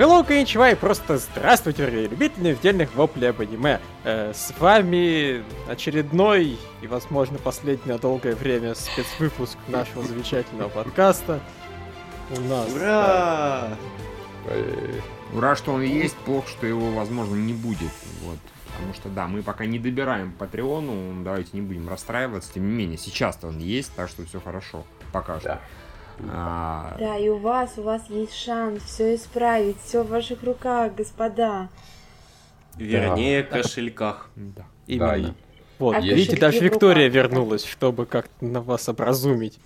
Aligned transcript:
Hello, 0.00 0.26
коничева 0.26 0.70
и 0.70 0.74
просто 0.74 1.18
здравствуйте, 1.18 1.84
любители 1.90 2.52
недельных 2.52 2.94
воплей 2.94 3.28
об 3.28 3.42
аниме. 3.42 3.80
Э, 4.02 4.32
с 4.34 4.50
вами 4.58 5.44
очередной 5.68 6.56
и, 6.80 6.86
возможно, 6.86 7.36
последний 7.36 7.92
на 7.92 7.98
долгое 7.98 8.34
время 8.34 8.74
спецвыпуск 8.74 9.58
нашего 9.68 10.02
замечательного 10.02 10.70
подкаста. 10.70 11.40
У 12.34 12.40
нас... 12.40 12.72
Ура! 12.72 13.76
Да. 14.46 14.56
Ура, 15.34 15.54
что 15.54 15.74
он 15.74 15.82
есть, 15.82 16.16
плохо, 16.16 16.48
что 16.48 16.66
его, 16.66 16.92
возможно, 16.92 17.34
не 17.34 17.52
будет. 17.52 17.92
Вот. 18.22 18.38
Потому 18.72 18.94
что, 18.94 19.10
да, 19.10 19.26
мы 19.26 19.42
пока 19.42 19.66
не 19.66 19.78
добираем 19.78 20.32
Патреону, 20.32 21.22
давайте 21.22 21.50
не 21.52 21.60
будем 21.60 21.90
расстраиваться. 21.90 22.54
Тем 22.54 22.70
не 22.70 22.74
менее, 22.74 22.96
сейчас-то 22.96 23.48
он 23.48 23.58
есть, 23.58 23.92
так 23.96 24.08
что 24.08 24.24
все 24.24 24.40
хорошо. 24.40 24.86
Пока 25.12 25.40
что. 25.40 25.60
Да. 26.26 26.32
А... 26.32 26.96
Да, 26.98 27.16
и 27.16 27.28
у 27.28 27.38
вас, 27.38 27.74
у 27.76 27.82
вас 27.82 28.02
есть 28.08 28.34
шанс 28.34 28.82
все 28.82 29.14
исправить, 29.14 29.76
все 29.84 30.02
в 30.02 30.08
ваших 30.08 30.42
руках, 30.42 30.94
господа. 30.94 31.68
Вернее, 32.76 33.42
да. 33.42 33.62
кошельках. 33.62 34.30
Да. 34.36 34.64
Именно. 34.86 35.28
Да, 35.28 35.34
вот, 35.78 35.96
а 35.96 36.00
видите, 36.00 36.36
даже 36.36 36.58
Виктория 36.60 37.08
вернулась, 37.08 37.64
чтобы 37.64 38.04
как-то 38.04 38.44
на 38.44 38.60
вас 38.60 38.88
образумить. 38.88 39.58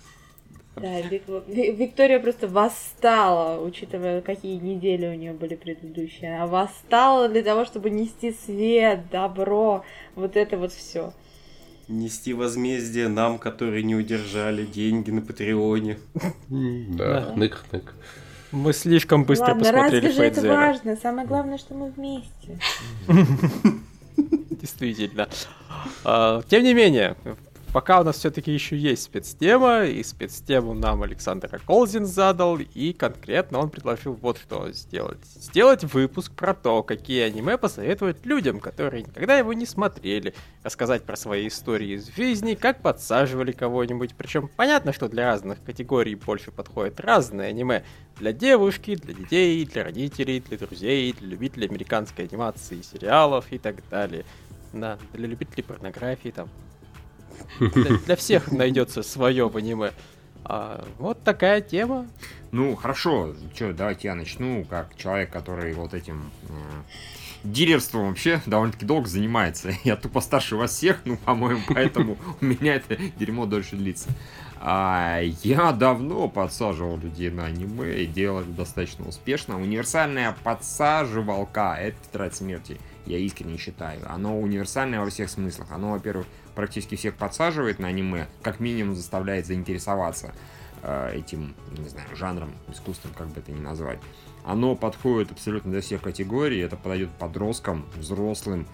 Да, 0.75 1.01
Виктория 1.47 2.19
просто 2.19 2.47
восстала, 2.47 3.61
учитывая, 3.61 4.21
какие 4.21 4.55
недели 4.57 5.07
у 5.07 5.13
нее 5.13 5.33
были 5.33 5.55
предыдущие. 5.55 6.35
Она 6.35 6.47
восстала 6.47 7.29
для 7.29 7.43
того, 7.43 7.65
чтобы 7.65 7.89
нести 7.89 8.31
свет, 8.31 9.09
добро, 9.11 9.83
вот 10.15 10.35
это 10.35 10.57
вот 10.57 10.71
все. 10.71 11.13
Нести 11.87 12.33
возмездие 12.33 13.07
нам, 13.07 13.37
которые 13.37 13.83
не 13.83 13.95
удержали 13.95 14.65
деньги 14.65 15.11
на 15.11 15.21
Патреоне. 15.21 15.99
Да, 16.49 17.33
нык-нык. 17.35 17.93
Мы 18.51 18.73
слишком 18.73 19.25
быстро 19.25 19.49
Ладно, 19.49 19.63
посмотрели 19.63 20.07
разве 20.07 20.11
же 20.11 20.23
это 20.23 20.47
важно? 20.47 20.95
Самое 20.95 21.27
главное, 21.27 21.57
что 21.57 21.73
мы 21.73 21.91
вместе. 21.91 22.57
Действительно. 24.49 25.27
А, 26.03 26.41
тем 26.49 26.63
не 26.63 26.73
менее, 26.73 27.15
пока 27.75 27.99
у 27.99 28.05
нас 28.05 28.15
все-таки 28.19 28.53
еще 28.53 28.77
есть 28.77 29.03
спецтема, 29.03 29.83
и 29.83 30.01
спецтему 30.01 30.73
нам 30.73 31.03
Александр 31.03 31.59
Колзин 31.67 32.05
задал, 32.05 32.57
и 32.57 32.93
конкретно 32.93 33.59
он 33.59 33.69
предложил 33.69 34.13
вот 34.13 34.37
что 34.37 34.71
сделать. 34.71 35.19
Сделать 35.25 35.83
выпуск 35.83 36.31
про 36.31 36.53
то, 36.53 36.83
какие 36.83 37.23
аниме 37.23 37.57
посоветовать 37.57 38.25
людям, 38.25 38.61
которые 38.61 39.03
никогда 39.03 39.37
его 39.37 39.51
не 39.51 39.65
смотрели, 39.65 40.33
рассказать 40.63 41.03
про 41.03 41.17
свои 41.17 41.49
истории 41.49 41.97
из 41.97 42.15
жизни, 42.15 42.53
как 42.53 42.81
подсаживали 42.81 43.51
кого-нибудь, 43.51 44.15
причем 44.15 44.49
понятно, 44.55 44.93
что 44.93 45.09
для 45.09 45.25
разных 45.25 45.61
категорий 45.61 46.15
больше 46.15 46.51
подходят 46.51 47.01
разные 47.01 47.49
аниме, 47.49 47.83
для 48.17 48.31
девушки, 48.31 48.95
для 48.95 49.13
детей, 49.13 49.65
для 49.65 49.83
родителей, 49.83 50.39
для 50.39 50.57
друзей, 50.57 51.11
для 51.11 51.27
любителей 51.27 51.67
американской 51.67 52.23
анимации, 52.23 52.81
сериалов 52.81 53.51
и 53.51 53.57
так 53.57 53.75
далее. 53.89 54.23
Да, 54.71 54.97
для 55.13 55.27
любителей 55.27 55.63
порнографии, 55.63 56.29
там, 56.29 56.49
для, 57.59 57.97
для 57.97 58.15
всех 58.15 58.51
найдется 58.51 59.03
свое 59.03 59.49
в 59.49 59.57
аниме. 59.57 59.91
А, 60.43 60.85
вот 60.99 61.23
такая 61.23 61.61
тема. 61.61 62.07
Ну, 62.51 62.75
хорошо. 62.75 63.33
Что, 63.53 63.73
давайте 63.73 64.07
я 64.07 64.15
начну, 64.15 64.63
как 64.65 64.95
человек, 64.95 65.31
который 65.31 65.73
вот 65.73 65.93
этим 65.93 66.31
э, 66.43 66.53
дилерством 67.43 68.09
вообще 68.09 68.41
довольно-таки 68.45 68.85
долго 68.85 69.07
занимается. 69.07 69.71
Я 69.83 69.95
тупо 69.95 70.21
старше 70.21 70.55
вас 70.55 70.71
всех, 70.71 70.99
ну, 71.05 71.17
по-моему, 71.17 71.61
поэтому 71.67 72.17
у 72.41 72.45
меня 72.45 72.75
это 72.75 72.97
дерьмо 73.17 73.45
дольше 73.45 73.75
длится. 73.75 74.09
А, 74.67 75.19
я 75.43 75.71
давно 75.73 76.27
подсаживал 76.27 76.97
людей 76.97 77.29
на 77.29 77.45
аниме 77.45 78.01
и 78.01 78.07
делал 78.07 78.39
это 78.39 78.49
достаточно 78.49 79.07
успешно. 79.07 79.61
Универсальная 79.61 80.35
подсаживалка— 80.43 81.77
это 81.79 81.97
тетрадь 82.03 82.35
смерти. 82.35 82.79
Я 83.05 83.19
искренне 83.19 83.57
считаю. 83.57 83.99
Оно 84.09 84.39
универсальное 84.39 85.01
во 85.01 85.09
всех 85.09 85.29
смыслах. 85.29 85.71
Оно, 85.71 85.91
во-первых, 85.91 86.25
практически 86.55 86.95
всех 86.95 87.15
подсаживает 87.15 87.79
на 87.79 87.87
аниме, 87.87 88.27
как 88.41 88.59
минимум 88.59 88.95
заставляет 88.95 89.45
заинтересоваться 89.45 90.33
э, 90.81 91.17
этим, 91.17 91.55
не 91.77 91.89
знаю, 91.89 92.07
жанром, 92.15 92.53
искусством, 92.71 93.11
как 93.17 93.27
бы 93.27 93.39
это 93.39 93.51
ни 93.51 93.59
назвать. 93.59 93.99
Оно 94.43 94.75
подходит 94.75 95.31
абсолютно 95.31 95.71
для 95.71 95.81
всех 95.81 96.01
категорий, 96.01 96.59
это 96.59 96.77
подойдет 96.77 97.09
подросткам, 97.11 97.85
взрослым, 97.95 98.67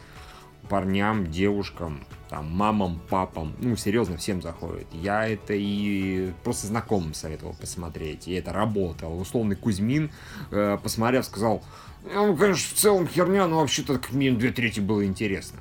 парням, 0.70 1.30
девушкам, 1.32 2.06
там, 2.30 2.50
мамам, 2.50 3.02
папам, 3.10 3.54
ну, 3.60 3.76
серьезно, 3.76 4.18
всем 4.18 4.42
заходит. 4.42 4.88
Я 4.94 5.28
это 5.28 5.54
и 5.54 6.32
просто 6.44 6.68
знакомым 6.68 7.14
советовал 7.14 7.56
посмотреть, 7.56 8.28
и 8.28 8.34
это 8.34 8.54
работало. 8.54 9.16
Условный 9.16 9.56
Кузьмин, 9.56 10.12
э, 10.52 10.78
посмотрев, 10.82 11.26
сказал, 11.26 11.64
ну, 12.04 12.36
конечно, 12.36 12.76
в 12.76 12.80
целом 12.80 13.08
херня, 13.08 13.48
но 13.48 13.60
вообще-то 13.60 13.98
как 14.00 14.14
минимум 14.14 14.40
две 14.40 14.52
трети 14.52 14.80
было 14.80 15.06
интересно. 15.06 15.60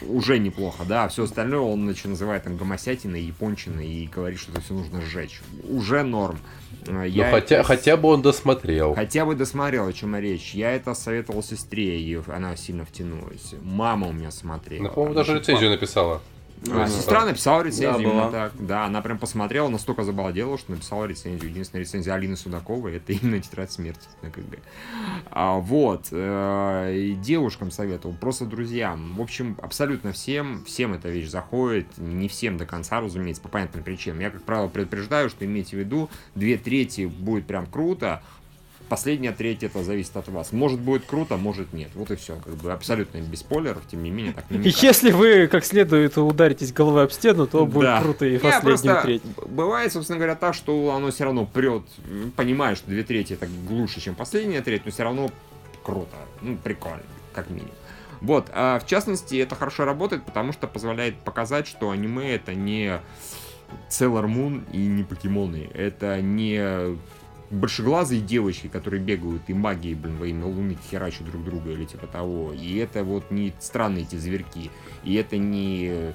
Вот, 0.00 0.08
уже 0.08 0.38
неплохо, 0.38 0.84
да. 0.86 1.04
А 1.04 1.08
все 1.08 1.24
остальное 1.24 1.60
он 1.60 1.84
значит, 1.84 2.06
называет 2.06 2.44
там 2.44 2.56
гомосятиной, 2.56 3.22
япончиной 3.22 3.86
и 3.86 4.06
говорит, 4.06 4.38
что 4.38 4.52
это 4.52 4.60
все 4.60 4.74
нужно 4.74 5.00
сжечь. 5.00 5.40
Уже 5.68 6.02
норм. 6.02 6.38
А, 6.86 7.04
я 7.04 7.26
ну, 7.26 7.32
хотя, 7.32 7.56
это... 7.56 7.64
хотя 7.64 7.96
бы 7.96 8.08
он 8.08 8.22
досмотрел. 8.22 8.94
Хотя 8.94 9.24
бы 9.24 9.34
досмотрел, 9.34 9.86
о 9.86 9.92
чем 9.92 10.16
речь. 10.16 10.54
Я 10.54 10.72
это 10.72 10.94
советовал 10.94 11.42
сестре, 11.42 12.00
и 12.00 12.20
она 12.28 12.56
сильно 12.56 12.84
втянулась. 12.84 13.54
Мама 13.62 14.08
у 14.08 14.12
меня 14.12 14.30
смотрела. 14.30 14.84
Ну, 14.84 14.90
по-моему, 14.90 15.14
даже 15.14 15.34
рецензию 15.34 15.70
написала. 15.70 16.20
А, 16.72 16.88
сестра 16.88 17.24
написала 17.24 17.62
рецензию, 17.62 18.12
да, 18.14 18.30
так. 18.30 18.52
Да, 18.58 18.84
она 18.86 19.02
прям 19.02 19.18
посмотрела, 19.18 19.68
настолько 19.68 20.04
забалдела, 20.04 20.56
что 20.58 20.72
написала 20.72 21.04
рецензию. 21.04 21.50
Единственная 21.50 21.84
рецензия 21.84 22.14
Алины 22.14 22.36
Судаковой 22.36 22.96
это 22.96 23.12
именно 23.12 23.40
тетрадь 23.40 23.72
смерти 23.72 24.06
на 24.22 24.30
КГ. 24.30 24.58
А, 25.30 25.58
вот. 25.58 26.08
Э, 26.10 26.94
и 26.94 27.14
девушкам 27.14 27.70
советовал, 27.70 28.14
просто 28.14 28.46
друзьям. 28.46 29.14
В 29.16 29.20
общем, 29.20 29.56
абсолютно 29.62 30.12
всем, 30.12 30.64
всем 30.64 30.94
эта 30.94 31.08
вещь 31.08 31.28
заходит. 31.28 31.86
Не 31.98 32.28
всем 32.28 32.56
до 32.56 32.66
конца, 32.66 33.00
разумеется, 33.00 33.42
по 33.42 33.48
понятным 33.48 33.82
причинам. 33.82 34.20
Я, 34.20 34.30
как 34.30 34.42
правило, 34.42 34.68
предупреждаю, 34.68 35.28
что 35.28 35.44
имейте 35.44 35.76
в 35.76 35.80
виду, 35.80 36.08
две 36.34 36.56
трети 36.56 37.06
будет 37.06 37.46
прям 37.46 37.66
круто, 37.66 38.22
Последняя 38.88 39.32
треть 39.32 39.62
это 39.62 39.82
зависит 39.82 40.16
от 40.16 40.28
вас. 40.28 40.52
Может 40.52 40.78
будет 40.78 41.06
круто, 41.06 41.36
может 41.36 41.72
нет. 41.72 41.90
Вот 41.94 42.10
и 42.10 42.16
все. 42.16 42.36
Как 42.36 42.54
бы 42.54 42.72
абсолютно 42.72 43.18
без 43.18 43.40
спойлеров, 43.40 43.82
тем 43.90 44.02
не 44.02 44.10
менее, 44.10 44.34
так 44.34 44.50
не 44.50 44.58
Если 44.68 45.10
вы 45.10 45.46
как 45.46 45.64
следует 45.64 46.18
ударитесь 46.18 46.72
головой 46.72 47.04
об 47.04 47.10
стену, 47.10 47.46
то 47.46 47.64
будет 47.66 47.84
да. 47.84 48.02
круто 48.02 48.26
и 48.26 48.38
последнюю 48.38 49.02
треть. 49.02 49.22
Бывает, 49.46 49.92
собственно 49.92 50.18
говоря, 50.18 50.34
так, 50.34 50.54
что 50.54 50.94
оно 50.94 51.10
все 51.10 51.24
равно 51.24 51.46
прет. 51.46 51.82
Понимаю, 52.36 52.76
что 52.76 52.88
две 52.88 53.02
трети 53.02 53.32
это 53.32 53.48
глуше, 53.66 54.00
чем 54.00 54.14
последняя 54.14 54.60
треть, 54.60 54.84
но 54.84 54.90
все 54.90 55.04
равно 55.04 55.30
круто. 55.82 56.16
Ну, 56.42 56.56
прикольно, 56.56 57.02
как 57.32 57.50
минимум. 57.50 57.74
Вот, 58.20 58.46
а 58.52 58.78
в 58.78 58.86
частности, 58.86 59.36
это 59.36 59.54
хорошо 59.54 59.84
работает, 59.84 60.24
потому 60.24 60.52
что 60.52 60.66
позволяет 60.66 61.16
показать, 61.16 61.66
что 61.66 61.90
аниме 61.90 62.34
это 62.34 62.54
не 62.54 63.00
Sailor 63.90 64.26
Moon 64.26 64.62
и 64.72 64.78
не 64.78 65.04
покемоны. 65.04 65.68
Это 65.74 66.20
не 66.22 66.96
большеглазые 67.50 68.20
девочки, 68.20 68.68
которые 68.68 69.02
бегают 69.02 69.42
и 69.48 69.54
магией, 69.54 69.94
блин, 69.94 70.16
во 70.18 70.26
имя 70.26 70.46
Луны 70.46 70.76
херачат 70.90 71.26
друг 71.26 71.44
друга 71.44 71.70
или 71.70 71.84
типа 71.84 72.06
того. 72.06 72.52
И 72.52 72.76
это 72.76 73.04
вот 73.04 73.30
не 73.30 73.52
странные 73.60 74.04
эти 74.04 74.16
зверьки. 74.16 74.70
И 75.02 75.14
это 75.14 75.36
не 75.36 75.88
э, 75.90 76.12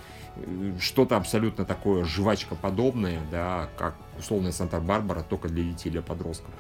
что-то 0.79 1.18
абсолютно 1.18 1.66
такое 1.66 2.06
жвачкоподобное, 2.06 3.19
да, 3.31 3.69
как 3.78 3.95
условная 4.18 4.51
Санта-Барбара, 4.51 5.24
только 5.24 5.50
для 5.50 5.63
детей, 5.63 5.89
для 5.89 6.01
подростков. 6.01 6.54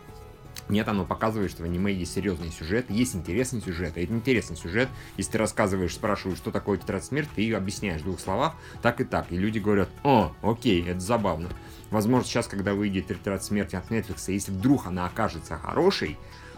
Нет, 0.69 0.87
оно 0.87 1.03
показывает, 1.03 1.49
что 1.49 1.63
в 1.63 1.65
аниме 1.65 1.91
есть 1.91 2.13
серьезный 2.13 2.51
сюжет, 2.51 2.89
есть 2.89 3.15
интересный 3.15 3.59
сюжет. 3.59 3.97
И 3.97 4.03
это 4.03 4.13
интересный 4.13 4.55
сюжет. 4.55 4.87
Если 5.17 5.31
ты 5.31 5.37
рассказываешь, 5.39 5.95
спрашиваешь, 5.95 6.37
что 6.37 6.51
такое 6.51 6.77
тетрадь 6.77 7.03
смерти, 7.03 7.29
ты 7.35 7.53
объясняешь 7.53 8.01
в 8.01 8.05
двух 8.05 8.19
словах, 8.19 8.53
так 8.83 9.01
и 9.01 9.03
так. 9.03 9.31
И 9.31 9.37
люди 9.37 9.57
говорят, 9.57 9.89
о, 10.03 10.31
окей, 10.43 10.87
это 10.87 10.99
забавно. 10.99 11.49
Возможно, 11.89 12.27
сейчас, 12.27 12.47
когда 12.47 12.75
выйдет 12.75 13.07
«Тетрадь 13.07 13.43
смерти» 13.43 13.75
от 13.75 13.89
Netflix, 13.89 14.31
если 14.31 14.51
вдруг 14.51 14.85
она 14.85 15.07
окажется 15.07 15.57
хорошей, 15.57 16.17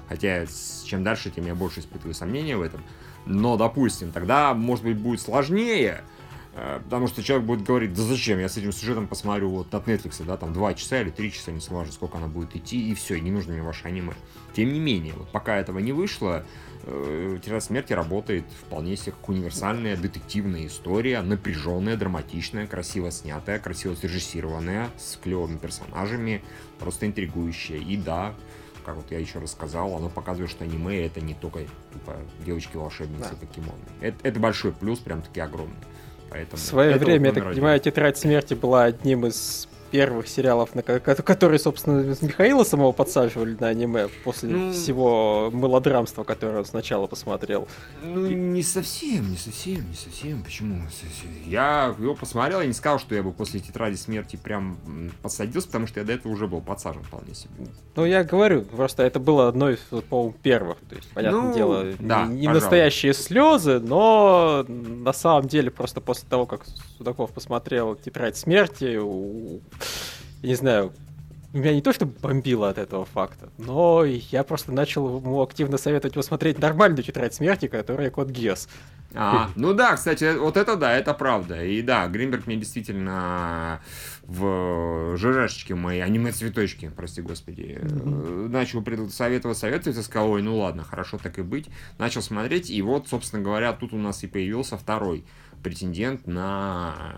хотя 0.10 0.46
чем 0.86 1.06
дальше, 1.06 1.32
тем 1.32 1.46
я 1.46 1.56
больше 1.56 1.80
испытываю 1.80 2.14
сомнения 2.14 2.58
в 2.58 2.62
этом, 2.62 2.84
но, 3.26 3.56
допустим, 3.56 4.12
тогда, 4.12 4.54
может 4.54 4.84
быть, 4.84 4.98
будет 4.98 5.22
сложнее, 5.22 6.04
потому 6.54 7.08
что 7.08 7.24
человек 7.24 7.48
будет 7.48 7.64
говорить, 7.64 7.94
да 7.94 8.02
зачем, 8.04 8.40
я 8.40 8.50
с 8.50 8.58
этим 8.58 8.72
сюжетом 8.72 9.08
посмотрю 9.08 9.50
вот 9.50 9.74
от 9.74 9.88
Netflix, 9.88 10.24
да, 10.26 10.38
там 10.38 10.54
2 10.54 10.74
часа 10.74 11.02
или 11.02 11.10
3 11.10 11.32
часа, 11.32 11.52
не 11.52 11.62
важно, 11.70 11.94
сколько 11.94 12.18
она 12.18 12.28
будет 12.28 12.56
идти, 12.56 12.92
и 12.92 12.94
все, 12.94 13.20
не 13.20 13.32
нужно 13.32 13.54
мне 13.54 13.62
ваше 13.62 13.88
аниме. 13.88 14.14
Тем 14.54 14.74
не 14.74 14.80
менее, 14.80 15.14
вот 15.14 15.32
пока 15.32 15.56
этого 15.56 15.80
не 15.80 15.94
вышло, 15.94 16.46
э, 16.84 17.40
Тетрадь 17.42 17.64
смерти 17.64 17.94
работает 17.94 18.46
вполне 18.66 18.98
себе 18.98 19.14
как 19.14 19.30
универсальная 19.30 19.96
детективная 19.96 20.68
история, 20.68 21.22
напряженная, 21.22 21.96
драматичная, 21.96 22.68
красиво 22.68 23.12
снятая, 23.12 23.60
красиво 23.60 23.96
срежиссированная, 23.96 24.90
с 24.98 25.16
клевыми 25.16 25.58
персонажами, 25.58 26.44
просто 26.80 27.08
интригующая. 27.08 27.78
И 27.78 27.96
да, 27.96 28.34
как 28.86 28.96
вот 28.96 29.12
я 29.12 29.20
еще 29.20 29.40
рассказал, 29.40 29.96
оно 29.96 30.10
показывает, 30.10 30.52
что 30.52 30.64
аниме 30.64 31.06
это 31.06 31.22
не 31.22 31.34
только 31.34 31.60
типа, 31.94 32.18
девочки-волшебницы 32.46 33.32
да. 33.32 33.36
покемоны. 33.38 33.84
Это, 34.02 34.18
это 34.24 34.40
большой 34.40 34.74
плюс, 34.74 35.00
прям 35.00 35.22
таки 35.22 35.40
огромный. 35.40 35.76
Поэтому 36.32 36.58
в 36.58 36.66
свое 36.66 36.98
время, 36.98 37.28
я 37.28 37.34
так 37.34 37.44
понимаю, 37.44 37.80
тетрадь 37.80 38.18
смерти 38.18 38.54
была 38.54 38.86
одним 38.86 39.26
из 39.26 39.68
первых 39.92 40.28
сериалов, 40.28 40.74
на, 40.74 40.82
которые, 40.82 41.60
собственно, 41.60 42.16
Михаила 42.22 42.64
самого 42.64 42.94
подсаживали 42.94 43.56
на 43.60 43.68
аниме 43.68 44.08
после 44.24 44.50
ну, 44.50 44.72
всего 44.72 45.50
мелодрамства, 45.54 46.24
которое 46.24 46.60
он 46.60 46.66
сначала 46.66 47.08
посмотрел. 47.08 47.68
Ну, 48.04 48.28
не 48.28 48.64
совсем, 48.64 49.30
не 49.30 49.38
совсем, 49.38 49.88
не 49.90 49.96
совсем. 49.96 50.44
Почему? 50.44 50.82
Я 51.46 51.94
его 52.00 52.16
посмотрел, 52.16 52.62
я 52.62 52.68
не 52.68 52.74
сказал, 52.74 53.00
что 53.00 53.14
я 53.14 53.22
бы 53.22 53.32
после 53.32 53.60
тетради 53.60 53.96
смерти 53.96 54.38
прям 54.38 54.78
подсадился, 55.22 55.68
потому 55.68 55.88
что 55.88 56.00
я 56.00 56.06
до 56.06 56.14
этого 56.14 56.32
уже 56.32 56.48
был 56.48 56.62
подсажен 56.62 57.04
вполне 57.04 57.36
себе. 57.36 57.52
Ну, 57.96 58.06
я 58.06 58.24
говорю, 58.24 58.62
просто 58.62 59.04
это 59.04 59.20
было 59.20 59.50
одно 59.50 59.70
из, 59.70 59.80
по-моему, 60.10 60.36
первых. 60.42 60.78
То 60.90 60.96
есть, 60.96 61.10
понятное 61.12 61.42
ну, 61.42 61.54
дело, 61.54 61.86
да, 62.00 62.26
не, 62.26 62.42
не 62.42 62.48
настоящие 62.48 63.14
слезы, 63.14 63.80
но 63.80 64.66
на 64.68 65.14
самом 65.14 65.48
деле 65.48 65.70
просто 65.70 66.00
после 66.00 66.30
того, 66.30 66.46
как 66.46 66.62
Судаков 66.98 67.32
посмотрел 67.32 67.96
тетрадь 67.96 68.38
смерти, 68.38 69.00
я 70.42 70.50
не 70.50 70.56
знаю, 70.56 70.94
меня 71.54 71.74
не 71.74 71.82
то 71.82 71.92
что 71.92 72.06
бомбило 72.06 72.70
от 72.70 72.78
этого 72.78 73.06
факта, 73.06 73.50
но 73.58 74.04
я 74.06 74.44
просто 74.44 74.72
начал 74.72 75.18
ему 75.18 75.42
активно 75.42 75.78
советовать 75.78 76.14
посмотреть 76.14 76.60
нормальную 76.60 77.04
тетрадь 77.04 77.34
смерти, 77.34 77.68
которая 77.68 78.10
Код 78.10 78.30
Гес. 78.30 78.70
А, 79.14 79.50
ну 79.58 79.74
да, 79.74 79.96
кстати, 79.96 80.38
вот 80.38 80.56
это 80.56 80.78
да, 80.78 80.94
это 80.96 81.14
правда. 81.14 81.66
И 81.66 81.82
да, 81.82 82.08
Гринберг 82.08 82.48
мне 82.48 82.56
действительно 82.56 83.82
в 84.24 85.18
ЖЖшечке 85.18 85.76
моей, 85.76 86.02
аниме-цветочки, 86.02 86.90
прости 86.96 87.22
господи, 87.22 87.80
mm-hmm. 87.82 88.48
начал 88.48 88.82
советовать, 89.10 89.58
советовать, 89.58 89.98
и 89.98 90.02
сказал, 90.02 90.32
ой, 90.32 90.42
ну 90.42 90.58
ладно, 90.58 90.84
хорошо 90.84 91.18
так 91.18 91.40
и 91.40 91.42
быть. 91.42 91.68
Начал 91.98 92.22
смотреть, 92.22 92.70
и 92.70 92.82
вот, 92.82 93.10
собственно 93.10 93.44
говоря, 93.44 93.74
тут 93.74 93.92
у 93.92 93.98
нас 93.98 94.24
и 94.24 94.28
появился 94.28 94.78
второй 94.78 95.26
претендент 95.62 96.26
на 96.26 97.18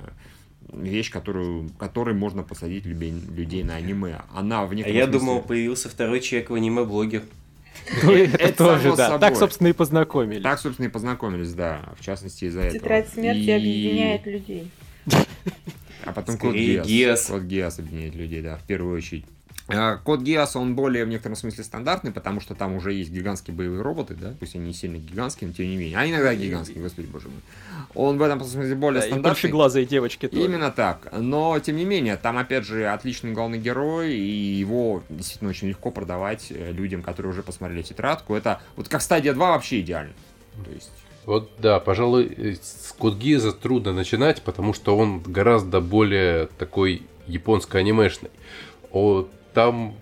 вещь, 0.72 1.12
которую, 1.12 1.70
которой 1.78 2.16
можно 2.16 2.44
посадить 2.44 2.86
людей, 2.86 3.14
людей 3.36 3.64
на 3.64 3.76
аниме. 3.76 4.22
Она 4.34 4.66
в 4.66 4.72
А 4.72 4.76
я 4.76 4.84
смысле... 4.84 5.08
думал, 5.08 5.42
появился 5.42 5.90
второй 5.90 6.22
человек 6.22 6.50
в 6.50 6.54
аниме-блоге. 6.54 7.24
Ну, 8.04 8.12
это 8.12 8.58
тоже, 8.58 8.96
да. 8.96 9.18
Так, 9.20 9.36
собственно, 9.36 9.68
и 9.68 9.74
познакомились. 9.74 10.44
Так, 10.44 10.60
собственно, 10.60 10.88
и 10.88 10.90
познакомились, 10.90 11.54
да. 11.54 11.94
В 12.00 12.04
частности, 12.04 12.46
из-за 12.46 12.62
этого. 12.62 12.80
Тетрадь 12.80 13.10
смерти 13.10 13.50
объединяет 13.50 14.26
людей. 14.26 14.72
А 16.06 16.12
потом 16.14 16.38
Код 16.38 16.54
Гиас. 16.54 17.28
Код 17.28 17.44
Гиас 17.44 17.80
объединяет 17.80 18.16
людей, 18.16 18.42
да, 18.42 18.58
в 18.58 18.64
первую 18.64 18.98
очередь. 18.98 19.26
А, 19.70 19.98
код 19.98 20.22
Гиаса, 20.22 20.60
он 20.60 20.76
более 20.76 21.06
в 21.06 21.08
некотором 21.08 21.38
смысле 21.38 21.64
стандартный, 21.64 22.12
потому 22.12 22.42
что 22.42 22.54
там 22.54 22.76
уже 22.76 22.94
есть 22.94 23.12
гигантские 23.12 23.56
боевые 23.56 23.82
роботы, 23.82 24.14
да, 24.14 24.34
пусть 24.38 24.56
они 24.56 24.68
не 24.68 24.74
сильно 24.74 24.98
гигантские, 24.98 25.48
но 25.48 25.54
тем 25.54 25.68
не 25.68 25.78
менее, 25.78 25.98
а 25.98 26.06
иногда 26.06 26.36
гигантские, 26.36 26.84
господи 26.84 27.08
боже 27.08 27.30
мой. 27.30 27.40
Он 27.96 28.18
в 28.18 28.22
этом 28.22 28.44
смысле 28.44 28.76
более 28.76 29.02
да, 29.02 29.08
стандартный. 29.08 29.50
И 29.50 29.52
глазые 29.52 29.86
девочки 29.86 30.28
тоже. 30.28 30.44
Именно 30.44 30.72
так. 30.72 31.08
Но, 31.18 31.58
тем 31.60 31.78
не 31.78 31.86
менее, 31.86 32.18
там, 32.18 32.38
опять 32.38 32.66
же, 32.66 32.88
отличный 32.88 33.32
главный 33.32 33.58
герой, 33.58 34.14
и 34.14 34.54
его 34.54 35.02
действительно 35.10 35.50
очень 35.50 35.70
легко 35.70 35.92
продавать 35.92 36.48
э, 36.50 36.72
людям, 36.74 37.02
которые 37.02 37.32
уже 37.32 37.42
посмотрели 37.42 37.84
тетрадку. 37.84 38.36
Это 38.36 38.62
вот 38.76 38.90
как 38.90 39.02
стадия 39.02 39.34
2 39.34 39.52
вообще 39.52 39.80
идеально. 39.80 40.14
То 40.66 40.72
есть... 40.72 40.92
Вот 41.26 41.52
да, 41.60 41.80
пожалуй, 41.80 42.60
с 42.62 42.94
Код 42.98 43.16
Гиза 43.16 43.54
трудно 43.54 43.94
начинать, 43.94 44.42
потому 44.42 44.74
что 44.74 44.98
он 44.98 45.22
гораздо 45.22 45.80
более 45.80 46.48
такой 46.58 47.04
японско-анимешный. 47.28 48.30
От 48.92 49.32
там 49.54 49.96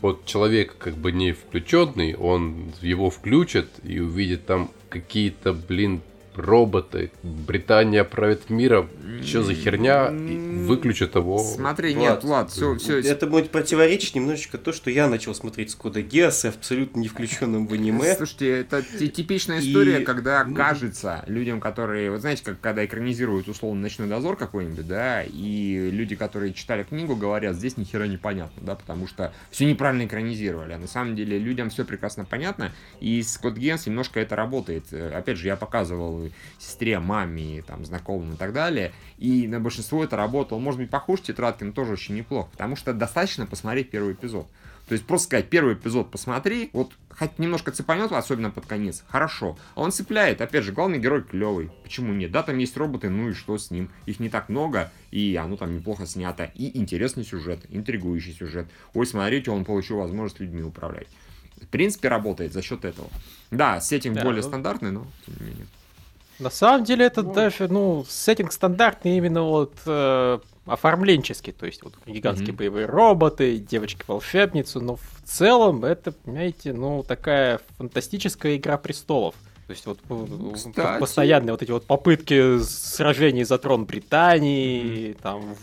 вот 0.00 0.24
человек 0.26 0.76
как 0.78 0.96
бы 0.96 1.12
не 1.12 1.32
включенный, 1.32 2.14
он 2.14 2.72
его 2.80 3.10
включит 3.10 3.68
и 3.84 4.00
увидит 4.00 4.46
там 4.46 4.70
какие-то, 4.88 5.52
блин, 5.52 6.02
роботы, 6.34 7.10
Британия 7.22 8.04
правит 8.04 8.50
миром, 8.50 8.88
что 9.24 9.42
за 9.42 9.54
херня, 9.54 10.10
выключат 10.10 11.14
его. 11.14 11.38
Смотри, 11.38 11.94
Влад, 11.94 12.02
нет, 12.02 12.24
Влад, 12.24 12.50
все, 12.50 12.76
все. 12.76 13.00
Это 13.00 13.26
будет 13.26 13.50
противоречить 13.50 14.14
немножечко 14.14 14.58
то, 14.58 14.72
что 14.72 14.90
я 14.90 15.08
начал 15.08 15.34
смотреть 15.34 15.70
с 15.70 15.74
Кода 15.74 16.02
Геоса, 16.02 16.48
абсолютно 16.48 17.00
не 17.00 17.08
включенным 17.08 17.66
в 17.66 17.72
аниме. 17.72 18.14
Слушайте, 18.16 18.60
это 18.60 18.82
типичная 18.82 19.60
история, 19.60 20.00
и... 20.00 20.04
когда 20.04 20.44
кажется 20.44 21.24
людям, 21.26 21.60
которые, 21.60 22.10
вот 22.10 22.20
знаете, 22.20 22.42
как 22.44 22.60
когда 22.60 22.84
экранизируют 22.84 23.48
условно 23.48 23.82
«Ночной 23.82 24.08
дозор» 24.08 24.36
какой-нибудь, 24.36 24.86
да, 24.86 25.22
и 25.22 25.90
люди, 25.90 26.16
которые 26.16 26.52
читали 26.52 26.82
книгу, 26.84 27.16
говорят, 27.16 27.56
здесь 27.56 27.76
ни 27.76 27.84
хера 27.84 28.06
непонятно, 28.06 28.62
да, 28.62 28.74
потому 28.74 29.06
что 29.06 29.32
все 29.50 29.66
неправильно 29.66 30.06
экранизировали, 30.06 30.72
а 30.72 30.78
на 30.78 30.86
самом 30.86 31.16
деле 31.16 31.38
людям 31.38 31.70
все 31.70 31.84
прекрасно 31.84 32.24
понятно, 32.24 32.72
и 33.00 33.22
с 33.22 33.36
Код 33.38 33.56
Генс 33.56 33.86
немножко 33.86 34.20
это 34.20 34.36
работает. 34.36 34.92
Опять 34.92 35.38
же, 35.38 35.46
я 35.48 35.56
показывал 35.56 36.21
сестре, 36.58 36.98
маме, 36.98 37.62
там, 37.62 37.84
знакомым 37.84 38.34
и 38.34 38.36
так 38.36 38.52
далее. 38.52 38.92
И 39.18 39.48
на 39.48 39.60
большинство 39.60 40.04
это 40.04 40.16
работало. 40.16 40.58
Может 40.58 40.80
быть, 40.80 40.90
похуже 40.90 41.22
тетрадки, 41.22 41.64
но 41.64 41.72
тоже 41.72 41.92
очень 41.92 42.14
неплохо. 42.14 42.50
Потому 42.52 42.76
что 42.76 42.92
достаточно 42.92 43.46
посмотреть 43.46 43.90
первый 43.90 44.14
эпизод. 44.14 44.46
То 44.88 44.94
есть 44.94 45.06
просто 45.06 45.26
сказать, 45.26 45.48
первый 45.48 45.74
эпизод 45.74 46.10
посмотри, 46.10 46.70
вот 46.72 46.92
хоть 47.08 47.38
немножко 47.38 47.70
цепанет, 47.70 48.12
особенно 48.12 48.50
под 48.50 48.66
конец, 48.66 49.04
хорошо. 49.08 49.56
А 49.74 49.80
он 49.80 49.92
цепляет, 49.92 50.40
опять 50.40 50.64
же, 50.64 50.72
главный 50.72 50.98
герой 50.98 51.22
клевый. 51.22 51.70
Почему 51.82 52.12
нет? 52.12 52.30
Да, 52.30 52.42
там 52.42 52.58
есть 52.58 52.76
роботы, 52.76 53.08
ну 53.08 53.30
и 53.30 53.32
что 53.32 53.56
с 53.56 53.70
ним? 53.70 53.90
Их 54.06 54.18
не 54.20 54.28
так 54.28 54.48
много, 54.48 54.90
и 55.10 55.36
оно 55.36 55.56
там 55.56 55.74
неплохо 55.74 56.04
снято. 56.04 56.50
И 56.54 56.76
интересный 56.76 57.24
сюжет, 57.24 57.60
интригующий 57.70 58.34
сюжет. 58.34 58.66
Ой, 58.92 59.06
смотрите, 59.06 59.50
он 59.50 59.64
получил 59.64 59.98
возможность 59.98 60.40
людьми 60.40 60.62
управлять. 60.62 61.06
В 61.60 61.68
принципе, 61.68 62.08
работает 62.08 62.52
за 62.52 62.60
счет 62.60 62.84
этого. 62.84 63.08
Да, 63.50 63.80
сеттинг 63.80 64.16
да, 64.16 64.24
более 64.24 64.42
ну... 64.42 64.48
стандартный, 64.48 64.90
но 64.90 65.06
тем 65.24 65.36
не 65.40 65.46
менее. 65.46 65.66
На 66.42 66.50
самом 66.50 66.84
деле 66.84 67.06
это 67.06 67.22
ну, 67.22 67.32
даже, 67.32 67.68
ну, 67.68 68.04
сеттинг 68.08 68.52
стандартный 68.52 69.16
именно 69.16 69.42
вот 69.42 69.74
э, 69.86 70.38
оформленческий, 70.66 71.52
то 71.52 71.66
есть 71.66 71.82
вот 71.84 71.94
гигантские 72.04 72.50
mm-hmm. 72.50 72.56
боевые 72.56 72.86
роботы, 72.86 73.58
девочки-волшебницы, 73.58 74.80
но 74.80 74.96
в 74.96 75.22
целом 75.24 75.84
это, 75.84 76.10
понимаете, 76.10 76.72
ну, 76.72 77.04
такая 77.04 77.60
фантастическая 77.78 78.56
игра 78.56 78.76
престолов. 78.76 79.36
То 79.66 79.70
есть 79.70 79.86
вот 79.86 79.98
э, 80.08 80.52
Кстати. 80.54 80.98
постоянные 80.98 81.52
вот 81.52 81.62
эти 81.62 81.70
вот 81.70 81.86
попытки 81.86 82.58
сражений 82.58 83.44
за 83.44 83.58
трон 83.58 83.84
Британии, 83.84 85.10
mm-hmm. 85.10 85.18
там 85.22 85.56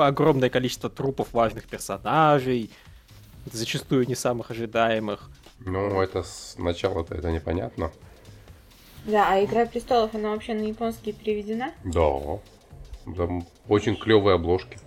огромное 0.00 0.50
количество 0.50 0.90
трупов 0.90 1.32
важных 1.32 1.64
персонажей, 1.64 2.70
зачастую 3.52 4.08
не 4.08 4.16
самых 4.16 4.50
ожидаемых. 4.50 5.30
Ну, 5.60 6.00
это 6.00 6.24
сначала-то 6.24 7.14
это 7.14 7.30
непонятно. 7.30 7.92
Да, 9.04 9.32
а 9.32 9.44
Игра 9.44 9.66
престолов, 9.66 10.14
она 10.14 10.30
вообще 10.30 10.54
на 10.54 10.62
японский 10.62 11.12
переведена? 11.12 11.72
Да. 11.84 12.38
Там 13.16 13.46
очень 13.68 13.96
клевые 13.96 14.36
обложки 14.36 14.78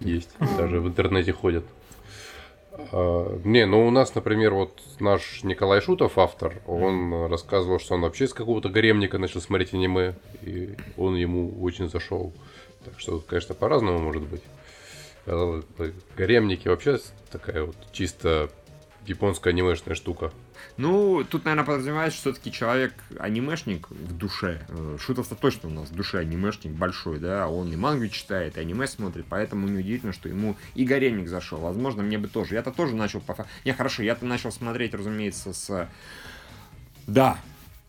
есть. 0.00 0.30
Даже 0.56 0.80
в 0.80 0.88
интернете 0.88 1.32
ходят. 1.32 1.64
А, 2.92 3.38
не, 3.44 3.66
ну 3.66 3.86
у 3.86 3.90
нас, 3.90 4.14
например, 4.14 4.54
вот 4.54 4.80
наш 5.00 5.42
Николай 5.42 5.80
Шутов, 5.80 6.16
автор, 6.16 6.62
он 6.66 7.26
рассказывал, 7.26 7.78
что 7.78 7.94
он 7.94 8.02
вообще 8.02 8.26
с 8.26 8.32
какого-то 8.32 8.68
гаремника 8.68 9.18
начал 9.18 9.40
смотреть 9.40 9.74
аниме, 9.74 10.14
и 10.42 10.74
он 10.96 11.16
ему 11.16 11.62
очень 11.62 11.90
зашел. 11.90 12.32
Так 12.84 12.98
что, 12.98 13.18
конечно, 13.18 13.54
по-разному 13.54 13.98
может 13.98 14.22
быть. 14.22 14.42
Гаремники 16.16 16.68
вообще 16.68 16.98
такая 17.30 17.64
вот 17.64 17.76
чисто 17.92 18.48
японская 19.08 19.52
анимешная 19.52 19.94
штука. 19.94 20.32
Ну, 20.76 21.24
тут, 21.28 21.44
наверное, 21.44 21.64
подразумевается, 21.64 22.18
что 22.18 22.32
все-таки 22.32 22.52
человек 22.52 22.94
анимешник 23.18 23.90
в 23.90 24.16
душе. 24.16 24.60
Э, 24.68 24.96
Шутов-то 25.00 25.34
точно 25.34 25.68
у 25.68 25.72
нас 25.72 25.90
в 25.90 25.94
душе 25.94 26.18
анимешник 26.18 26.72
большой, 26.72 27.18
да, 27.18 27.48
он 27.48 27.72
и 27.72 27.76
мангу 27.76 28.08
читает, 28.08 28.56
и 28.56 28.60
аниме 28.60 28.86
смотрит, 28.86 29.26
поэтому 29.28 29.66
неудивительно, 29.66 30.12
что 30.12 30.28
ему 30.28 30.56
и 30.74 30.84
Гаремник 30.84 31.28
зашел. 31.28 31.58
Возможно, 31.58 32.02
мне 32.02 32.18
бы 32.18 32.28
тоже. 32.28 32.54
Я-то 32.54 32.70
тоже 32.70 32.94
начал 32.94 33.20
по... 33.20 33.46
Не, 33.64 33.72
хорошо, 33.72 34.02
я-то 34.02 34.24
начал 34.24 34.52
смотреть, 34.52 34.94
разумеется, 34.94 35.52
с... 35.52 35.88
Да, 37.06 37.38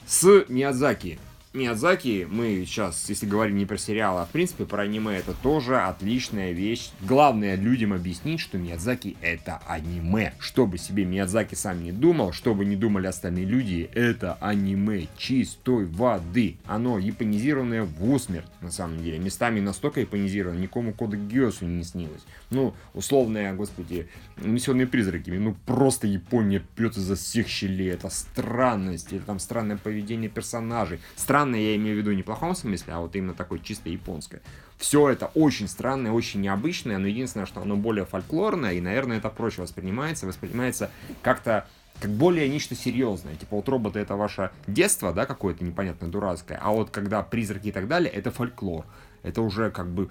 с 0.07 0.45
Миядзаки. 0.47 1.19
Миядзаки, 1.51 2.27
мы 2.29 2.63
сейчас, 2.67 3.09
если 3.09 3.25
говорим 3.25 3.57
не 3.57 3.65
про 3.65 3.75
сериал, 3.75 4.19
а 4.19 4.25
в 4.27 4.29
принципе 4.29 4.65
про 4.65 4.83
аниме, 4.83 5.17
это 5.17 5.33
тоже 5.33 5.79
отличная 5.79 6.51
вещь. 6.51 6.91
Главное 7.01 7.55
людям 7.55 7.91
объяснить, 7.91 8.39
что 8.39 8.59
Миядзаки 8.59 9.17
это 9.19 9.59
аниме. 9.65 10.33
Что 10.37 10.67
бы 10.67 10.77
себе 10.77 11.05
Миядзаки 11.05 11.55
сам 11.55 11.83
не 11.83 11.91
думал, 11.91 12.33
что 12.33 12.53
бы 12.53 12.65
не 12.65 12.75
думали 12.75 13.07
остальные 13.07 13.45
люди, 13.45 13.89
это 13.95 14.37
аниме 14.41 15.07
чистой 15.17 15.85
воды. 15.85 16.57
Оно 16.67 16.99
японизированное 16.99 17.81
в 17.81 18.11
усмерть, 18.11 18.45
на 18.61 18.69
самом 18.69 19.01
деле. 19.01 19.17
Местами 19.17 19.59
настолько 19.59 20.01
японизировано, 20.01 20.59
никому 20.59 20.93
кода 20.93 21.17
Гиосу 21.17 21.65
не 21.65 21.83
снилось. 21.83 22.21
Ну, 22.49 22.73
условные, 22.93 23.53
господи, 23.53 24.09
унесенные 24.37 24.87
призраками. 24.87 25.37
Ну, 25.37 25.55
просто 25.65 26.07
Япония 26.07 26.63
пьет 26.75 26.97
изо 26.97 27.15
всех 27.15 27.47
щелей. 27.47 27.91
Это 27.91 28.09
странность, 28.09 29.13
это 29.13 29.25
там 29.25 29.39
странное 29.39 29.77
поведение 29.77 30.29
персонажей. 30.29 30.99
Странное 31.15 31.59
я 31.59 31.75
имею 31.75 31.95
в 31.95 31.99
виду 31.99 32.11
не 32.11 32.23
в 32.23 32.25
плохом 32.25 32.55
смысле, 32.55 32.93
а 32.93 32.99
вот 33.01 33.15
именно 33.15 33.35
такое 33.35 33.59
чисто 33.59 33.89
японское. 33.89 34.41
Все 34.77 35.09
это 35.09 35.27
очень 35.35 35.67
странное, 35.67 36.11
очень 36.11 36.41
необычное, 36.41 36.97
но 36.97 37.07
единственное, 37.07 37.45
что 37.45 37.61
оно 37.61 37.75
более 37.75 38.05
фольклорное, 38.05 38.73
и, 38.73 38.81
наверное, 38.81 39.17
это 39.17 39.29
проще 39.29 39.61
воспринимается. 39.61 40.25
Воспринимается 40.25 40.89
как-то 41.21 41.67
как 42.01 42.11
более 42.11 42.47
нечто 42.49 42.75
серьезное. 42.75 43.35
Типа 43.35 43.57
вот 43.57 43.69
роботы 43.69 43.99
это 43.99 44.15
ваше 44.15 44.51
детство, 44.67 45.13
да, 45.13 45.25
какое-то 45.25 45.63
непонятно 45.63 46.07
дурацкое, 46.07 46.59
а 46.61 46.71
вот 46.71 46.89
когда 46.89 47.21
призраки 47.21 47.67
и 47.67 47.71
так 47.71 47.87
далее, 47.87 48.11
это 48.11 48.31
фольклор. 48.31 48.85
Это 49.21 49.41
уже 49.41 49.69
как 49.69 49.89
бы 49.89 50.09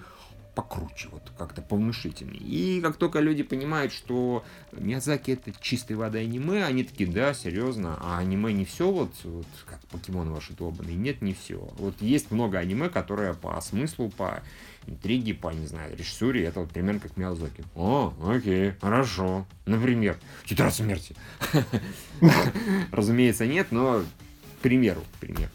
покруче, 0.59 1.07
вот 1.11 1.23
как-то 1.37 1.61
повнушительнее. 1.61 2.41
И 2.41 2.81
как 2.81 2.97
только 2.97 3.21
люди 3.21 3.43
понимают, 3.43 3.93
что 3.93 4.43
Миядзаки 4.73 5.31
это 5.31 5.53
чистой 5.61 5.95
воды 5.95 6.19
аниме, 6.19 6.65
они 6.65 6.83
такие, 6.83 7.09
да, 7.09 7.33
серьезно, 7.33 7.97
а 8.01 8.17
аниме 8.17 8.51
не 8.51 8.65
все 8.65 8.91
вот, 8.91 9.13
вот 9.23 9.47
как 9.65 9.79
покемоны 9.87 10.31
ваши 10.31 10.51
долбанные. 10.51 10.97
Нет, 10.97 11.21
не 11.21 11.33
все. 11.33 11.59
Вот 11.77 12.01
есть 12.01 12.31
много 12.31 12.59
аниме, 12.59 12.89
которые 12.89 13.35
по 13.35 13.59
смыслу, 13.61 14.09
по 14.09 14.43
интриге, 14.85 15.33
по, 15.33 15.47
не 15.49 15.65
знаю, 15.65 15.95
режиссуре, 15.95 16.43
это 16.43 16.59
вот 16.59 16.71
примерно 16.71 16.99
как 16.99 17.15
Миядзаки. 17.15 17.63
О, 17.73 18.13
окей, 18.27 18.73
хорошо. 18.81 19.47
Например, 19.65 20.17
Тетрадь 20.45 20.75
смерти. 20.75 21.15
Разумеется, 22.91 23.47
нет, 23.47 23.67
но 23.71 24.03
к 24.57 24.61
примеру, 24.61 25.03
к 25.15 25.19
примеру. 25.19 25.51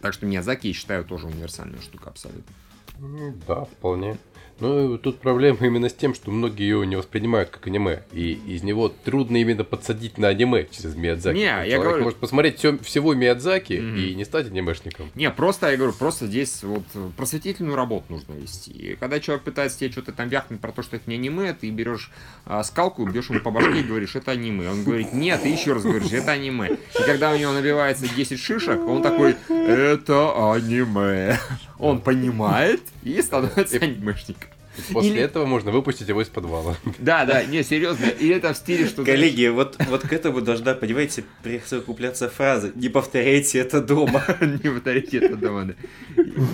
Так 0.00 0.12
что 0.12 0.26
Миядзаки, 0.26 0.66
я 0.66 0.74
считаю, 0.74 1.04
тоже 1.04 1.28
универсальная 1.28 1.80
штука 1.80 2.10
абсолютно. 2.10 2.52
Ну, 2.98 3.32
Да, 3.46 3.64
вполне. 3.64 4.16
Ну, 4.60 4.98
тут 4.98 5.20
проблема 5.20 5.58
именно 5.60 5.88
с 5.88 5.94
тем, 5.94 6.14
что 6.14 6.30
многие 6.32 6.68
его 6.68 6.84
не 6.84 6.96
воспринимают 6.96 7.50
как 7.50 7.66
аниме. 7.68 8.02
И 8.12 8.32
из 8.46 8.62
него 8.64 8.88
трудно 8.88 9.36
именно 9.36 9.62
подсадить 9.62 10.18
на 10.18 10.28
аниме 10.28 10.66
через 10.70 10.96
Миядзаки. 10.96 11.36
Не, 11.36 11.44
Человек 11.46 11.70
я 11.72 11.78
говорю- 11.78 12.02
может 12.04 12.18
посмотреть 12.18 12.58
всё- 12.58 12.78
всего 12.78 13.14
Миядзаки 13.14 13.74
Мгм. 13.74 13.96
и 13.96 14.14
не 14.14 14.24
стать 14.24 14.48
анимешником. 14.48 15.10
Не, 15.14 15.30
просто, 15.30 15.70
я 15.70 15.76
говорю, 15.76 15.92
просто 15.92 16.26
здесь 16.26 16.62
вот 16.64 16.82
просветительную 17.16 17.76
работу 17.76 18.06
нужно 18.08 18.32
вести. 18.34 18.72
И 18.72 18.96
когда 18.96 19.20
человек 19.20 19.44
пытается 19.44 19.78
тебе 19.78 19.92
что-то 19.92 20.12
там 20.12 20.28
вяхнуть 20.28 20.60
про 20.60 20.72
то, 20.72 20.82
что 20.82 20.96
это 20.96 21.08
не 21.08 21.14
аниме, 21.16 21.52
ты 21.54 21.70
берешь 21.70 22.10
а, 22.44 22.64
скалку, 22.64 23.06
бьешь 23.06 23.30
ему 23.30 23.40
по 23.40 23.50
башке 23.50 23.80
и 23.80 23.82
говоришь, 23.84 24.16
это 24.16 24.32
аниме. 24.32 24.70
Он 24.70 24.82
говорит, 24.82 25.12
нет, 25.12 25.44
и 25.46 25.50
еще 25.50 25.74
раз 25.74 25.82
говоришь, 25.84 26.10
это 26.12 26.32
аниме. 26.32 26.70
И 26.98 27.02
когда 27.06 27.30
у 27.32 27.36
него 27.36 27.52
набивается 27.52 28.06
10 28.12 28.40
шишек, 28.40 28.80
он 28.88 29.02
такой, 29.02 29.36
это 29.48 30.52
аниме. 30.52 31.38
Он 31.78 32.00
понимает 32.00 32.80
и 33.04 33.22
становится 33.22 33.76
анимешником. 33.76 34.47
После 34.92 35.10
Или- 35.10 35.20
этого 35.20 35.46
можно 35.46 35.70
выпустить 35.70 36.08
его 36.08 36.22
из 36.22 36.28
подвала. 36.28 36.76
Да, 36.98 37.24
да, 37.24 37.44
не, 37.44 37.62
серьезно. 37.62 38.06
И 38.06 38.28
это 38.28 38.52
в 38.52 38.56
стиле, 38.56 38.86
что... 38.86 39.04
Коллеги, 39.04 39.46
вот, 39.48 39.76
вот 39.88 40.02
к 40.02 40.12
этому 40.12 40.40
должна, 40.40 40.74
понимаете, 40.74 41.24
присовокупляться 41.42 42.28
фраза 42.28 42.72
«Не 42.74 42.88
повторяйте 42.88 43.58
это 43.58 43.80
дома». 43.80 44.24
Не 44.40 44.70
повторите 44.70 45.18
это 45.18 45.36
дома, 45.36 45.64
да. 45.66 45.74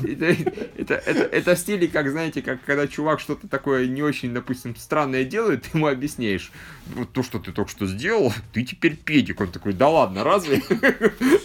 Это, 0.09 0.37
это, 0.76 0.95
это, 0.95 1.23
это 1.23 1.54
в 1.54 1.59
стиле, 1.59 1.88
как, 1.88 2.11
знаете, 2.11 2.43
как 2.43 2.62
когда 2.64 2.87
чувак 2.87 3.21
что-то 3.21 3.49
такое 3.49 3.87
не 3.87 4.02
очень, 4.02 4.33
допустим, 4.35 4.75
странное 4.76 5.25
делает, 5.25 5.62
ты 5.62 5.76
ему 5.78 5.87
объясняешь, 5.87 6.50
вот 6.95 7.12
то, 7.12 7.23
что 7.23 7.38
ты 7.38 7.52
только 7.52 7.71
что 7.71 7.87
сделал, 7.87 8.33
ты 8.52 8.64
теперь 8.64 8.97
педик. 8.97 9.40
Он 9.40 9.49
такой, 9.49 9.73
да 9.73 9.88
ладно, 9.88 10.25
разве? 10.25 10.62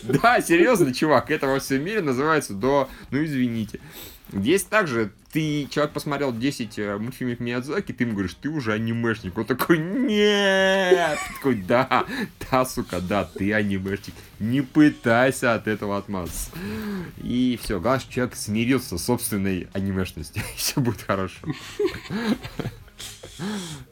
Да, 0.03 0.41
серьезно, 0.41 0.93
чувак, 0.93 1.29
это 1.31 1.47
во 1.47 1.59
всем 1.59 1.83
мире 1.83 2.01
называется 2.01 2.53
до, 2.53 2.89
ну 3.11 3.23
извините. 3.23 3.79
Здесь 4.31 4.63
также 4.63 5.11
ты, 5.31 5.67
человек 5.69 5.93
посмотрел 5.93 6.33
10 6.33 6.79
э, 6.79 6.97
мультфильмов 6.97 7.39
Миядзаки, 7.39 7.91
ты 7.91 8.03
ему 8.03 8.13
говоришь, 8.13 8.35
ты 8.35 8.49
уже 8.49 8.73
анимешник. 8.73 9.37
Он 9.37 9.45
такой, 9.45 9.77
нет! 9.79 11.17
Такой, 11.35 11.55
да, 11.55 12.05
да, 12.49 12.65
сука, 12.65 12.99
да, 13.01 13.25
ты 13.25 13.53
анимешник. 13.53 14.15
Не 14.39 14.61
пытайся 14.61 15.53
от 15.53 15.67
этого 15.67 15.97
отмазаться. 15.97 16.51
И 17.17 17.59
все, 17.61 17.79
главное, 17.79 18.05
человек 18.09 18.35
смирился 18.35 18.97
с 18.97 19.05
собственной 19.05 19.67
анимешностью. 19.73 20.43
Все 20.55 20.79
будет 20.79 21.01
хорошо. 21.01 21.47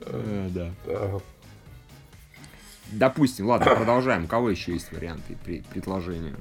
Э, 0.02 0.50
Да. 0.54 1.22
Допустим, 2.92 3.48
ладно, 3.48 3.76
продолжаем. 3.76 4.26
У 4.26 4.28
кого 4.28 4.50
еще 4.50 4.74
есть 4.74 4.92
варианты 4.92 5.38
предложения? 5.72 6.36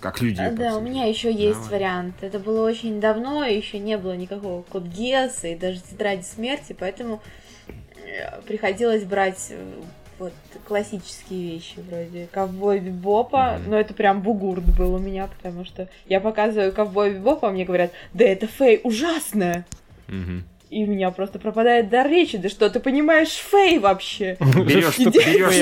Как 0.00 0.20
люди 0.20 0.46
Да, 0.56 0.76
у 0.76 0.80
меня 0.80 1.04
еще 1.04 1.32
есть 1.32 1.60
Давай. 1.64 1.70
вариант. 1.70 2.14
Это 2.22 2.38
было 2.38 2.66
очень 2.66 3.00
давно, 3.00 3.44
еще 3.44 3.78
не 3.78 3.96
было 3.98 4.16
никакого 4.16 4.62
код 4.62 4.84
Геса 4.84 5.48
и 5.48 5.56
даже 5.56 5.80
тетради 5.80 6.22
смерти, 6.22 6.74
поэтому 6.78 7.22
э, 7.68 8.40
приходилось 8.46 9.04
брать 9.04 9.48
э, 9.50 9.74
вот 10.18 10.32
классические 10.66 11.52
вещи 11.52 11.80
вроде 11.88 12.28
ковбой 12.30 12.80
Бибопа, 12.80 13.58
но 13.66 13.78
это 13.78 13.94
прям 13.94 14.22
бугурт 14.22 14.64
был 14.76 14.94
у 14.94 14.98
меня, 14.98 15.28
потому 15.28 15.64
что 15.64 15.88
я 16.06 16.20
показываю 16.20 16.72
ковбой 16.72 17.14
Бибопа, 17.14 17.48
а 17.48 17.52
мне 17.52 17.64
говорят, 17.64 17.90
да 18.12 18.24
это 18.24 18.46
Фей 18.46 18.80
ужасная. 18.84 19.66
Мгм. 20.08 20.44
И 20.70 20.84
у 20.84 20.86
меня 20.86 21.10
просто 21.10 21.38
пропадает 21.40 21.88
дар 21.88 22.08
речи. 22.08 22.38
Да 22.38 22.48
что 22.48 22.70
ты 22.70 22.78
понимаешь 22.78 23.30
Фей 23.50 23.78
вообще? 23.80 24.36
Берешь, 24.40 24.94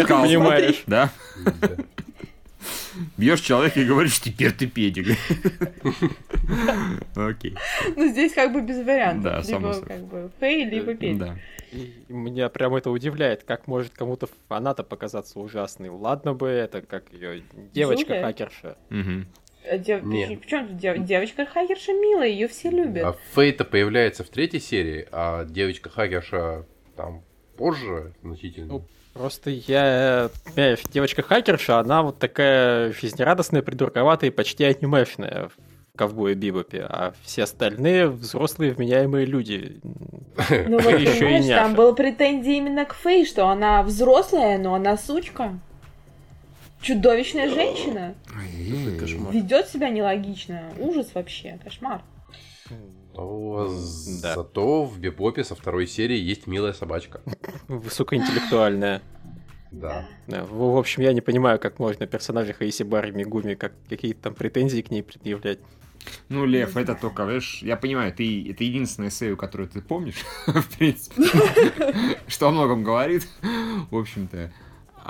скалку, 0.04 0.26
понимаешь. 0.26 0.82
да? 0.86 1.10
Бьешь 3.16 3.40
человека 3.40 3.80
и 3.80 3.84
говоришь, 3.84 4.20
теперь 4.20 4.52
ты 4.52 4.66
педик. 4.66 5.16
Окей. 7.16 7.54
Ну 7.96 8.08
здесь 8.08 8.34
как 8.34 8.52
бы 8.52 8.60
без 8.60 8.84
вариантов. 8.84 9.22
Да, 9.22 9.42
само 9.42 9.68
либо 9.68 9.72
собой. 9.72 9.88
как 9.88 10.04
бы 10.06 10.30
Фей, 10.40 10.64
либо 10.64 10.94
Педик. 10.94 11.18
Да. 11.18 11.36
И 11.72 11.94
меня 12.08 12.48
прям 12.48 12.74
это 12.74 12.90
удивляет, 12.90 13.44
как 13.44 13.66
может 13.66 13.92
кому-то 13.92 14.28
фаната 14.48 14.82
показаться 14.82 15.38
ужасный. 15.38 15.90
Ладно 15.90 16.34
бы 16.34 16.48
это, 16.48 16.82
как 16.82 17.04
ее 17.12 17.42
девочка-хакерша. 17.72 18.76
А 19.70 19.78
дев- 19.78 20.02
Не. 20.04 20.36
Причем 20.36 20.76
дев- 20.78 21.04
девочка 21.04 21.44
хакерша 21.46 21.92
милая, 21.92 22.28
ее 22.28 22.48
все 22.48 22.70
любят. 22.70 23.04
А 23.04 23.16
Фейта 23.34 23.64
появляется 23.64 24.24
в 24.24 24.28
третьей 24.28 24.60
серии, 24.60 25.06
а 25.12 25.44
девочка-хакерша 25.44 26.64
там 26.96 27.22
позже 27.56 28.12
значительно. 28.22 28.66
Ну, 28.74 28.84
Просто 29.14 29.50
я, 29.50 30.30
понимаешь, 30.54 30.78
девочка-хакерша, 30.92 31.80
она 31.80 32.02
вот 32.02 32.20
такая 32.20 32.92
жизнерадостная, 32.92 33.62
придурковатая 33.62 34.30
и 34.30 34.32
почти 34.32 34.62
анимешная 34.64 35.48
в 35.48 35.98
ковбое 35.98 36.34
Бибопе, 36.36 36.82
а 36.88 37.12
все 37.24 37.42
остальные 37.42 38.08
взрослые 38.10 38.70
вменяемые 38.72 39.26
люди. 39.26 39.80
Ну 39.82 40.78
вот, 40.78 40.92
Еще 41.00 41.16
и 41.16 41.18
понимаешь, 41.18 41.46
там 41.46 41.70
няша. 41.70 41.74
было 41.74 41.92
претензии 41.94 42.56
именно 42.58 42.84
к 42.84 42.94
Фей, 42.94 43.26
что 43.26 43.48
она 43.48 43.82
взрослая, 43.82 44.56
но 44.58 44.74
она 44.74 44.96
сучка. 44.96 45.58
Чудовищная 46.80 47.48
женщина. 47.48 48.14
Ведет 49.30 49.68
себя 49.68 49.90
нелогично. 49.90 50.72
Ужас 50.78 51.10
вообще, 51.14 51.58
кошмар. 51.62 52.02
А 53.16 53.68
Да. 54.22 54.34
Зато 54.34 54.84
в 54.84 54.98
Бибопе 55.00 55.42
со 55.42 55.56
второй 55.56 55.88
серии 55.88 56.16
есть 56.18 56.46
милая 56.46 56.72
собачка. 56.72 57.20
Высокоинтеллектуальная. 57.66 59.02
Да. 59.72 60.06
Да, 60.26 60.44
В 60.44 60.72
в 60.72 60.76
общем, 60.76 61.02
я 61.02 61.12
не 61.12 61.20
понимаю, 61.20 61.58
как 61.58 61.78
можно 61.78 62.06
персонажа 62.06 62.52
Хаисибари 62.52 63.10
Мигуми 63.10 63.54
как 63.54 63.72
какие-то 63.88 64.22
там 64.22 64.34
претензии 64.34 64.82
к 64.82 64.90
ней 64.90 65.02
предъявлять. 65.02 65.58
Ну, 66.28 66.46
Лев, 66.46 66.76
это 66.76 66.94
только, 66.94 67.24
видишь, 67.24 67.60
я 67.62 67.76
понимаю, 67.76 68.12
ты, 68.14 68.50
это 68.50 68.64
единственная 68.64 69.10
эссею, 69.10 69.36
которую 69.36 69.68
ты 69.68 69.82
помнишь, 69.82 70.24
в 70.46 70.78
принципе, 70.78 71.22
что 72.28 72.48
о 72.48 72.50
многом 72.50 72.82
говорит, 72.82 73.28
в 73.90 73.96
общем-то. 73.96 74.52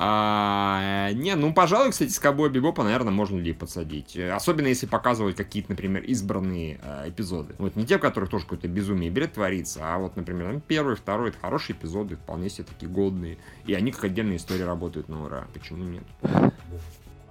А, 0.00 1.10
не, 1.12 1.34
ну, 1.34 1.52
пожалуй, 1.52 1.90
кстати, 1.90 2.10
с 2.10 2.20
Ковбой 2.20 2.50
Бибопа, 2.50 2.84
наверное, 2.84 3.12
можно 3.12 3.36
людей 3.36 3.52
подсадить. 3.52 4.16
Особенно, 4.16 4.68
если 4.68 4.86
показывать 4.86 5.34
какие-то, 5.34 5.72
например, 5.72 6.04
избранные 6.04 6.78
э, 6.80 7.08
эпизоды. 7.08 7.56
Вот 7.58 7.74
не 7.74 7.84
те, 7.84 7.98
в 7.98 8.00
которых 8.00 8.30
тоже 8.30 8.44
какое-то 8.44 8.68
безумие 8.68 9.10
бред 9.10 9.32
творится, 9.32 9.80
а 9.82 9.98
вот, 9.98 10.14
например, 10.14 10.52
ну, 10.52 10.60
первый, 10.60 10.94
второй, 10.94 11.30
это 11.30 11.38
хорошие 11.40 11.74
эпизоды, 11.74 12.14
вполне 12.14 12.48
себе 12.48 12.62
такие 12.62 12.88
годные. 12.88 13.38
И 13.66 13.74
они 13.74 13.90
как 13.90 14.04
отдельная 14.04 14.36
история 14.36 14.66
работают 14.66 15.08
на 15.08 15.24
ура. 15.24 15.48
Почему 15.52 15.82
нет? 15.82 16.04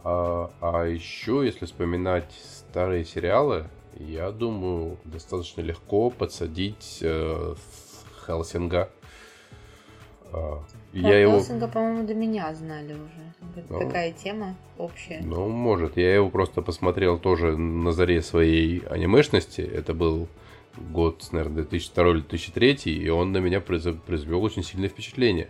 А, 0.04 0.52
а 0.60 0.84
еще, 0.84 1.44
если 1.46 1.66
вспоминать 1.66 2.34
старые 2.70 3.06
сериалы, 3.06 3.68
я 3.98 4.30
думаю, 4.32 4.98
достаточно 5.06 5.62
легко 5.62 6.10
подсадить 6.10 7.00
э, 7.02 7.56
Хелсинга. 8.26 8.90
А, 10.94 10.98
я 10.98 11.20
его, 11.20 11.34
Хелсинга, 11.34 11.68
по-моему, 11.68 12.08
до 12.08 12.14
меня 12.14 12.54
знали 12.56 12.94
уже. 12.94 13.60
Это 13.62 13.74
Ну. 13.74 13.80
такая 13.80 14.12
тема 14.12 14.56
общая. 14.78 15.22
ну, 15.24 15.48
может, 15.48 15.98
я 15.98 16.16
его 16.16 16.30
просто 16.30 16.62
посмотрел 16.62 17.18
тоже 17.20 17.58
на 17.58 17.92
заре 17.92 18.22
своей 18.22 18.80
анимешности. 18.90 19.62
Это 19.62 19.94
был 19.94 20.28
год, 20.92 21.28
наверное, 21.32 21.64
2002 21.64 22.10
или 22.12 22.20
2003, 22.22 22.74
и 22.92 23.10
он 23.10 23.32
на 23.32 23.38
меня 23.38 23.60
произ- 23.60 23.98
произвел 24.06 24.44
очень 24.44 24.64
сильное 24.64 24.90
впечатление. 24.90 25.48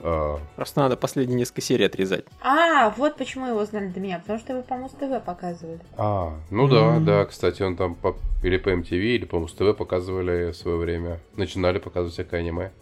А, 0.00 0.38
Просто 0.56 0.80
надо 0.80 0.96
последние 0.96 1.38
несколько 1.38 1.60
серий 1.60 1.84
отрезать. 1.86 2.24
А, 2.42 2.90
вот 2.90 3.16
почему 3.16 3.46
его 3.46 3.64
знали 3.64 3.88
до 3.88 4.00
меня. 4.00 4.18
Потому 4.18 4.38
что 4.38 4.52
его 4.52 4.62
по 4.62 4.76
Муз-ТВ 4.76 5.24
показывали. 5.24 5.80
А, 5.96 6.34
ну 6.50 6.68
да, 6.68 6.98
да, 7.00 7.24
кстати, 7.24 7.62
он 7.62 7.76
там 7.76 7.94
по, 7.94 8.16
или 8.42 8.58
по 8.58 8.70
MTV, 8.70 8.98
или 9.16 9.24
по 9.24 9.38
Муз-ТВ 9.38 9.76
показывали 9.76 10.50
в 10.50 10.56
свое 10.56 10.76
время. 10.76 11.20
Начинали 11.36 11.78
показывать 11.78 12.12
всякое 12.14 12.40
аниме. 12.40 12.72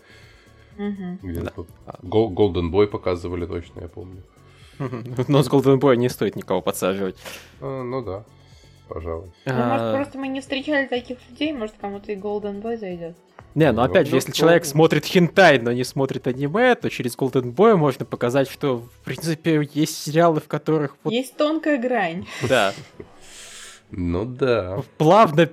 Гол- 2.03 2.33
Golden 2.33 2.71
Boy 2.71 2.87
показывали 2.87 3.47
точно, 3.47 3.81
я 3.81 3.89
помню. 3.89 4.23
Но 5.29 5.43
с 5.43 5.49
Golden 5.49 5.79
Boy 5.79 5.97
не 5.97 6.09
стоит 6.09 6.37
никого 6.37 6.61
подсаживать. 6.61 7.17
А, 7.61 7.83
ну 7.83 8.03
да, 8.03 8.25
пожалуй. 8.89 9.31
Ну, 9.47 9.53
может, 9.55 9.81
А, 9.81 9.95
просто 9.95 10.19
мы 10.19 10.29
не 10.29 10.41
встречали 10.41 10.87
таких 10.87 11.19
людей, 11.31 11.53
может, 11.53 11.75
кому-то 11.81 12.11
и 12.13 12.17
Golden 12.17 12.61
Boy 12.63 12.77
зайдет. 12.79 13.17
Не, 13.55 13.71
ну 13.71 13.83
опять 13.83 14.07
же, 14.07 14.13
Ну, 14.13 14.17
если 14.17 14.31
ну, 14.31 14.35
человек 14.35 14.63
ну. 14.65 14.71
смотрит 14.71 15.05
хентай, 15.05 15.59
но 15.59 15.73
не 15.73 15.85
смотрит 15.85 16.27
аниме, 16.27 16.75
то 16.75 16.89
через 16.89 17.15
Golden 17.17 17.55
Boy 17.55 17.77
можно 17.77 18.07
показать, 18.07 18.49
что, 18.51 18.79
в 18.79 19.05
принципе, 19.05 19.69
есть 19.75 19.97
сериалы, 20.03 20.41
в 20.41 20.49
которых 20.49 20.97
вот, 21.05 21.13
Есть 21.13 21.37
тонкая 21.37 21.77
грань. 21.77 22.27
да, 22.49 22.73
Ну 23.91 24.25
да. 24.25 24.83
плавно 24.97 25.45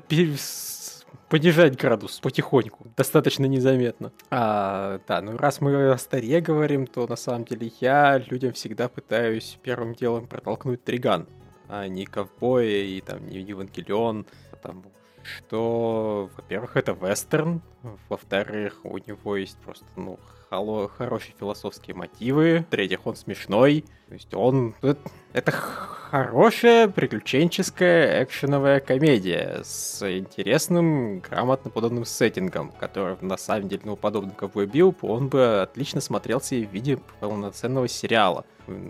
понижать 1.30 1.78
градус 1.78 2.20
потихоньку, 2.20 2.88
достаточно 2.98 3.46
незаметно. 3.46 4.12
А, 4.30 5.00
да, 5.08 5.22
ну 5.22 5.38
раз 5.38 5.62
мы 5.62 5.92
о 5.92 5.98
старе 5.98 6.42
говорим, 6.42 6.88
то 6.88 7.08
на 7.08 7.16
самом 7.16 7.46
деле 7.46 7.72
я 7.80 8.18
людям 8.18 8.54
всегда 8.54 8.90
пытаюсь 8.90 9.58
первым 9.62 9.94
делом 9.94 10.28
протолкнуть 10.28 10.84
Триган, 10.84 11.28
а 11.68 11.88
не 11.88 12.06
ковбоя 12.06 12.66
и 12.66 13.00
там 13.02 13.28
не 13.28 13.40
Евангелион, 13.40 14.26
потому 14.52 14.84
что, 15.24 16.30
во-первых, 16.36 16.78
это 16.78 16.94
вестерн, 16.94 17.62
во-вторых, 18.10 18.80
у 18.84 18.98
него 18.98 19.38
есть 19.38 19.58
просто, 19.60 19.86
ну, 19.96 20.20
хало- 20.50 20.90
хорошие 20.90 21.34
философские 21.40 21.96
мотивы, 21.96 22.66
в-третьих, 22.68 23.06
он 23.06 23.16
смешной, 23.16 23.86
то 24.08 24.14
есть 24.14 24.34
он... 24.34 24.76
Это, 24.82 25.00
это 25.34 25.52
хорошая 25.52 26.88
приключенческая 26.88 28.24
экшеновая 28.24 28.80
комедия 28.80 29.62
с 29.64 30.02
интересным, 30.18 31.20
грамотно 31.20 31.70
поданным 31.70 32.06
сеттингом, 32.06 32.72
который 32.72 33.18
на 33.22 33.38
самом 33.38 33.70
деле, 33.70 33.82
ну, 33.86 33.96
подобно 33.96 34.32
Ковбой 34.32 34.66
Билб, 34.66 35.04
он 35.04 35.28
бы 35.28 35.62
отлично 35.62 36.02
смотрелся 36.02 36.56
и 36.56 36.66
в 36.66 36.72
виде 36.72 36.98
полноценного 37.20 37.88
сериала 37.88 38.46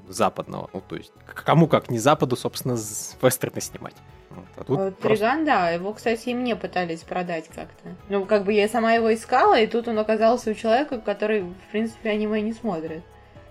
западного. 0.07 0.69
Ну, 0.73 0.81
то 0.87 0.95
есть, 0.95 1.11
кому 1.25 1.67
как 1.67 1.89
не 1.89 1.99
западу, 1.99 2.35
собственно, 2.35 2.73
вестерны 2.73 3.61
снимать. 3.61 3.95
Вот, 4.29 4.45
а 4.57 4.63
тут 4.63 4.77
Вот 4.77 4.97
просто- 4.99 5.07
Триган, 5.25 5.45
да, 5.45 5.69
его, 5.71 5.93
кстати, 5.93 6.29
и 6.29 6.33
мне 6.33 6.55
пытались 6.55 7.01
продать 7.01 7.47
как-то. 7.47 7.95
Ну, 8.09 8.25
как 8.25 8.43
бы 8.45 8.53
я 8.53 8.67
сама 8.67 8.93
его 8.93 9.13
искала, 9.13 9.59
и 9.59 9.67
тут 9.67 9.87
он 9.87 9.97
оказался 9.99 10.51
у 10.51 10.53
человека, 10.53 10.99
который, 10.99 11.41
в 11.41 11.71
принципе, 11.71 12.09
аниме 12.11 12.41
не 12.41 12.53
смотрит. 12.53 13.03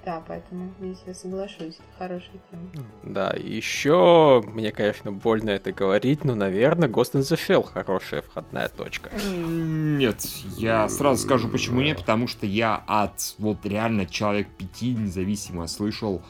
Да, 0.04 0.22
поэтому 0.26 0.72
здесь 0.78 0.96
я 1.06 1.12
соглашусь. 1.12 1.74
Это 1.74 1.98
хорошая 1.98 2.40
тема. 2.50 2.86
Да, 3.02 3.34
еще 3.36 4.42
мне, 4.46 4.72
конечно, 4.72 5.12
больно 5.12 5.50
это 5.50 5.70
говорить, 5.72 6.24
но, 6.24 6.34
наверное, 6.34 6.88
Ghost 6.88 7.12
in 7.12 7.20
the 7.20 7.36
Shell 7.36 7.62
хорошая 7.70 8.22
входная 8.22 8.68
точка. 8.68 9.10
Нет, 9.36 10.22
я 10.56 10.88
сразу 10.88 11.22
скажу, 11.22 11.48
почему 11.48 11.82
нет, 11.82 11.98
потому 11.98 12.26
что 12.26 12.46
я 12.46 12.82
от 12.86 13.34
вот 13.38 13.66
реально 13.66 14.06
человек 14.06 14.48
пяти 14.56 14.94
независимо 14.94 15.66
слышал, 15.66 16.22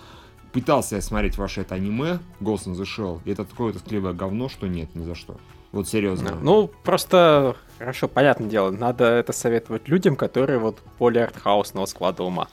пытался 0.60 0.96
я 0.96 1.02
смотреть 1.02 1.36
ваше 1.38 1.62
это 1.62 1.74
аниме 1.74 2.18
Ghost 2.40 2.66
in 2.66 2.74
the 2.74 2.84
Shell, 2.84 3.20
и 3.24 3.30
это 3.32 3.44
такое 3.44 3.72
тоскливое 3.72 4.12
говно, 4.12 4.48
что 4.48 4.66
нет, 4.66 4.94
ни 4.94 5.04
за 5.04 5.14
что. 5.14 5.36
Вот 5.72 5.86
серьезно. 5.88 6.34
Ну, 6.40 6.70
просто, 6.82 7.54
хорошо, 7.78 8.08
понятное 8.08 8.48
дело, 8.48 8.70
надо 8.70 9.04
это 9.04 9.32
советовать 9.32 9.86
людям, 9.88 10.16
которые 10.16 10.58
вот 10.58 10.78
более 10.98 11.24
артхаусного 11.24 11.84
склада 11.86 12.22
ума, 12.22 12.48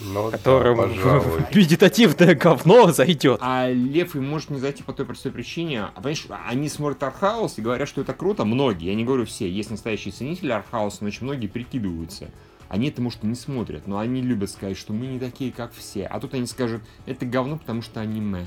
Ну, 0.00 0.30
да, 0.30 0.36
которым 0.38 0.76
пожалуй. 0.78 1.42
медитативное 1.54 2.34
говно 2.36 2.92
зайдет. 2.92 3.40
А 3.42 3.68
Лев 3.68 4.14
им 4.14 4.28
может 4.28 4.50
не 4.50 4.60
зайти 4.60 4.82
по 4.84 4.92
той 4.92 5.06
простой 5.06 5.32
причине. 5.32 5.82
А 5.82 5.90
понимаешь, 5.96 6.26
они 6.46 6.68
смотрят 6.68 7.02
артхаус 7.02 7.58
и 7.58 7.62
говорят, 7.62 7.88
что 7.88 8.00
это 8.00 8.14
круто. 8.14 8.44
Многие, 8.44 8.86
я 8.90 8.94
не 8.94 9.04
говорю 9.04 9.26
все, 9.26 9.50
есть 9.50 9.70
настоящие 9.70 10.12
ценители 10.12 10.52
артхауса, 10.52 10.98
но 11.00 11.08
очень 11.08 11.24
многие 11.24 11.48
прикидываются. 11.48 12.30
Они 12.70 12.88
это, 12.88 13.02
может, 13.02 13.22
и 13.24 13.26
не 13.26 13.34
смотрят, 13.34 13.86
но 13.88 13.98
они 13.98 14.22
любят 14.22 14.48
сказать, 14.50 14.78
что 14.78 14.92
мы 14.92 15.06
не 15.06 15.18
такие, 15.18 15.50
как 15.52 15.72
все. 15.74 16.06
А 16.06 16.20
тут 16.20 16.32
они 16.34 16.46
скажут, 16.46 16.80
это 17.04 17.26
говно, 17.26 17.58
потому 17.58 17.82
что 17.82 18.00
аниме. 18.00 18.46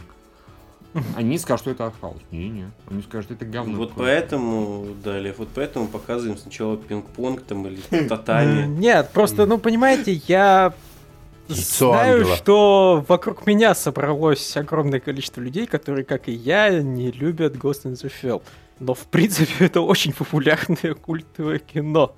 Они 1.15 1.37
скажут, 1.39 1.61
что 1.61 1.71
это 1.71 1.87
артхаус. 1.87 2.21
Не-не, 2.31 2.71
они 2.89 3.01
скажут, 3.01 3.31
это 3.31 3.45
говно. 3.45 3.77
Вот 3.77 3.93
поэтому, 3.97 4.85
далее, 5.03 5.33
вот 5.37 5.49
поэтому 5.53 5.87
показываем 5.87 6.37
сначала 6.37 6.77
пинг-понг 6.77 7.41
там 7.41 7.67
или 7.67 7.79
М, 7.91 8.07
татами. 8.07 8.65
Нет, 8.65 9.09
просто, 9.11 9.45
ну, 9.45 9.57
понимаете, 9.57 10.13
я 10.27 10.73
Яйцо 11.49 11.89
знаю, 11.91 12.19
ангела. 12.19 12.35
что 12.37 13.03
вокруг 13.07 13.45
меня 13.45 13.75
собралось 13.75 14.55
огромное 14.55 14.99
количество 15.01 15.41
людей, 15.41 15.65
которые, 15.67 16.05
как 16.05 16.29
и 16.29 16.31
я, 16.31 16.69
не 16.81 17.11
любят 17.11 17.55
Ghost 17.55 17.85
in 17.85 17.93
the 17.93 18.11
Shell. 18.21 18.41
Но, 18.79 18.93
в 18.93 19.05
принципе, 19.07 19.65
это 19.65 19.81
очень 19.81 20.13
популярное 20.13 20.93
культовое 20.93 21.57
кино. 21.59 22.15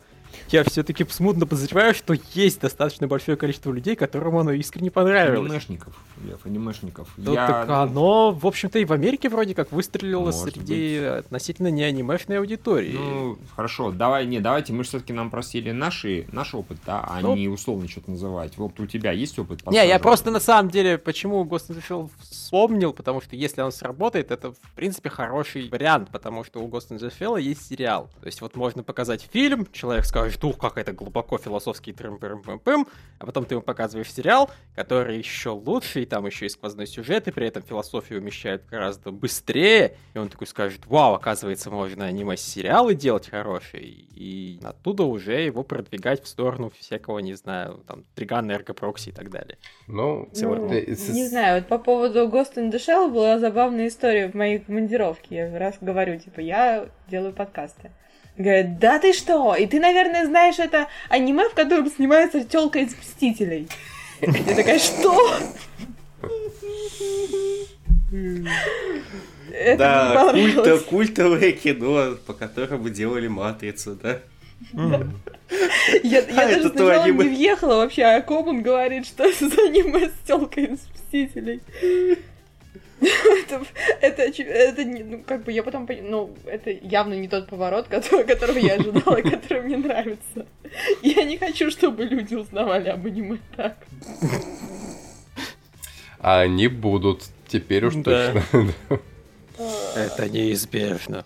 Я 0.50 0.63
все-таки 0.63 1.06
смутно 1.10 1.45
подозреваю, 1.45 1.93
что 1.93 2.15
есть 2.34 2.62
достаточно 2.62 3.08
большое 3.08 3.38
количество 3.38 3.71
людей, 3.71 3.95
которым 3.95 4.38
оно 4.38 4.52
искренне 4.52 4.91
понравилось. 4.91 5.50
Анимешников, 5.50 5.93
Лев, 6.24 6.45
анимешников. 6.45 7.08
Ну, 7.17 7.34
Я- 7.34 7.48
так 7.48 7.69
оно, 7.69 8.32
в 8.32 8.45
общем-то, 8.45 8.80
и 8.80 8.86
в 8.86 8.91
Америке 8.93 9.30
вроде 9.30 9.54
как 9.56 9.71
выстрелило 9.71 10.26
Может 10.32 10.41
среди 10.56 10.98
относительно 11.00 11.69
не 11.69 11.84
анимешной 11.84 12.39
аудитории. 12.39 12.93
Ну, 12.93 13.38
хорошо, 13.56 13.91
давай, 13.91 14.26
не, 14.26 14.39
давайте, 14.39 14.74
мы 14.74 14.84
все-таки 14.84 15.13
нам 15.13 15.30
просили 15.30 15.71
наши, 15.71 16.28
наш 16.32 16.54
опыт, 16.56 16.78
да, 16.86 17.04
а 17.08 17.19
Ну. 17.21 17.36
не 17.36 17.48
условно 17.48 17.88
что-то 17.88 18.12
называть. 18.12 18.58
Вот 18.58 18.80
у 18.80 18.86
тебя 18.86 19.12
есть 19.12 19.38
опыт? 19.39 19.65
Не, 19.69 19.86
я 19.88 20.00
просто 20.00 20.32
на 20.32 20.39
самом 20.39 20.69
деле, 20.71 20.98
почему 20.98 21.43
Ghost 21.45 21.69
in 21.69 21.78
the 21.78 21.84
Shell 21.88 22.10
вспомнил, 22.30 22.93
потому 22.93 23.21
что 23.21 23.36
если 23.36 23.62
он 23.62 23.71
сработает, 23.71 24.32
это 24.32 24.52
в 24.52 24.71
принципе 24.76 25.10
хороший 25.10 25.69
вариант, 25.69 26.10
потому 26.12 26.43
что 26.43 26.60
у 26.62 26.67
Ghost 26.67 26.89
in 26.91 27.00
the 27.00 27.12
Shell 27.19 27.41
есть 27.41 27.67
сериал. 27.67 28.10
То 28.21 28.26
есть 28.28 28.41
вот 28.41 28.56
можно 28.56 28.84
показать 28.84 29.28
фильм, 29.32 29.67
человек 29.71 30.06
скажет, 30.06 30.25
ух, 30.44 30.58
как 30.58 30.78
это 30.78 30.92
глубоко 30.94 31.38
философский 31.38 31.94
трым 31.94 32.18
пым 32.18 32.42
пым 32.42 32.60
пым 32.60 32.88
а 33.20 33.26
потом 33.26 33.46
ты 33.46 33.56
ему 33.56 33.62
показываешь 33.62 34.12
сериал, 34.12 34.50
который 34.76 35.18
еще 35.18 35.50
лучше, 35.50 36.02
и 36.02 36.06
там 36.06 36.26
еще 36.26 36.46
и 36.46 36.50
сквозной 36.50 36.86
сюжет, 36.88 37.28
и 37.28 37.32
при 37.32 37.48
этом 37.48 37.64
философию 37.64 38.20
умещают 38.20 38.64
гораздо 38.70 39.12
быстрее, 39.12 39.96
и 40.14 40.18
он 40.18 40.28
такой 40.30 40.48
скажет, 40.48 40.86
вау, 40.86 41.14
оказывается, 41.14 41.72
можно 41.72 42.06
аниме-сериалы 42.06 42.94
делать 42.96 43.30
хорошие, 43.30 43.84
и 43.86 44.60
оттуда 44.64 45.04
уже 45.04 45.42
его 45.42 45.64
продвигать 45.64 46.22
в 46.24 46.28
сторону 46.28 46.72
всякого, 46.78 47.20
не 47.20 47.34
знаю, 47.36 47.84
там, 47.88 48.04
Тригана, 48.16 48.52
Эргопрокси 48.52 49.10
и 49.10 49.14
так 49.14 49.30
далее. 49.30 49.58
Ну, 49.88 50.28
Ну, 50.34 50.70
с- 50.96 51.10
не 51.10 51.28
знаю, 51.28 51.60
вот 51.62 51.68
по 51.70 51.78
поводу 51.80 52.28
Ghost 52.28 52.56
in 52.56 52.72
the 52.72 52.78
Shell 52.78 53.10
была 53.12 53.40
забавная 53.40 53.88
история 53.88 54.30
в 54.30 54.34
моей 54.34 54.60
командировке. 54.60 55.36
Я 55.36 55.60
раз 55.60 55.76
говорю, 55.82 56.20
типа, 56.20 56.42
я 56.42 56.90
делаю 57.08 57.34
подкасты. 57.34 57.92
Говорят, 58.38 58.80
да 58.80 59.00
ты 59.00 59.13
что? 59.13 59.56
И 59.56 59.65
ты, 59.65 59.80
наверное, 59.80 60.26
знаешь 60.26 60.60
это 60.60 60.88
аниме, 61.10 61.48
в 61.50 61.54
котором 61.54 61.89
снимается 61.89 62.43
телка 62.43 62.80
из 62.80 62.95
Мстителей. 62.98 63.67
Я 64.21 64.56
такая, 64.56 64.80
что? 64.80 65.38
Это 69.52 69.78
Да, 69.78 70.13
понравилось. 70.15 70.84
культовое 70.84 71.52
кино, 71.54 72.15
по 72.26 72.34
которому 72.34 72.89
делали 72.89 73.28
Матрицу, 73.28 73.98
да? 74.02 74.19
Я, 76.04 76.19
я 76.19 76.21
А, 76.21 76.48
даже 76.48 76.69
сначала 76.69 77.06
не 77.06 77.12
въехала 77.12 77.76
вообще, 77.78 78.04
а 78.04 78.21
Коман 78.21 78.62
говорит, 78.62 79.06
что 79.06 79.24
это 79.30 79.48
за 79.50 79.62
аниме 79.62 80.10
с 80.10 80.28
телкой 80.28 80.65
из 80.65 80.80
Мстителей. 80.93 81.62
Это, 83.02 83.62
это, 84.02 84.22
это 84.24 84.84
не- 84.86 85.04
ну, 85.04 85.24
как 85.24 85.44
бы 85.44 85.52
я 85.52 85.64
потом 85.64 85.86
поняла, 85.86 86.08
ну, 86.10 86.38
это 86.46 86.72
явно 86.72 87.14
не 87.14 87.28
тот 87.28 87.48
поворот, 87.50 87.88
который, 87.88 88.26
которого 88.26 88.58
я 88.58 88.76
ожидала, 88.76 89.16
который 89.22 89.64
мне 89.64 89.78
нравится. 89.78 90.46
Я 91.02 91.24
не 91.24 91.38
хочу, 91.38 91.70
чтобы 91.72 92.06
люди 92.06 92.36
узнавали 92.36 92.90
об 92.90 93.06
аниме 93.06 93.38
так. 93.56 93.78
А 96.20 96.40
они 96.42 96.68
будут 96.68 97.24
теперь 97.48 97.86
уж 97.86 97.96
Да. 97.96 98.32
точно. 98.34 98.74
Это 99.96 100.30
неизбежно. 100.30 101.26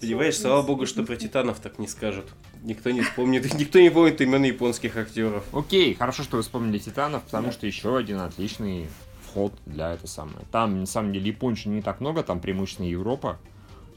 Понимаешь, 0.00 0.36
слава 0.36 0.62
богу, 0.62 0.86
что 0.86 1.02
про 1.04 1.16
Титанов 1.16 1.60
так 1.60 1.78
не 1.78 1.86
скажут. 1.88 2.26
Никто 2.62 2.90
не 2.90 3.00
вспомнит, 3.02 3.54
никто 3.58 3.78
не 3.80 3.90
помнит 3.90 4.20
имен 4.20 4.42
японских 4.42 4.96
актеров. 4.96 5.44
Окей, 5.52 5.94
хорошо, 5.94 6.22
что 6.22 6.36
вы 6.36 6.42
вспомнили 6.42 6.78
Титанов, 6.78 7.22
потому 7.24 7.52
что 7.52 7.66
еще 7.66 7.96
один 7.96 8.20
отличный 8.20 8.86
вход 9.34 9.52
для 9.66 9.94
это 9.94 10.06
самое. 10.06 10.46
Там, 10.52 10.80
на 10.80 10.86
самом 10.86 11.12
деле, 11.12 11.28
япончин 11.28 11.74
не 11.74 11.82
так 11.82 12.00
много, 12.00 12.22
там 12.22 12.40
преимущественно 12.40 12.86
Европа. 12.86 13.38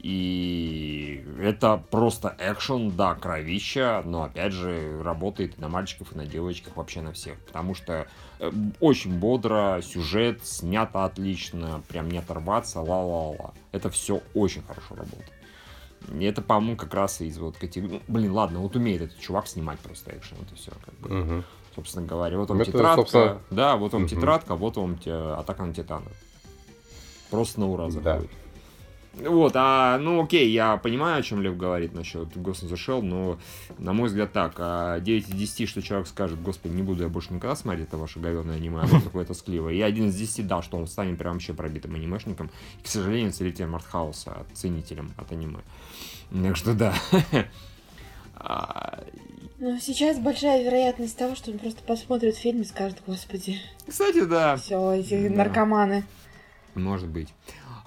И 0.00 1.24
это 1.40 1.82
просто 1.90 2.36
экшен, 2.38 2.90
да, 2.90 3.14
кровища, 3.16 4.02
но 4.04 4.24
опять 4.24 4.52
же 4.52 5.02
работает 5.02 5.58
и 5.58 5.60
на 5.60 5.68
мальчиков, 5.68 6.12
и 6.12 6.16
на 6.16 6.24
девочках, 6.24 6.76
вообще 6.76 7.00
на 7.00 7.12
всех. 7.12 7.36
Потому 7.40 7.74
что 7.74 8.06
э, 8.38 8.52
очень 8.78 9.18
бодро, 9.18 9.80
сюжет 9.82 10.46
снято 10.46 11.04
отлично, 11.04 11.82
прям 11.88 12.08
не 12.10 12.18
оторваться, 12.18 12.80
ла-ла-ла. 12.80 13.54
Это 13.72 13.90
все 13.90 14.22
очень 14.34 14.62
хорошо 14.62 14.94
работает. 14.94 15.32
Это, 16.20 16.42
по-моему, 16.42 16.76
как 16.76 16.94
раз 16.94 17.20
из 17.20 17.36
вот 17.38 17.56
категории... 17.56 17.94
ну, 17.94 18.02
блин, 18.06 18.30
ладно, 18.30 18.60
вот 18.60 18.76
умеет 18.76 19.02
этот 19.02 19.18
чувак 19.18 19.48
снимать 19.48 19.80
просто 19.80 20.16
экшен, 20.16 20.36
это 20.46 20.54
все 20.54 20.70
как 20.84 20.94
бы 20.94 21.08
Мгм. 21.12 21.44
Собственно 21.74 22.06
говоря. 22.06 22.38
Вот 22.38 22.48
вам 22.48 22.60
Это, 22.60 22.72
тетрадка. 22.72 22.96
собственно, 23.02 23.40
Да, 23.50 23.76
вот 23.76 23.92
вам 23.92 24.02
мгм. 24.02 24.10
тетрадка, 24.10 24.54
вот 24.56 24.76
вам 24.76 24.98
атака 25.38 25.64
на 25.64 25.74
Титана. 25.74 26.06
Просто 27.30 27.60
на 27.60 27.68
ура 27.68 27.84
Да. 27.86 27.90
заходит. 27.90 28.30
Вот, 29.14 29.52
а, 29.56 29.98
ну 29.98 30.22
окей, 30.22 30.48
я 30.52 30.76
понимаю, 30.76 31.18
о 31.18 31.22
чем 31.22 31.42
Лев 31.42 31.56
говорит 31.56 31.92
насчет 31.92 32.28
Ghost 32.36 32.62
in 32.64 32.70
the 32.70 32.74
Shell, 32.74 33.02
но, 33.02 33.36
на 33.78 33.92
мой 33.92 34.06
взгляд, 34.08 34.32
так, 34.32 34.54
а 34.58 35.00
9 35.00 35.28
из 35.28 35.34
10, 35.34 35.68
что 35.68 35.82
человек 35.82 36.06
скажет, 36.06 36.40
господи, 36.40 36.72
не 36.74 36.82
буду 36.84 37.02
я 37.02 37.08
больше 37.08 37.32
никогда 37.34 37.56
смотреть 37.56 37.88
это 37.88 37.96
ваше 37.96 38.20
говёное 38.20 38.56
аниме, 38.58 38.78
оно 38.80 39.00
такое 39.00 39.24
тоскливое. 39.24 39.72
И 39.74 39.80
один 39.80 40.08
из 40.10 40.14
10, 40.14 40.46
да, 40.46 40.62
что 40.62 40.76
он 40.76 40.86
станет 40.86 41.18
прям 41.18 41.32
вообще 41.32 41.52
пробитым 41.52 41.96
анимешником, 41.96 42.48
и, 42.80 42.84
к 42.84 42.86
сожалению, 42.86 43.32
целителем 43.32 43.74
артхауса, 43.74 44.46
ценителем 44.54 45.10
от 45.16 45.32
аниме. 45.32 45.58
Так 46.30 46.56
что 46.56 46.74
да. 46.74 46.94
Ну, 49.60 49.76
сейчас 49.80 50.18
большая 50.18 50.62
вероятность 50.62 51.16
того, 51.18 51.34
что 51.34 51.50
он 51.50 51.58
просто 51.58 51.82
посмотрит 51.82 52.36
фильм 52.36 52.60
и 52.62 52.64
скажет, 52.64 53.02
господи, 53.06 53.60
Кстати, 53.88 54.24
да. 54.24 54.56
все, 54.56 54.92
эти 54.92 55.28
Да. 55.28 55.34
наркоманы. 55.34 56.04
Может 56.74 57.08
быть. 57.08 57.28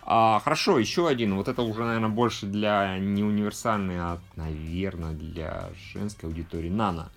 А, 0.03 0.41
хорошо, 0.43 0.79
еще 0.79 1.07
один. 1.07 1.35
Вот 1.35 1.47
это 1.47 1.61
уже, 1.61 1.85
наверное, 1.85 2.09
больше 2.09 2.45
для 2.45 2.97
не 2.97 3.23
универсальной, 3.23 3.99
а, 3.99 4.19
наверное, 4.35 5.13
для 5.13 5.69
женской 5.93 6.27
аудитории. 6.27 6.69
Нана. 6.69 7.09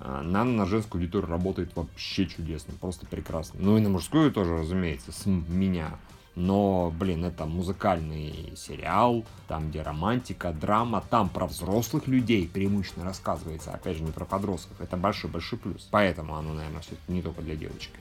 А, 0.00 0.22
Нана 0.22 0.52
на 0.52 0.66
женскую 0.66 1.00
аудиторию 1.02 1.28
работает 1.28 1.76
вообще 1.76 2.26
чудесно, 2.26 2.72
просто 2.80 3.04
прекрасно. 3.06 3.58
Ну 3.62 3.76
и 3.76 3.80
на 3.82 3.90
мужскую 3.90 4.32
тоже, 4.32 4.56
разумеется, 4.56 5.12
с 5.12 5.26
меня. 5.26 5.98
Но, 6.36 6.92
блин, 6.96 7.24
это 7.24 7.46
музыкальный 7.46 8.52
сериал, 8.56 9.24
там, 9.48 9.70
где 9.70 9.80
романтика, 9.80 10.52
драма, 10.52 11.02
там 11.08 11.30
про 11.30 11.46
взрослых 11.46 12.06
людей 12.08 12.46
преимущественно 12.46 13.06
рассказывается, 13.06 13.72
опять 13.72 13.96
же, 13.96 14.02
не 14.02 14.12
про 14.12 14.26
подростков. 14.26 14.78
Это 14.78 14.98
большой-большой 14.98 15.58
плюс. 15.58 15.88
Поэтому 15.90 16.36
оно, 16.36 16.52
наверное, 16.52 16.82
все 16.82 16.92
не 17.08 17.22
только 17.22 17.40
для 17.40 17.56
девочек. 17.56 17.92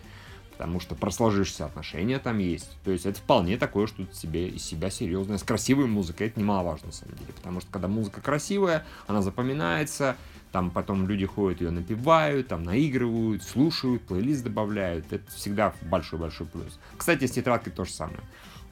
Потому 0.52 0.82
что 0.82 0.96
про 0.96 1.12
сложившиеся 1.12 1.66
отношения 1.66 2.20
там 2.20 2.40
есть. 2.40 2.70
То 2.84 2.92
есть 2.92 3.06
это 3.06 3.18
вполне 3.20 3.58
такое, 3.58 3.88
что 3.88 4.06
себе 4.14 4.50
из 4.50 4.66
себя 4.66 4.90
серьезное. 4.90 5.38
С 5.38 5.44
красивой 5.44 5.86
музыкой 5.86 6.28
это 6.28 6.38
немаловажно, 6.38 6.88
на 6.88 6.94
самом 6.94 7.16
деле. 7.16 7.32
Потому 7.34 7.62
что 7.62 7.72
когда 7.72 7.88
музыка 7.88 8.20
красивая, 8.20 8.86
она 9.08 9.22
запоминается, 9.22 10.18
там 10.56 10.72
потом 10.72 11.06
люди 11.06 11.26
ходят 11.26 11.60
ее 11.60 11.70
напевают, 11.70 12.48
там 12.48 12.64
наигрывают, 12.64 13.44
слушают, 13.44 14.04
плейлист 14.04 14.42
добавляют. 14.42 15.12
Это 15.12 15.30
всегда 15.30 15.74
большой-большой 15.82 16.48
плюс. 16.48 16.80
Кстати, 16.96 17.28
с 17.28 17.32
тетрадкой 17.32 17.74
то 17.74 17.84
же 17.84 17.92
самое. 17.92 18.22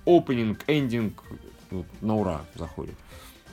Опенинг, 0.05 0.63
эндинг, 0.67 1.21
вот, 1.71 1.85
на 1.99 2.15
ура 2.15 2.45
заходит. 2.55 2.95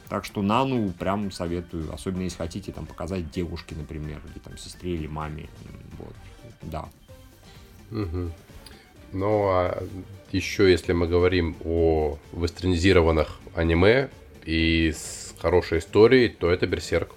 Так 0.09 0.25
что 0.25 0.43
Нану 0.43 0.93
прям 0.93 1.33
советую, 1.33 1.93
особенно 1.93 2.23
если 2.23 2.37
хотите 2.37 2.71
там 2.71 2.87
показать 2.87 3.33
девушке, 3.33 3.75
например, 3.75 4.21
или 4.33 4.39
там 4.39 4.57
сестре 4.57 4.95
или 4.95 5.09
маме. 5.09 5.49
Вот, 5.99 6.15
да. 6.63 6.89
Мгм. 7.91 8.33
Ну, 9.13 9.49
а 9.49 9.83
еще 10.31 10.71
если 10.71 10.93
мы 10.93 11.09
говорим 11.09 11.57
о 11.65 12.17
вестернизированных 12.33 13.41
аниме 13.57 14.09
и 14.45 14.93
с 14.95 15.35
хорошей 15.41 15.81
историей, 15.81 16.29
то 16.29 16.49
это 16.49 16.69
Берсерк. 16.69 17.17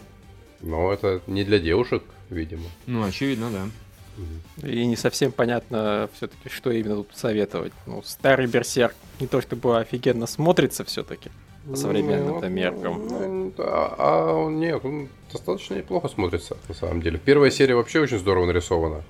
Но 0.63 0.91
это 0.91 1.21
не 1.28 1.43
для 1.43 1.60
девушек, 1.60 2.04
видимо. 2.30 2.63
Ну, 2.88 3.04
очевидно, 3.04 3.49
да. 3.52 4.67
И 4.67 4.86
не 4.86 4.95
совсем 4.95 5.32
понятно 5.32 6.10
все-таки, 6.15 6.49
что 6.49 6.71
именно 6.71 6.97
тут 6.97 7.10
советовать. 7.15 7.73
Ну, 7.86 8.02
старый 8.06 8.47
Берсерк 8.47 8.95
не 9.19 9.28
то 9.28 9.41
чтобы 9.41 9.80
офигенно 9.80 10.28
смотрится 10.28 10.84
все-таки 10.84 11.30
по 11.67 11.76
современным 11.76 12.39
Ну, 12.39 12.49
меркам. 12.49 13.08
ну, 13.08 13.54
А, 13.58 13.95
а 13.97 14.34
он 14.34 14.60
нет, 14.60 14.84
он 14.86 15.10
достаточно 15.32 15.76
неплохо 15.76 16.10
смотрится, 16.10 16.58
на 16.67 16.76
самом 16.76 17.02
деле. 17.02 17.19
Первая 17.23 17.49
серия 17.52 17.76
вообще 17.76 18.02
очень 18.02 18.19
здорово 18.19 18.45
нарисована. 18.45 19.04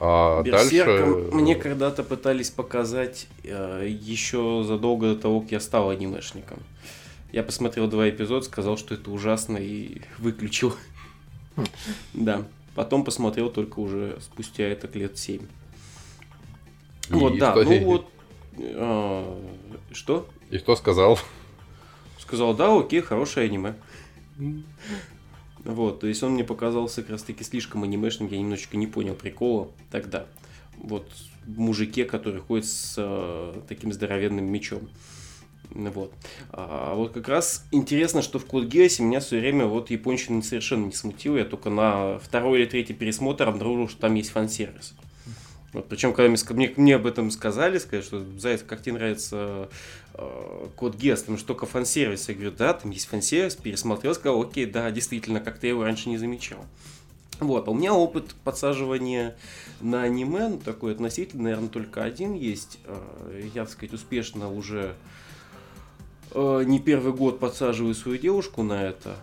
А 0.00 0.42
Берсерком 0.42 1.12
дальше... 1.22 1.36
мне 1.36 1.54
когда-то 1.54 2.02
пытались 2.02 2.50
показать 2.50 3.28
э, 3.44 3.86
еще 3.88 4.64
задолго 4.66 5.14
до 5.14 5.20
того, 5.20 5.40
как 5.40 5.52
я 5.52 5.60
стал 5.60 5.90
анимешником. 5.90 6.58
Я 7.34 7.42
посмотрел 7.42 7.88
два 7.88 8.08
эпизода, 8.08 8.44
сказал, 8.44 8.78
что 8.78 8.94
это 8.94 9.10
ужасно 9.10 9.56
и 9.56 10.02
выключил. 10.18 10.76
Да. 12.12 12.46
Потом 12.76 13.02
посмотрел 13.02 13.50
только 13.50 13.80
уже 13.80 14.18
спустя 14.20 14.62
это 14.62 14.86
лет 14.96 15.18
7. 15.18 15.42
И 15.42 17.12
Вот, 17.12 17.36
да, 17.38 17.56
ну 17.56 17.84
вот. 17.86 18.06
э, 18.56 19.40
Что? 19.90 20.28
И 20.50 20.58
кто 20.58 20.76
сказал? 20.76 21.18
Сказал, 22.20 22.54
да, 22.54 22.72
окей, 22.78 23.00
хорошее 23.00 23.46
аниме. 23.46 23.74
Вот, 25.64 25.98
то 25.98 26.06
есть 26.06 26.22
он 26.22 26.34
мне 26.34 26.44
показался 26.44 27.02
как 27.02 27.10
раз 27.10 27.24
таки 27.24 27.42
слишком 27.42 27.82
анимешным, 27.82 28.28
я 28.30 28.38
немножечко 28.38 28.76
не 28.76 28.86
понял 28.86 29.16
прикола 29.16 29.72
тогда. 29.90 30.26
Вот, 30.76 31.10
мужике, 31.48 32.04
который 32.04 32.40
ходит 32.40 32.66
с 32.66 32.94
э, 32.96 33.60
таким 33.66 33.92
здоровенным 33.92 34.44
мечом. 34.44 34.88
Вот. 35.70 36.12
А 36.50 36.94
вот 36.94 37.12
как 37.12 37.28
раз 37.28 37.64
интересно, 37.70 38.22
что 38.22 38.38
в 38.38 38.46
Code 38.46 38.68
Geass 38.68 39.02
меня 39.02 39.20
все 39.20 39.40
время 39.40 39.66
вот 39.66 39.90
японщина 39.90 40.42
совершенно 40.42 40.86
не 40.86 40.92
смутила. 40.92 41.38
Я 41.38 41.44
только 41.44 41.70
на 41.70 42.18
второй 42.18 42.60
или 42.60 42.66
третий 42.66 42.94
пересмотр 42.94 43.48
обнаружил, 43.48 43.88
что 43.88 44.00
там 44.00 44.14
есть 44.14 44.30
фан-сервис. 44.30 44.94
Вот, 45.74 45.88
причем, 45.88 46.14
когда 46.14 46.30
мне, 46.30 46.38
мне, 46.50 46.72
мне 46.76 46.94
об 46.94 47.06
этом 47.06 47.32
сказали, 47.32 47.78
сказали, 47.78 48.04
что 48.04 48.24
Заяц, 48.38 48.62
как 48.62 48.80
тебе 48.80 48.94
нравится 48.94 49.68
э, 50.14 50.66
Код 50.76 50.94
Гес, 50.94 51.24
там 51.24 51.36
же 51.36 51.44
только 51.44 51.66
фан-сервис. 51.66 52.28
Я 52.28 52.34
говорю, 52.36 52.52
да, 52.52 52.74
там 52.74 52.92
есть 52.92 53.08
фан-сервис, 53.08 53.56
пересмотрел, 53.56 54.14
сказал, 54.14 54.40
окей, 54.40 54.66
да, 54.66 54.88
действительно, 54.92 55.40
как-то 55.40 55.66
я 55.66 55.70
его 55.72 55.82
раньше 55.82 56.08
не 56.08 56.16
замечал. 56.16 56.64
Вот, 57.40 57.66
а 57.66 57.72
у 57.72 57.74
меня 57.74 57.92
опыт 57.92 58.36
подсаживания 58.44 59.34
на 59.80 60.04
аниме, 60.04 60.50
ну, 60.50 60.58
такой 60.58 60.92
относительно, 60.92 61.42
наверное, 61.42 61.68
только 61.68 62.04
один 62.04 62.34
есть. 62.34 62.78
Э, 62.84 63.50
Я, 63.52 63.64
так 63.64 63.72
сказать, 63.72 63.92
успешно 63.92 64.52
уже 64.52 64.94
не 66.34 66.80
первый 66.80 67.12
год 67.12 67.38
подсаживаю 67.38 67.94
свою 67.94 68.18
девушку 68.18 68.62
на 68.62 68.82
это 68.88 69.16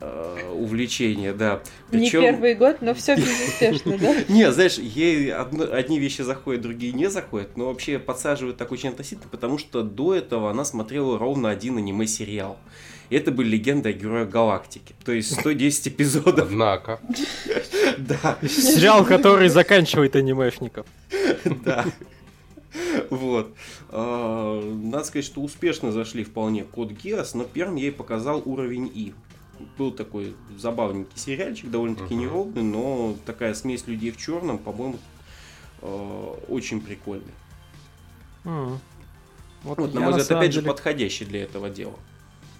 э, 0.00 0.52
увлечение, 0.54 1.32
да. 1.32 1.62
Не 1.90 2.00
Причем- 2.00 2.22
первый 2.22 2.54
год, 2.54 2.76
но 2.80 2.94
все 2.94 3.16
безуспешно, 3.16 3.98
да? 3.98 4.14
не, 4.28 4.50
знаешь, 4.52 4.78
ей 4.78 5.32
одни 5.32 5.98
вещи 5.98 6.22
заходят, 6.22 6.62
другие 6.62 6.92
не 6.92 7.08
заходят, 7.10 7.56
но 7.56 7.66
вообще 7.66 7.98
подсаживают 7.98 8.56
так 8.56 8.72
очень 8.72 8.90
относительно, 8.90 9.28
потому 9.30 9.58
что 9.58 9.82
до 9.82 10.14
этого 10.14 10.50
она 10.50 10.64
смотрела 10.64 11.18
ровно 11.18 11.50
один 11.50 11.76
аниме-сериал. 11.78 12.56
И 13.10 13.16
Это 13.16 13.32
были 13.32 13.48
легенды 13.48 13.88
о 13.88 13.92
героях 13.92 14.28
галактики. 14.28 14.94
То 15.04 15.10
есть 15.10 15.32
110 15.38 15.88
эпизодов. 15.88 16.46
Однако. 16.50 17.00
Да, 17.98 18.38
Сериал, 18.48 19.04
который 19.04 19.48
заканчивает 19.48 20.16
анимешников. 20.16 20.86
да. 21.44 21.84
Вот. 23.10 23.52
А, 23.88 24.60
Надо 24.62 25.04
сказать, 25.04 25.24
что 25.24 25.40
успешно 25.42 25.92
зашли 25.92 26.24
вполне 26.24 26.64
Код 26.64 26.90
Геос, 26.92 27.34
но 27.34 27.44
первым 27.44 27.76
я 27.76 27.84
ей 27.86 27.92
показал 27.92 28.42
уровень 28.44 28.90
И. 28.94 29.12
Был 29.76 29.90
такой 29.92 30.34
забавненький 30.56 31.18
сериальчик, 31.18 31.70
довольно-таки 31.70 32.14
Мгм. 32.14 32.22
неровный, 32.24 32.62
но 32.62 33.14
такая 33.26 33.52
смесь 33.54 33.86
людей 33.86 34.10
в 34.10 34.16
черном, 34.16 34.56
по-моему, 34.58 34.96
э, 35.82 36.34
очень 36.48 36.80
прикольная. 36.80 37.34
М. 38.44 38.78
Вот, 39.62 39.92
на 39.92 40.00
мой 40.00 40.10
взгляд, 40.12 40.30
опять 40.30 40.54
же, 40.54 40.62
подходящий 40.62 41.26
для 41.26 41.42
этого 41.42 41.68
дела. 41.68 41.98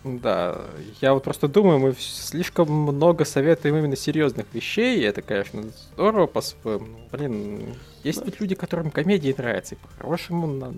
Да, 0.02 0.62
я 1.02 1.12
вот 1.12 1.22
просто 1.24 1.46
думаю, 1.46 1.78
мы 1.78 1.94
слишком 1.98 2.70
много 2.72 3.26
советуем 3.26 3.76
именно 3.76 3.96
серьезных 3.96 4.46
вещей, 4.54 4.98
и 5.00 5.02
это, 5.02 5.20
конечно, 5.20 5.62
здорово 5.92 6.26
по-своему. 6.26 6.86
но, 6.86 7.18
Блин, 7.18 7.74
есть 8.02 8.24
ведь 8.24 8.40
люди, 8.40 8.54
которым 8.54 8.90
комедии 8.90 9.34
нравятся, 9.36 9.74
и 9.74 9.78
по-хорошему 9.78 10.46
на- 10.46 10.72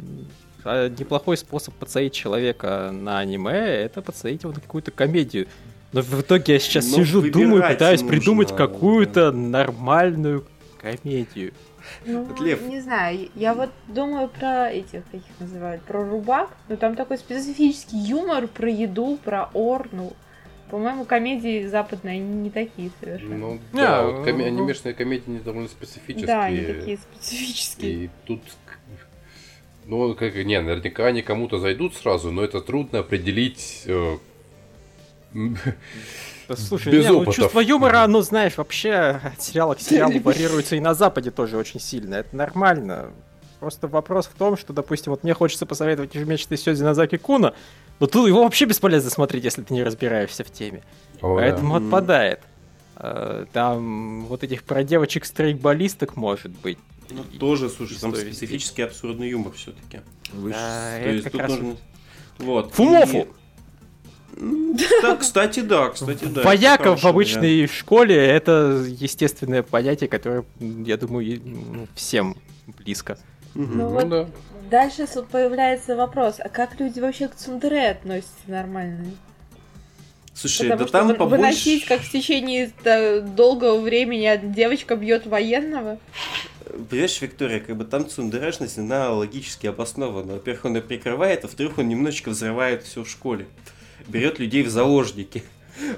а 0.64 0.88
неплохой 0.88 1.36
способ 1.36 1.74
подсадить 1.74 2.14
человека 2.14 2.90
на 2.92 3.20
аниме, 3.20 3.52
это 3.58 4.02
подсадить 4.02 4.42
его 4.42 4.52
на 4.52 4.60
какую-то 4.60 4.90
комедию. 4.90 5.46
Но 5.92 6.00
в 6.02 6.20
итоге 6.20 6.54
я 6.54 6.58
сейчас 6.58 6.90
Но 6.90 6.96
сижу, 6.96 7.22
думаю, 7.30 7.62
пытаюсь 7.68 8.00
нужно, 8.00 8.16
придумать 8.16 8.48
да. 8.48 8.56
какую-то 8.56 9.30
нормальную 9.30 10.44
комедию. 10.80 11.52
Ну, 12.04 12.24
Вот 12.24 12.40
Лев. 12.40 12.62
не 12.62 12.80
знаю, 12.80 13.28
я 13.34 13.54
вот 13.54 13.70
думаю 13.88 14.28
про 14.28 14.70
этих, 14.70 15.02
как 15.10 15.14
их 15.14 15.40
называют, 15.40 15.82
про 15.82 16.04
рубак, 16.04 16.50
но 16.68 16.76
там 16.76 16.94
такой 16.96 17.18
специфический 17.18 17.96
юмор 17.98 18.46
про 18.48 18.68
еду, 18.70 19.18
про 19.24 19.50
ор, 19.54 19.88
ну, 19.92 20.12
по-моему, 20.70 21.04
комедии 21.04 21.66
западные, 21.66 22.18
не 22.18 22.48
такие 22.50 22.90
совершенно. 23.00 23.36
Ну, 23.36 23.52
Не, 23.72 23.80
да, 23.82 24.02
вот 24.06 24.26
коме- 24.26 24.50
ну, 24.50 24.60
анимешные 24.62 24.94
комедии 24.94 25.24
они 25.28 25.38
довольно 25.38 25.68
специфические. 25.68 26.26
да, 26.26 26.44
они 26.44 26.60
такие 26.62 26.96
специфические. 26.98 27.90
И 28.04 28.10
тут, 28.26 28.40
ну, 29.84 30.14
как, 30.14 30.34
не, 30.34 30.60
наверняка 30.60 31.06
они 31.06 31.22
кому-то 31.22 31.58
зайдут 31.58 31.94
сразу, 31.94 32.30
но 32.30 32.42
это 32.42 32.60
трудно 32.60 33.00
определить. 33.00 33.82
э, 33.86 34.16
Да, 36.48 36.56
слушай, 36.56 36.92
Без 36.92 37.04
не, 37.04 37.10
ну, 37.10 37.16
опытов. 37.18 37.36
чувство 37.36 37.60
юмора, 37.60 38.02
оно, 38.04 38.20
знаешь, 38.22 38.56
вообще 38.56 39.20
от 39.22 39.40
сериала 39.42 39.74
к 39.74 39.80
сериалу 39.80 40.18
варьируется 40.24 40.76
и 40.76 40.80
на 40.80 40.94
Западе 40.94 41.30
тоже 41.30 41.56
очень 41.56 41.80
сильно. 41.80 42.16
Это 42.16 42.34
нормально. 42.36 43.10
Просто 43.60 43.86
вопрос 43.86 44.26
в 44.26 44.32
том, 44.36 44.56
что, 44.56 44.72
допустим, 44.72 45.12
вот 45.12 45.22
мне 45.22 45.34
хочется 45.34 45.66
посоветовать 45.66 46.14
ежемесячный 46.14 46.58
Сёдзи 46.58 46.82
Назаки 46.82 47.16
Куна, 47.16 47.54
но 48.00 48.06
тут 48.08 48.26
его 48.26 48.42
вообще 48.42 48.64
бесполезно 48.64 49.08
смотреть, 49.10 49.44
если 49.44 49.62
ты 49.62 49.72
не 49.72 49.84
разбираешься 49.84 50.42
в 50.42 50.50
теме. 50.50 50.82
о, 51.20 51.28
да. 51.28 51.34
Поэтому 51.42 51.74
Мгм. 51.76 51.84
отпадает. 51.86 52.40
Э, 52.96 53.46
Там 53.52 54.26
вот 54.26 54.42
этих 54.42 54.64
про 54.64 54.82
девочек 54.84 55.24
стрейкболисток 55.24 56.16
может 56.16 56.50
быть. 56.50 56.78
Ну, 57.10 57.22
И- 57.32 57.38
тоже, 57.38 57.68
слушай, 57.68 57.98
там 58.00 58.14
специфический 58.14 58.82
абсурдный 58.82 59.28
юмор 59.30 59.52
все-таки. 59.52 60.00
Да, 60.32 60.98
это 60.98 61.30
как 61.30 61.40
раз 61.42 61.58
Вот. 62.38 62.72
Фумофу! 62.74 63.18
И- 63.18 63.26
Да, 64.36 65.16
кстати, 65.16 65.60
да, 65.60 65.90
кстати, 65.90 66.24
да. 66.24 66.42
Вояка 66.42 66.96
в 66.96 67.04
обычной 67.04 67.66
школе 67.66 68.16
это 68.16 68.84
естественное 68.86 69.62
понятие, 69.62 70.08
которое, 70.08 70.44
я 70.60 70.96
думаю, 70.96 71.40
ну, 71.44 71.86
всем 71.94 72.36
близко. 72.66 73.18
Ну. 73.54 73.66
Ну 73.66 73.88
вот 73.88 74.08
да. 74.08 74.28
Дальше 74.70 75.06
появляется 75.30 75.96
вопрос, 75.96 76.36
а 76.38 76.48
как 76.48 76.80
люди 76.80 76.98
вообще 76.98 77.28
к 77.28 77.34
цундере 77.34 77.90
относятся 77.90 78.32
нормально? 78.46 79.04
Слушай, 80.34 80.70
Потому 80.70 80.78
да 80.78 80.86
что 80.86 80.98
там 80.98 81.08
вы- 81.08 81.14
побольше... 81.14 81.42
выносить, 81.42 81.84
как 81.84 82.00
в 82.00 82.10
течение 82.10 82.72
долгого 83.36 83.78
времени 83.80 84.40
девочка 84.42 84.96
бьет 84.96 85.26
военного? 85.26 85.98
Понимаешь, 86.88 87.20
Виктория, 87.20 87.60
как 87.60 87.76
бы 87.76 87.84
там 87.84 88.08
цундерешность, 88.08 88.78
она 88.78 89.10
логически 89.10 89.66
обоснована. 89.66 90.34
Во-первых, 90.34 90.64
он 90.64 90.76
ее 90.76 90.82
прикрывает, 90.82 91.44
а 91.44 91.48
во-вторых, 91.48 91.76
он 91.76 91.88
немножечко 91.88 92.30
взрывает 92.30 92.82
все 92.82 93.04
в 93.04 93.10
школе. 93.10 93.46
Берет 94.08 94.38
людей 94.38 94.62
в 94.62 94.68
заложники. 94.68 95.42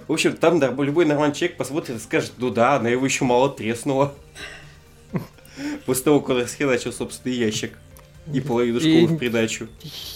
В 0.07 0.13
общем, 0.13 0.37
там 0.37 0.61
любой 0.83 1.05
нормальный 1.05 1.35
человек 1.35 1.57
посмотрит 1.57 1.97
и 1.97 2.01
скажет, 2.01 2.33
ну 2.39 2.51
да, 2.51 2.77
она 2.77 2.89
его 2.89 3.05
еще 3.05 3.25
мало 3.25 3.51
треснула. 3.51 4.15
После 5.87 6.05
того, 6.05 6.21
как 6.21 6.39
расхерачил 6.39 6.93
собственный 6.93 7.37
ящик. 7.37 7.79
И 8.33 8.41
половину 8.41 8.81
школы 8.81 8.95
И- 9.03 9.07
в 9.07 9.17
придачу. 9.19 9.69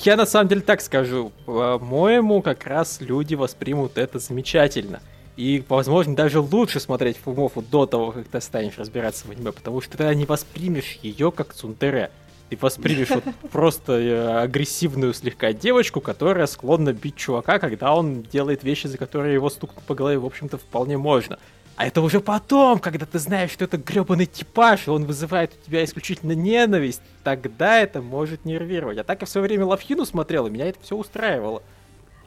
Я 0.02 0.16
на 0.16 0.24
самом 0.24 0.48
деле 0.48 0.62
так 0.62 0.80
скажу. 0.80 1.30
По-моему, 1.44 2.40
как 2.40 2.66
раз 2.66 3.00
люди 3.00 3.34
воспримут 3.34 3.98
это 3.98 4.18
замечательно. 4.18 5.00
И, 5.36 5.62
возможно, 5.68 6.16
даже 6.16 6.40
лучше 6.40 6.80
смотреть 6.80 7.18
Фумофу 7.18 7.62
до 7.62 7.86
того, 7.86 8.10
как 8.12 8.26
ты 8.26 8.40
станешь 8.40 8.78
разбираться 8.78 9.26
в 9.28 9.30
аниме, 9.30 9.52
потому 9.52 9.80
что 9.82 9.96
ты 9.98 10.12
не 10.14 10.24
воспримешь 10.24 10.98
ее 11.02 11.30
как 11.30 11.52
цунтере. 11.52 12.10
Ты 12.48 12.56
воспримешь 12.60 13.10
вот 13.10 13.24
просто 13.52 13.92
э, 13.92 14.42
агрессивную 14.42 15.12
слегка 15.12 15.52
девочку, 15.52 16.00
которая 16.00 16.46
склонна 16.46 16.92
бить 16.92 17.16
чувака, 17.16 17.58
когда 17.58 17.94
он 17.94 18.22
делает 18.22 18.64
вещи, 18.64 18.86
за 18.86 18.96
которые 18.96 19.34
его 19.34 19.50
стукнуть 19.50 19.84
по 19.84 19.94
голове, 19.94 20.18
в 20.18 20.26
общем-то, 20.26 20.56
вполне 20.56 20.96
можно. 20.96 21.38
А 21.76 21.86
это 21.86 22.00
уже 22.00 22.20
потом, 22.20 22.80
когда 22.80 23.06
ты 23.06 23.20
знаешь, 23.20 23.52
что 23.52 23.64
это 23.64 23.76
гребаный 23.76 24.26
типаж, 24.26 24.88
и 24.88 24.90
он 24.90 25.04
вызывает 25.04 25.52
у 25.52 25.66
тебя 25.66 25.84
исключительно 25.84 26.32
ненависть, 26.32 27.02
тогда 27.22 27.78
это 27.78 28.02
может 28.02 28.44
нервировать. 28.44 28.98
А 28.98 29.04
так 29.04 29.20
я 29.20 29.26
в 29.26 29.30
свое 29.30 29.46
время 29.46 29.64
Лавхину 29.64 30.04
смотрел, 30.04 30.48
и 30.48 30.50
меня 30.50 30.66
это 30.66 30.80
все 30.82 30.96
устраивало. 30.96 31.62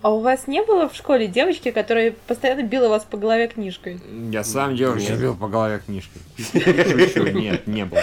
А 0.04 0.12
у 0.12 0.22
вас 0.22 0.48
не 0.48 0.64
было 0.64 0.88
в 0.88 0.96
школе 0.96 1.28
девочки, 1.28 1.72
которая 1.72 2.14
постоянно 2.28 2.64
била 2.64 2.88
вас 2.88 3.04
по 3.04 3.18
голове 3.18 3.48
книжкой? 3.48 4.00
Я 4.32 4.44
сам 4.44 4.74
Нет. 4.74 5.20
бил 5.20 5.36
по 5.36 5.48
голове 5.48 5.82
книжкой. 5.86 6.22
Нет, 7.34 7.68
не 7.68 7.86
было 7.86 8.02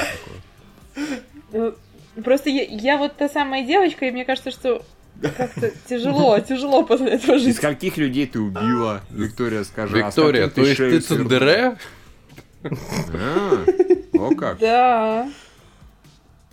такого. 1.50 1.74
Ну, 2.18 2.24
Просто 2.24 2.50
я, 2.50 2.64
я 2.64 2.96
вот 2.98 3.16
та 3.16 3.28
самая 3.28 3.64
девочка, 3.64 4.06
и 4.06 4.10
мне 4.10 4.24
кажется, 4.24 4.50
что 4.50 4.84
как-то 5.22 5.70
тяжело, 5.88 6.40
тяжело 6.40 6.82
после 6.82 7.10
этого 7.10 7.38
жить. 7.38 7.56
скольких 7.56 7.96
людей 7.96 8.26
ты 8.26 8.40
убила, 8.40 9.02
Виктория, 9.10 9.62
скажи. 9.62 10.02
а 10.02 10.08
Виктория, 10.08 10.48
то 10.48 10.60
есть 10.60 10.78
ты 10.78 10.98
цундере? 10.98 11.76
А, 12.64 13.64
О 14.14 14.34
как. 14.34 14.58
Да. 14.58 15.30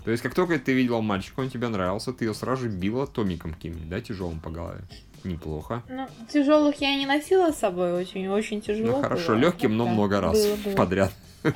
То 0.04 0.12
есть, 0.12 0.22
как 0.22 0.36
только 0.36 0.60
ты 0.60 0.74
видела 0.74 1.02
мальчика, 1.02 1.40
он 1.40 1.50
тебе 1.50 1.68
нравился, 1.68 2.14
ты 2.14 2.26
ее 2.26 2.36
сразу 2.36 2.64
же 2.64 2.70
била 2.70 3.08
томиком 3.08 3.56
каким-нибудь, 3.56 3.90
да, 3.90 4.02
тяжелым 4.02 4.40
по 4.40 4.52
голове. 4.52 4.82
Неплохо. 5.24 5.82
Ну, 5.90 6.08
тяжелых 6.32 6.76
я 6.80 6.96
не 6.96 7.08
носила 7.08 7.52
с 7.52 7.58
собой, 7.58 7.92
очень, 7.94 8.28
очень 8.28 8.62
тяжело. 8.62 8.98
Ну 8.98 9.02
хорошо, 9.02 9.30
было. 9.30 9.40
легким, 9.40 9.76
но 9.78 9.88
много 9.88 10.22
раз 10.22 10.46
было, 10.46 10.56
было. 10.58 10.76
подряд. 10.76 11.12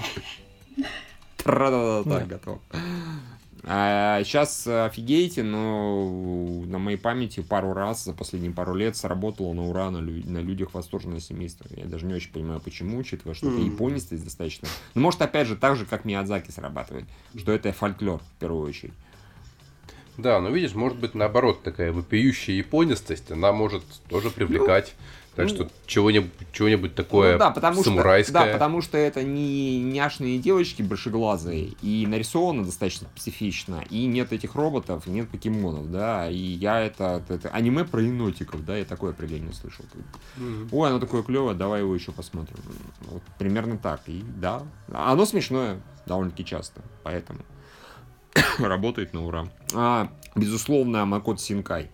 Тра-да-да-да, 1.37 2.25
готов. 2.25 2.59
Сейчас 3.63 4.65
офигеете, 4.67 5.43
но 5.43 6.63
на 6.65 6.79
моей 6.79 6.97
памяти 6.97 7.41
пару 7.41 7.73
раз 7.73 8.05
за 8.05 8.13
последние 8.13 8.51
пару 8.53 8.73
лет 8.73 8.95
сработало 8.95 9.53
на 9.53 9.67
ура 9.67 9.91
на, 9.91 9.97
лю- 9.97 10.23
на 10.25 10.39
людях 10.39 10.73
восторженное 10.73 11.19
семейство. 11.19 11.67
Я 11.75 11.85
даже 11.85 12.05
не 12.05 12.13
очень 12.13 12.31
понимаю, 12.31 12.61
почему, 12.61 12.97
учитывая, 12.97 13.33
что 13.35 13.47
это 13.49 13.59
Мгм. 13.59 13.65
японистость 13.73 14.23
достаточно. 14.23 14.67
Ну, 14.95 15.01
может, 15.01 15.21
опять 15.21 15.47
же, 15.47 15.55
так 15.55 15.75
же, 15.75 15.85
как 15.85 16.05
Миядзаки 16.05 16.51
срабатывает, 16.51 17.05
что 17.37 17.51
это 17.51 17.73
фольклор, 17.73 18.19
в 18.19 18.39
первую 18.39 18.67
очередь. 18.67 18.93
Да, 20.17 20.41
но 20.41 20.49
видишь, 20.49 20.75
может 20.75 20.97
быть 20.97 21.15
наоборот 21.15 21.63
такая 21.63 21.93
вопиющая 21.93 22.55
японистость, 22.55 23.31
она 23.31 23.53
может 23.53 23.83
тоже 24.09 24.29
привлекать. 24.31 24.95
Так 25.39 25.49
ну, 25.51 25.55
что 25.55 25.71
чего-нибудь 25.85 26.31
чего-нибудь 26.51 26.95
такое 26.95 27.33
Ну 27.33 27.39
да, 27.39 27.51
потому 27.51 27.75
что, 27.75 27.85
самурайское. 27.85 28.33
да, 28.45 28.51
потому 28.51 28.81
что 28.81 28.97
это 28.97 29.23
не 29.23 29.79
няшные 29.81 30.37
девочки 30.37 30.81
большеглазые, 30.81 31.75
и 31.81 32.05
нарисовано 32.05 32.65
достаточно 32.65 33.07
специфично, 33.15 33.81
и 33.89 34.05
нет 34.05 34.33
этих 34.33 34.55
роботов, 34.55 35.03
и 35.07 35.11
нет 35.11 35.29
покемонов, 35.29 35.89
да, 35.89 36.29
и 36.29 36.35
я 36.35 36.81
это, 36.81 37.23
это 37.29 37.47
аниме 37.49 37.85
про 37.85 38.01
енотиков, 38.01 38.65
да, 38.65 38.75
я 38.75 38.83
такое 38.83 39.11
определение 39.11 39.53
слышал. 39.53 39.85
Мгм. 40.35 40.67
Ой, 40.73 40.89
оно 40.89 40.99
такое 40.99 41.23
клевое, 41.23 41.55
давай 41.55 41.79
его 41.79 41.95
еще 41.95 42.11
посмотрим. 42.11 42.57
Вот 43.03 43.21
примерно 43.37 43.77
так, 43.77 44.01
и 44.07 44.21
да, 44.35 44.63
оно 44.91 45.25
смешное 45.25 45.79
довольно-таки 46.05 46.43
часто, 46.43 46.81
поэтому 47.03 47.39
работает 48.59 49.13
на 49.13 49.25
ура. 49.25 49.47
А, 49.73 50.09
безусловно, 50.35 51.05
Макот 51.05 51.39
Синкай. 51.39 51.89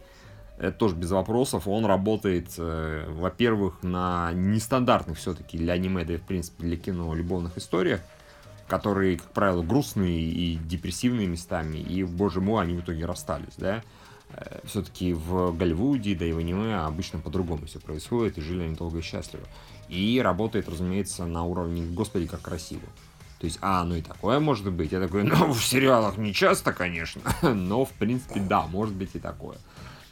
Это 0.58 0.78
тоже 0.78 0.96
без 0.96 1.12
вопросов. 1.12 1.68
Он 1.68 1.86
работает, 1.86 2.54
э, 2.58 3.06
во-первых, 3.10 3.84
на 3.84 4.32
нестандартных 4.34 5.18
все-таки 5.18 5.58
для 5.58 5.74
аниме, 5.74 6.06
да 6.06 6.13
и 6.13 6.18
в 6.18 6.24
принципе 6.24 6.63
для 6.63 6.78
кино 6.78 7.13
любовных 7.13 7.58
историях, 7.58 8.00
которые, 8.68 9.18
как 9.18 9.32
правило, 9.32 9.63
грустные 9.63 10.22
и 10.22 10.56
депрессивные 10.56 11.28
местами. 11.28 11.78
И, 11.78 12.04
боже 12.04 12.39
мой, 12.39 12.63
они 12.63 12.76
в 12.76 12.82
итоге 12.82 13.06
расстались, 13.06 13.56
да. 13.58 13.84
Все-таки 14.63 15.13
в 15.13 15.56
Голливуде, 15.56 16.15
да 16.15 16.26
и 16.26 16.32
в 16.32 16.39
аниме 16.39 16.78
обычно 16.78 17.20
по-другому 17.20 17.68
все 17.68 17.80
происходит, 17.80 18.38
и 18.38 18.41
жили 18.41 18.63
они 18.63 18.76
долго 18.76 19.00
и 19.00 19.02
счастливо. 19.02 19.46
И 19.88 20.20
работает, 20.22 20.68
разумеется, 20.68 21.26
на 21.26 21.44
уровне 21.44 21.86
«Господи, 21.86 22.28
как 22.28 22.41
красиво». 22.41 22.88
То 23.39 23.46
есть, 23.46 23.60
а, 23.62 23.84
ну 23.84 23.96
и 23.96 24.02
такое 24.02 24.39
может 24.39 24.72
быть. 24.72 24.91
Я 24.91 25.00
такой, 25.00 25.24
ну, 25.24 25.54
в 25.54 25.63
сериалах 25.63 26.18
не 26.18 26.34
часто, 26.34 26.74
конечно, 26.74 27.22
но, 27.54 27.86
в 27.86 27.91
принципе, 27.91 28.39
да, 28.39 28.65
может 28.68 28.96
быть 28.96 29.12
и 29.13 29.20
такое. 29.20 29.58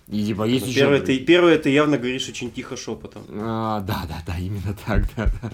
И, 0.08 0.26
типа, 0.26 0.44
есть 0.44 0.68
еще... 0.68 0.82
Первое, 0.82 1.02
ты, 1.02 1.20
первое, 1.20 1.58
ты 1.58 1.70
явно 1.70 1.98
говоришь 1.98 2.28
очень 2.28 2.52
тихо 2.52 2.76
шепотом. 2.76 3.24
А, 3.30 3.80
да, 3.82 4.04
да, 4.08 4.22
да, 4.26 4.38
именно 4.38 4.76
так, 4.86 5.08
да, 5.16 5.30
да. 5.42 5.52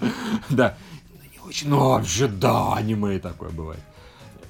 Да. 0.50 0.76
Ну, 1.14 1.20
не 1.32 1.48
очень, 1.48 1.68
ну, 1.68 1.90
вообще, 1.90 2.26
да, 2.26 2.74
аниме 2.74 3.18
такое 3.20 3.50
бывает. 3.50 3.80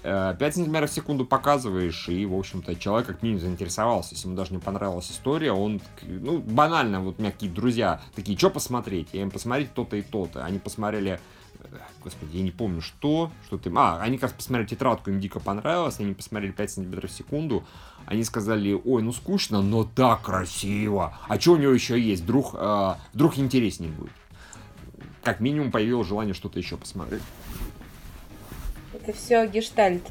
Э, 0.03 0.35
5 0.39 0.55
сантиметров 0.55 0.91
в 0.91 0.95
секунду 0.95 1.27
показываешь, 1.27 2.09
и, 2.09 2.25
в 2.25 2.35
общем-то, 2.35 2.75
человек 2.77 3.09
как 3.09 3.23
минимум 3.23 3.43
заинтересовался. 3.43 4.15
Если 4.15 4.27
ему 4.27 4.37
даже 4.37 4.53
не 4.53 4.59
понравилась 4.59 5.11
история, 5.11 5.53
он, 5.53 5.83
ну, 6.03 6.39
банально, 6.39 7.01
вот 7.01 7.17
у 7.19 7.23
меня 7.23 7.33
какие-то 7.33 7.57
друзья 7.57 8.01
такие, 8.15 8.39
что 8.39 8.49
посмотреть? 8.49 9.09
Я 9.13 9.23
им 9.23 9.31
посмотреть 9.31 9.75
то-то 9.75 9.97
и 9.97 10.03
то-то. 10.03 10.45
Они 10.45 10.59
посмотрели, 10.59 11.13
э, 11.13 11.19
господи, 12.03 12.37
я 12.37 12.43
не 12.43 12.51
помню, 12.51 12.81
что, 12.81 13.31
что 13.47 13.59
ты... 13.59 13.71
А, 13.77 14.01
они 14.01 14.17
как 14.17 14.31
раз 14.31 14.33
посмотрели 14.33 14.69
тетрадку, 14.69 15.11
им 15.11 15.21
дико 15.21 15.41
понравилось, 15.41 16.01
они 16.01 16.15
посмотрели 16.15 16.53
5 16.53 16.71
сантиметров 16.71 17.11
в 17.11 17.15
секунду, 17.15 17.65
они 18.07 18.25
сказали, 18.25 18.73
ой, 18.73 19.03
ну 19.03 19.13
скучно, 19.13 19.63
но 19.63 19.85
так 19.85 20.23
красиво. 20.23 21.17
А 21.29 21.39
что 21.39 21.53
у 21.53 21.57
него 21.57 21.73
еще 21.73 22.01
есть? 22.01 22.23
Вдруг, 22.23 22.55
э, 22.55 22.95
вдруг 23.13 23.39
интереснее 23.39 23.91
будет. 23.93 24.13
Как 25.23 25.41
минимум 25.41 25.71
появилось 25.71 26.09
желание 26.09 26.35
что-то 26.35 26.59
еще 26.59 26.77
посмотреть. 26.77 27.23
Это 28.93 29.13
все 29.13 29.47
гештальт. 29.47 30.03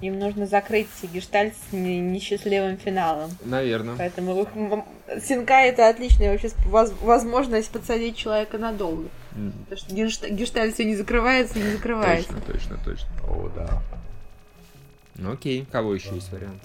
Им 0.00 0.18
нужно 0.18 0.46
закрыть 0.46 0.88
гештальт 1.12 1.54
с 1.54 1.72
не- 1.72 2.00
несчастливым 2.00 2.76
финалом. 2.76 3.30
Наверное. 3.44 3.96
Поэтому 3.96 4.42
их- 4.42 5.22
Синкай 5.24 5.68
это 5.68 5.88
отличная 5.88 6.32
вообще 6.32 6.50
возможность 6.66 7.70
подсадить 7.70 8.16
человека 8.16 8.58
надолго. 8.58 9.08
Потому 9.68 9.76
что 9.80 9.94
гешт- 9.94 10.28
гештальт 10.30 10.74
все 10.74 10.84
не 10.84 10.96
закрывается, 10.96 11.58
не 11.58 11.70
закрывается. 11.72 12.28
Точно, 12.46 12.52
точно, 12.52 12.78
точно. 12.84 13.08
О, 13.28 13.50
да. 13.54 13.82
Ну 15.16 15.32
окей, 15.32 15.64
кого 15.70 15.94
еще 15.94 16.14
есть 16.14 16.30
вариант? 16.32 16.60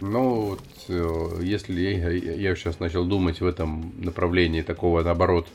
Ну, 0.00 0.40
вот, 0.40 0.62
э, 0.88 1.40
если 1.42 1.78
я, 1.80 2.54
сейчас 2.56 2.80
начал 2.80 3.04
думать 3.04 3.40
в 3.42 3.46
этом 3.46 3.92
направлении 3.98 4.62
такого, 4.62 5.02
наоборот, 5.02 5.46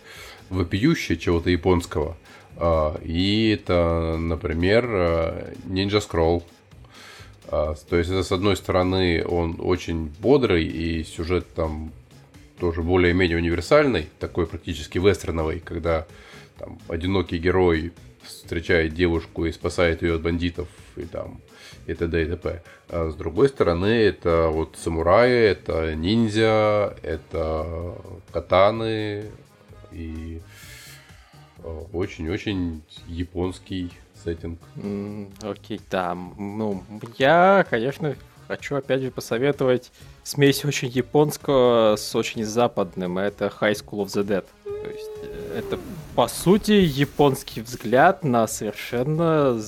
вопиющего 0.51 1.17
чего-то 1.17 1.49
японского, 1.49 2.15
и 3.04 3.58
это, 3.60 4.18
например, 4.18 4.86
э, 4.89 5.54
Ninja 5.65 6.02
Scroll. 6.02 6.44
А, 7.48 7.76
То 7.89 7.98
есть, 7.98 8.10
это, 8.10 8.24
с 8.24 8.32
одной 8.32 8.56
стороны, 8.56 9.26
он 9.26 9.58
очень 9.60 10.12
бодрый, 10.20 10.65
и 10.65 11.04
сюжет 11.04 11.46
там 11.54 11.91
тоже 12.60 12.82
более-менее 12.82 13.38
универсальный, 13.38 14.10
такой 14.20 14.48
практически 14.48 14.98
вестерновый, 14.98 15.60
когда 15.60 16.06
там 16.58 16.80
одинокий 16.88 17.38
герой 17.38 17.91
встречает 18.24 18.94
девушку 18.94 19.46
и 19.46 19.52
спасает 19.52 20.02
ее 20.02 20.15
от 20.15 20.22
бандитов 20.22 20.68
и 20.96 21.04
там 21.04 21.41
и 21.86 21.94
т.д. 21.94 22.24
и 22.24 22.26
т.п. 22.26 22.63
А 22.89 23.10
с 23.10 23.15
другой 23.15 23.50
стороны, 23.50 23.86
это 23.86 24.50
вот 24.52 24.78
самураи, 24.82 25.50
это 25.50 25.96
ниндзя, 25.96 26.96
это 27.04 27.96
катаны 28.32 29.26
и 29.91 30.41
очень-очень 31.93 32.82
японский 33.08 33.91
сеттинг. 34.23 34.60
Окей, 35.41 35.80
да. 35.91 36.12
м, 36.12 36.34
Ну, 36.38 36.84
я, 37.17 37.65
конечно, 37.69 38.15
хочу 38.47 38.75
опять 38.75 39.01
же 39.01 39.12
посоветовать 39.12 39.91
смесь 40.23 40.63
очень 40.65 40.89
японского 40.89 41.95
с 41.95 42.15
очень 42.15 42.43
западным. 42.43 43.17
Это 43.17 43.51
High 43.60 43.73
School 43.73 44.06
of 44.06 44.08
the 44.08 44.23
Dead. 44.23 44.45
То 44.63 44.89
есть 44.91 45.10
э, 45.23 45.60
это, 45.60 45.80
по 46.15 46.28
сути, 46.28 46.71
японский 46.73 47.62
взгляд 47.62 48.23
на 48.23 48.47
совершенно 48.47 49.60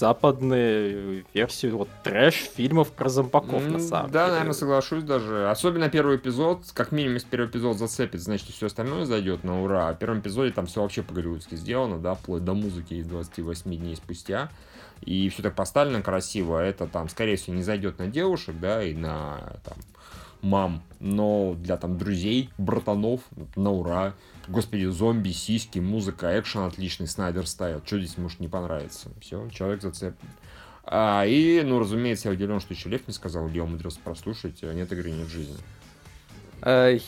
западные 0.00 1.24
версии 1.34 1.68
вот 1.68 1.88
трэш-фильмов 2.02 2.90
про 2.92 3.08
зомбаков, 3.08 3.62
на 3.64 3.74
М, 3.76 3.80
самом 3.80 4.10
Да, 4.10 4.24
деле. 4.24 4.32
наверное, 4.32 4.54
соглашусь 4.54 5.04
даже. 5.04 5.48
Особенно 5.50 5.88
первый 5.88 6.16
эпизод, 6.16 6.64
как 6.74 6.90
минимум, 6.92 7.14
если 7.14 7.28
первый 7.28 7.48
эпизод 7.48 7.78
зацепит, 7.78 8.20
значит, 8.20 8.48
все 8.48 8.66
остальное 8.66 9.04
зайдет 9.04 9.44
на 9.44 9.62
ура. 9.62 9.88
А 9.90 9.94
в 9.94 9.98
первом 9.98 10.20
эпизоде 10.20 10.52
там 10.52 10.66
все 10.66 10.82
вообще 10.82 11.02
по-голливудски 11.02 11.54
сделано, 11.54 11.98
да, 11.98 12.14
вплоть 12.14 12.44
до 12.44 12.54
музыки 12.54 12.94
из 12.94 13.06
28 13.06 13.76
дней 13.76 13.94
спустя. 13.96 14.50
И 15.02 15.28
все 15.30 15.42
так 15.42 15.54
поставлено 15.54 16.02
красиво. 16.02 16.58
Это 16.58 16.86
там, 16.86 17.08
скорее 17.08 17.36
всего, 17.36 17.56
не 17.56 17.62
зайдет 17.62 17.98
на 17.98 18.06
девушек, 18.06 18.54
да, 18.60 18.82
и 18.82 18.94
на 18.94 19.54
там 19.64 19.76
мам, 20.42 20.82
но 20.98 21.54
для 21.54 21.76
там 21.76 21.98
друзей, 21.98 22.50
братанов, 22.58 23.20
на 23.56 23.70
ура. 23.70 24.14
Господи, 24.48 24.84
зомби, 24.86 25.30
сиськи, 25.30 25.78
музыка, 25.78 26.38
экшен 26.38 26.62
отличный, 26.62 27.06
Снайдер 27.06 27.46
стайл. 27.46 27.82
Что 27.84 27.98
здесь 27.98 28.18
может 28.18 28.40
не 28.40 28.48
понравиться? 28.48 29.10
Все, 29.20 29.48
человек 29.50 29.82
зацеплен. 29.82 30.30
А, 30.84 31.24
и, 31.24 31.62
ну, 31.62 31.78
разумеется, 31.78 32.28
я 32.28 32.34
удивлен, 32.34 32.60
что 32.60 32.74
еще 32.74 32.88
Лев 32.88 33.06
не 33.06 33.12
сказал, 33.12 33.48
я 33.48 33.62
умудрился 33.62 34.00
прослушать, 34.02 34.62
нет 34.62 34.90
игры, 34.92 35.10
нет 35.10 35.28
жизни. 35.28 35.56
Э, 36.62 36.98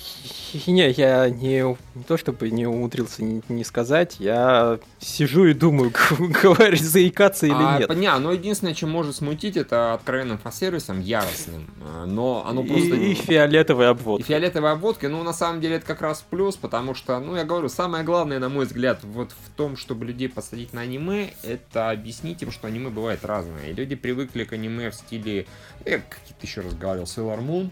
Не, 0.67 0.91
я 0.91 1.29
не, 1.31 1.63
не 1.95 2.03
то 2.05 2.17
чтобы 2.17 2.51
не 2.51 2.67
умудрился 2.67 3.23
не, 3.25 3.43
не 3.49 3.65
сказать, 3.65 4.17
я 4.19 4.79
сижу 4.99 5.47
и 5.47 5.55
думаю, 5.55 5.93
говорить, 6.43 6.83
заикаться 6.83 7.47
или 7.47 7.55
а, 7.57 7.79
нет. 7.79 7.95
Не, 7.97 8.15
но 8.19 8.33
единственное, 8.33 8.75
чем 8.75 8.91
может 8.91 9.17
смутить, 9.17 9.57
это 9.57 9.95
откровенным 9.95 10.39
фан-сервисом, 10.39 11.01
яростным. 11.01 11.67
А, 11.83 12.05
Но 12.07 12.45
оно 12.47 12.63
И- 12.63 12.67
просто... 12.69 12.95
и, 12.97 13.13
И 13.13 13.37
обводка. 13.89 14.27
фиолетовая 14.27 14.73
обводка, 14.73 15.09
ну, 15.09 15.23
на 15.23 15.33
самом 15.33 15.61
деле, 15.61 15.77
это 15.77 15.87
как 15.87 16.03
раз 16.03 16.25
плюс, 16.29 16.57
потому 16.57 16.95
что, 16.95 17.19
ну, 17.19 17.35
я 17.37 17.45
говорю, 17.45 17.69
самое 17.69 18.05
главное, 18.05 18.39
на 18.39 18.49
мой 18.49 18.67
взгляд, 18.67 19.01
вот 19.05 19.31
в 19.33 19.51
том, 19.57 19.77
чтобы 19.77 20.05
людей 20.05 20.29
посадить 20.29 20.73
на 20.73 20.83
аниме, 20.83 21.31
это 21.43 21.91
объяснить 21.91 22.43
им, 22.43 22.51
что 22.53 22.69
аниме 22.69 22.91
бывает 22.91 23.25
разное. 23.25 23.69
И 23.71 23.73
люди 23.73 23.95
привыкли 23.97 24.45
к 24.45 24.53
аниме 24.53 24.91
в 24.91 24.95
стиле, 24.95 25.47
я 25.87 25.99
как 25.99 26.19
то 26.29 26.35
еще 26.47 26.61
раз 26.61 26.75
говорил, 26.75 27.05
Sailor 27.05 27.41
Moon, 27.41 27.71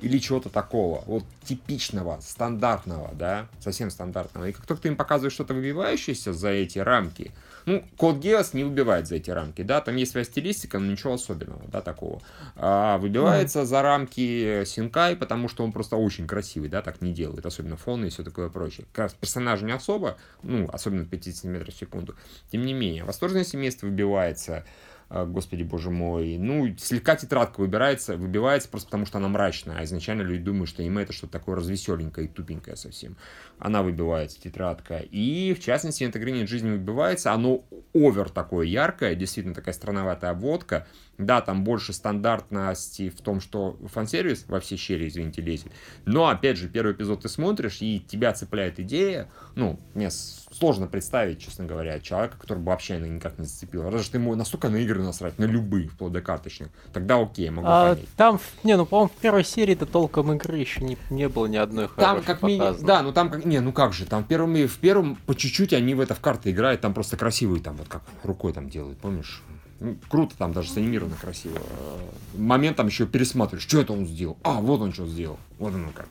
или 0.00 0.18
чего-то 0.18 0.50
такого, 0.50 1.02
вот 1.06 1.24
типичного, 1.44 2.18
стандартного, 2.20 3.14
да, 3.14 3.48
совсем 3.60 3.90
стандартного. 3.90 4.48
И 4.48 4.52
как 4.52 4.66
только 4.66 4.82
ты 4.82 4.88
им 4.88 4.96
показываешь 4.96 5.32
что-то 5.32 5.54
выбивающееся 5.54 6.32
за 6.32 6.50
эти 6.50 6.78
рамки, 6.78 7.32
ну, 7.64 7.84
Код 7.96 8.18
Геос 8.18 8.52
не 8.52 8.62
выбивает 8.62 9.08
за 9.08 9.16
эти 9.16 9.30
рамки, 9.30 9.62
да, 9.62 9.80
там 9.80 9.96
есть 9.96 10.12
своя 10.12 10.24
стилистика, 10.24 10.78
но 10.78 10.90
ничего 10.90 11.14
особенного, 11.14 11.62
да, 11.68 11.80
такого. 11.80 12.20
А 12.54 12.98
выбивается 12.98 13.64
за 13.64 13.82
рамки 13.82 14.64
Синкай, 14.64 15.16
потому 15.16 15.48
что 15.48 15.64
он 15.64 15.72
просто 15.72 15.96
очень 15.96 16.26
красивый, 16.26 16.68
да, 16.68 16.82
так 16.82 17.00
не 17.00 17.12
делает, 17.12 17.44
особенно 17.46 17.76
фоны 17.76 18.06
и 18.06 18.10
все 18.10 18.22
такое 18.22 18.50
прочее. 18.50 18.86
Как 18.92 19.04
раз 19.04 19.14
персонажа 19.14 19.64
не 19.64 19.72
особо, 19.72 20.16
ну, 20.42 20.68
особенно 20.72 21.04
50 21.04 21.44
метров 21.44 21.74
в 21.74 21.78
секунду. 21.78 22.14
Тем 22.52 22.62
не 22.62 22.72
менее, 22.72 23.04
восторженное 23.04 23.44
семейство 23.44 23.86
выбивается, 23.86 24.64
Господи, 25.08 25.62
боже 25.62 25.90
мой. 25.90 26.36
Ну, 26.36 26.74
слегка 26.78 27.14
тетрадка 27.14 27.60
выбирается, 27.60 28.16
выбивается 28.16 28.68
просто 28.68 28.88
потому, 28.88 29.06
что 29.06 29.18
она 29.18 29.28
мрачная. 29.28 29.78
А 29.78 29.84
изначально 29.84 30.22
люди 30.22 30.42
думают, 30.42 30.68
что 30.68 30.82
аниме 30.82 31.02
это 31.02 31.12
что-то 31.12 31.34
такое 31.34 31.56
развеселенькое 31.56 32.26
и 32.26 32.30
тупенькое 32.30 32.76
совсем. 32.76 33.16
Она 33.58 33.82
выбивается, 33.82 34.40
тетрадка. 34.40 34.98
И, 34.98 35.54
в 35.54 35.60
частности, 35.60 36.04
«Гринет 36.04 36.48
жизни» 36.48 36.70
выбивается. 36.70 37.32
Оно 37.32 37.64
овер 37.94 38.30
такое 38.30 38.66
яркое, 38.66 39.14
действительно 39.14 39.54
такая 39.54 39.74
странноватая 39.74 40.32
обводка. 40.32 40.86
Да, 41.18 41.40
там 41.40 41.64
больше 41.64 41.94
стандартности 41.94 43.08
в 43.08 43.22
том, 43.22 43.40
что 43.40 43.78
фан-сервис 43.90 44.44
во 44.48 44.60
все 44.60 44.76
щели, 44.76 45.08
извините, 45.08 45.40
лезет. 45.40 45.72
Но, 46.04 46.28
опять 46.28 46.58
же, 46.58 46.68
первый 46.68 46.92
эпизод 46.92 47.22
ты 47.22 47.30
смотришь, 47.30 47.78
и 47.80 48.00
тебя 48.06 48.34
цепляет 48.34 48.78
идея. 48.80 49.30
Ну, 49.54 49.80
мне 49.94 50.10
сложно 50.10 50.86
представить, 50.88 51.40
честно 51.40 51.64
говоря, 51.64 52.00
человека, 52.00 52.36
который 52.38 52.58
бы 52.58 52.66
вообще 52.66 52.98
никак 52.98 53.38
не 53.38 53.46
зацепил. 53.46 53.84
Разве 53.84 54.02
что 54.02 54.18
ему 54.18 54.34
настолько 54.34 54.68
на 54.68 54.76
игры 54.96 55.04
насрать, 55.06 55.38
на 55.38 55.44
любые, 55.44 55.88
вплоть 55.88 56.12
до 56.12 56.20
карточных. 56.22 56.68
Тогда 56.92 57.20
окей, 57.20 57.48
могу 57.50 57.68
А, 57.70 57.94
понять. 57.94 58.08
там, 58.16 58.40
не, 58.64 58.76
ну, 58.76 58.86
по-моему, 58.86 59.10
в 59.14 59.20
первой 59.20 59.44
серии-то 59.44 59.86
толком 59.86 60.32
игры 60.32 60.56
еще 60.58 60.82
не, 60.82 60.96
не 61.10 61.28
было 61.28 61.46
ни 61.46 61.56
одной 61.56 61.88
Там 61.96 62.22
как 62.22 62.42
минимум, 62.42 62.76
да, 62.84 63.02
ну 63.02 63.12
там 63.12 63.30
как, 63.30 63.44
не, 63.44 63.60
ну 63.60 63.72
как 63.72 63.92
же, 63.92 64.06
там 64.06 64.24
в 64.24 64.26
первом, 64.26 64.56
и- 64.56 64.66
в 64.66 64.78
первом 64.78 65.16
по 65.26 65.34
чуть-чуть 65.34 65.72
они 65.72 65.94
в 65.94 66.00
это 66.00 66.14
в 66.14 66.20
карты 66.20 66.50
играют, 66.50 66.80
там 66.80 66.94
просто 66.94 67.16
красивые, 67.16 67.62
там 67.62 67.76
вот 67.76 67.88
как 67.88 68.02
рукой 68.24 68.52
там 68.52 68.68
делают, 68.68 68.98
помнишь? 68.98 69.42
Ну, 69.78 69.96
круто 70.08 70.34
там 70.38 70.52
даже 70.54 70.70
санимировано 70.70 71.16
красиво. 71.20 71.58
Э, 71.58 71.98
Момент 72.38 72.78
там 72.78 72.86
еще 72.86 73.06
пересматриваешь, 73.06 73.66
что 73.68 73.78
это 73.80 73.92
он 73.92 74.06
сделал? 74.06 74.38
А, 74.42 74.54
вот 74.60 74.80
он 74.80 74.92
что 74.94 75.06
сделал. 75.06 75.38
Вот 75.58 75.74
оно 75.74 75.90
как. 75.94 76.08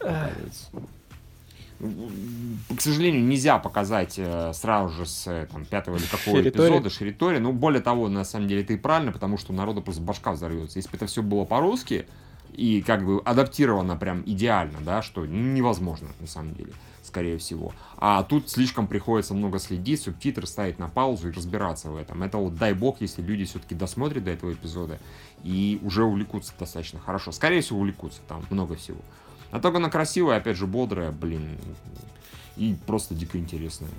оказывается. 0.00 0.64
К 1.78 2.80
сожалению, 2.80 3.24
нельзя 3.24 3.58
показать 3.58 4.14
э, 4.16 4.52
сразу 4.54 4.94
же 4.94 5.06
с 5.06 5.26
э, 5.26 5.46
там, 5.50 5.64
пятого 5.64 5.96
или 5.96 6.04
какого 6.04 6.38
Ширитори. 6.38 6.68
эпизода 6.68 6.90
Ширитори. 6.90 7.38
Ну, 7.38 7.52
более 7.52 7.82
того, 7.82 8.08
на 8.08 8.24
самом 8.24 8.48
деле, 8.48 8.62
и 8.62 8.76
правильно, 8.76 9.12
потому 9.12 9.38
что 9.38 9.52
у 9.52 9.56
народа 9.56 9.80
просто 9.80 10.02
башка 10.02 10.32
взорвется. 10.32 10.78
Если 10.78 10.90
бы 10.90 10.96
это 10.96 11.06
все 11.06 11.22
было 11.22 11.44
по-русски 11.44 12.06
и 12.52 12.82
как 12.82 13.04
бы 13.04 13.20
адаптировано 13.24 13.96
прям 13.96 14.22
идеально, 14.24 14.78
да, 14.80 15.02
что 15.02 15.26
невозможно 15.26 16.08
на 16.20 16.26
самом 16.26 16.54
деле, 16.54 16.72
скорее 17.02 17.38
всего. 17.38 17.72
А 17.96 18.22
тут 18.22 18.48
слишком 18.48 18.86
приходится 18.86 19.34
много 19.34 19.58
следить, 19.58 20.00
субтитры 20.00 20.46
ставить 20.46 20.78
на 20.78 20.88
паузу 20.88 21.28
и 21.28 21.32
разбираться 21.32 21.90
в 21.90 21.96
этом. 21.96 22.22
Это 22.22 22.38
вот 22.38 22.56
дай 22.56 22.72
бог, 22.72 23.00
если 23.00 23.22
люди 23.22 23.44
все-таки 23.44 23.74
досмотрят 23.74 24.24
до 24.24 24.30
этого 24.30 24.52
эпизода 24.52 24.98
и 25.42 25.80
уже 25.82 26.04
увлекутся 26.04 26.52
достаточно 26.58 27.00
хорошо. 27.00 27.32
Скорее 27.32 27.60
всего, 27.60 27.80
увлекутся, 27.80 28.20
там 28.28 28.44
много 28.50 28.76
всего. 28.76 29.00
А 29.50 29.60
только 29.60 29.78
она 29.78 29.90
красивая, 29.90 30.38
опять 30.38 30.56
же, 30.56 30.66
бодрая, 30.66 31.10
блин, 31.12 31.58
и 32.56 32.76
просто 32.86 33.14
дико 33.14 33.38
интересная. 33.38 33.90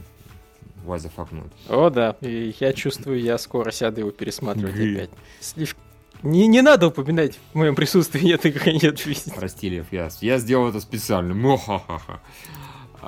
Fuck 0.86 1.30
not? 1.32 1.52
О, 1.68 1.90
да. 1.90 2.16
И 2.22 2.54
я 2.60 2.72
чувствую, 2.74 3.20
я 3.20 3.38
скоро 3.38 3.72
сяду 3.72 4.02
его 4.02 4.12
пересматривать 4.12 4.76
Гы. 4.76 4.94
опять. 4.96 5.10
Слишком... 5.40 5.82
Не, 6.22 6.48
не 6.48 6.62
надо 6.62 6.88
упоминать 6.88 7.40
в 7.54 7.58
моем 7.58 7.76
присутствии 7.76 8.20
нет 8.22 8.46
игры, 8.46 8.74
нет 8.74 9.00
жизни. 9.00 9.34
Прости, 9.36 9.70
Лев, 9.70 9.88
я, 9.92 10.10
я 10.22 10.38
сделал 10.38 10.70
это 10.70 10.80
специально. 10.80 11.34
Мохахаха. 11.34 12.20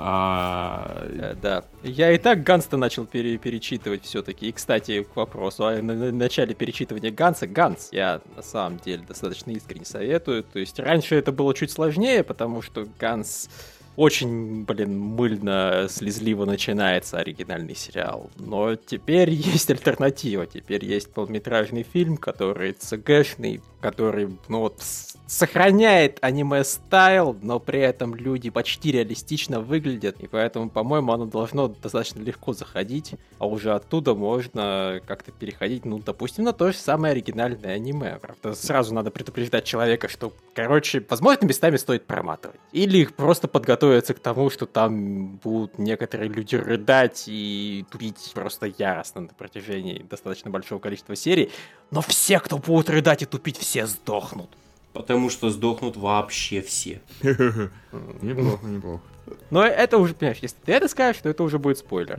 А, 0.00 1.06
Э, 1.10 1.34
Да. 1.42 1.64
Я 1.82 2.12
и 2.12 2.18
так 2.18 2.42
Ганста 2.44 2.76
начал 2.76 3.04
пере- 3.04 3.36
перечитывать 3.38 4.04
все-таки. 4.04 4.48
И, 4.48 4.52
кстати, 4.52 5.02
к 5.02 5.16
вопросу 5.16 5.66
о 5.66 5.82
на- 5.82 5.94
на- 5.94 6.12
начале 6.12 6.54
перечитывания 6.54 7.10
Ганса. 7.10 7.46
Ганс 7.46 7.88
я 7.92 8.20
на 8.36 8.42
самом 8.42 8.78
деле 8.78 9.02
достаточно 9.06 9.50
искренне 9.50 9.84
советую. 9.84 10.44
То 10.44 10.58
есть 10.60 10.78
раньше 10.78 11.16
это 11.16 11.32
было 11.32 11.52
чуть 11.54 11.70
сложнее, 11.72 12.22
потому 12.22 12.62
что 12.62 12.86
Ганс 13.00 13.48
очень, 13.96 14.62
блин, 14.64 14.96
мыльно, 14.96 15.88
слезливо 15.90 16.44
начинается 16.44 17.18
оригинальный 17.18 17.74
сериал. 17.74 18.30
Но 18.36 18.76
теперь 18.76 19.30
есть 19.58 19.68
альтернатива. 19.70 20.46
Теперь 20.46 20.84
есть 20.84 21.12
полнометражный 21.12 21.82
фильм, 21.82 22.16
который 22.16 22.72
ЦГшный, 22.74 23.60
который, 23.80 24.36
ну 24.48 24.60
вот, 24.60 24.82
сохраняет 25.26 26.18
аниме-стайл, 26.22 27.36
но 27.42 27.60
при 27.60 27.80
этом 27.80 28.14
люди 28.14 28.50
почти 28.50 28.92
реалистично 28.92 29.60
выглядят. 29.60 30.20
И 30.20 30.26
поэтому, 30.26 30.70
по-моему, 30.70 31.12
оно 31.12 31.26
должно 31.26 31.68
достаточно 31.68 32.20
легко 32.20 32.54
заходить. 32.54 33.14
А 33.38 33.46
уже 33.46 33.74
оттуда 33.74 34.14
можно 34.14 35.00
как-то 35.06 35.30
переходить, 35.30 35.84
ну, 35.84 35.98
допустим, 35.98 36.44
на 36.44 36.52
то 36.52 36.72
же 36.72 36.78
самое 36.78 37.12
оригинальное 37.12 37.74
аниме. 37.74 38.18
Правда, 38.20 38.54
сразу 38.54 38.94
надо 38.94 39.10
предупреждать 39.10 39.64
человека, 39.64 40.08
что, 40.08 40.32
короче, 40.54 41.04
возможно, 41.08 41.46
местами 41.46 41.76
стоит 41.76 42.06
проматывать. 42.06 42.58
Или 42.72 43.04
просто 43.04 43.48
подготовиться 43.48 44.14
к 44.14 44.18
тому, 44.18 44.48
что 44.48 44.66
там 44.66 45.36
будут 45.36 45.78
некоторые 45.78 46.30
люди 46.30 46.56
рыдать 46.56 47.24
и 47.26 47.84
тупить 47.90 48.32
просто 48.34 48.72
яростно 48.78 49.22
на 49.22 49.28
протяжении 49.28 50.02
достаточно 50.08 50.50
большого 50.50 50.78
количества 50.78 51.14
серий. 51.14 51.50
Но 51.90 52.00
все, 52.00 52.40
кто 52.40 52.58
будут 52.58 52.90
рыдать 52.90 53.22
и 53.22 53.26
тупить, 53.26 53.58
все 53.68 53.86
сдохнут. 53.86 54.48
Потому 54.94 55.28
что 55.28 55.50
сдохнут 55.50 55.96
вообще 55.96 56.62
все. 56.62 57.02
неплохо, 57.22 58.66
неплохо. 58.66 59.02
Но 59.50 59.62
это 59.62 59.98
уже, 59.98 60.14
понимаешь, 60.14 60.38
если 60.40 60.56
ты 60.64 60.72
это 60.72 60.88
скажешь, 60.88 61.20
то 61.20 61.28
это 61.28 61.42
уже 61.42 61.58
будет 61.58 61.76
спойлер. 61.76 62.18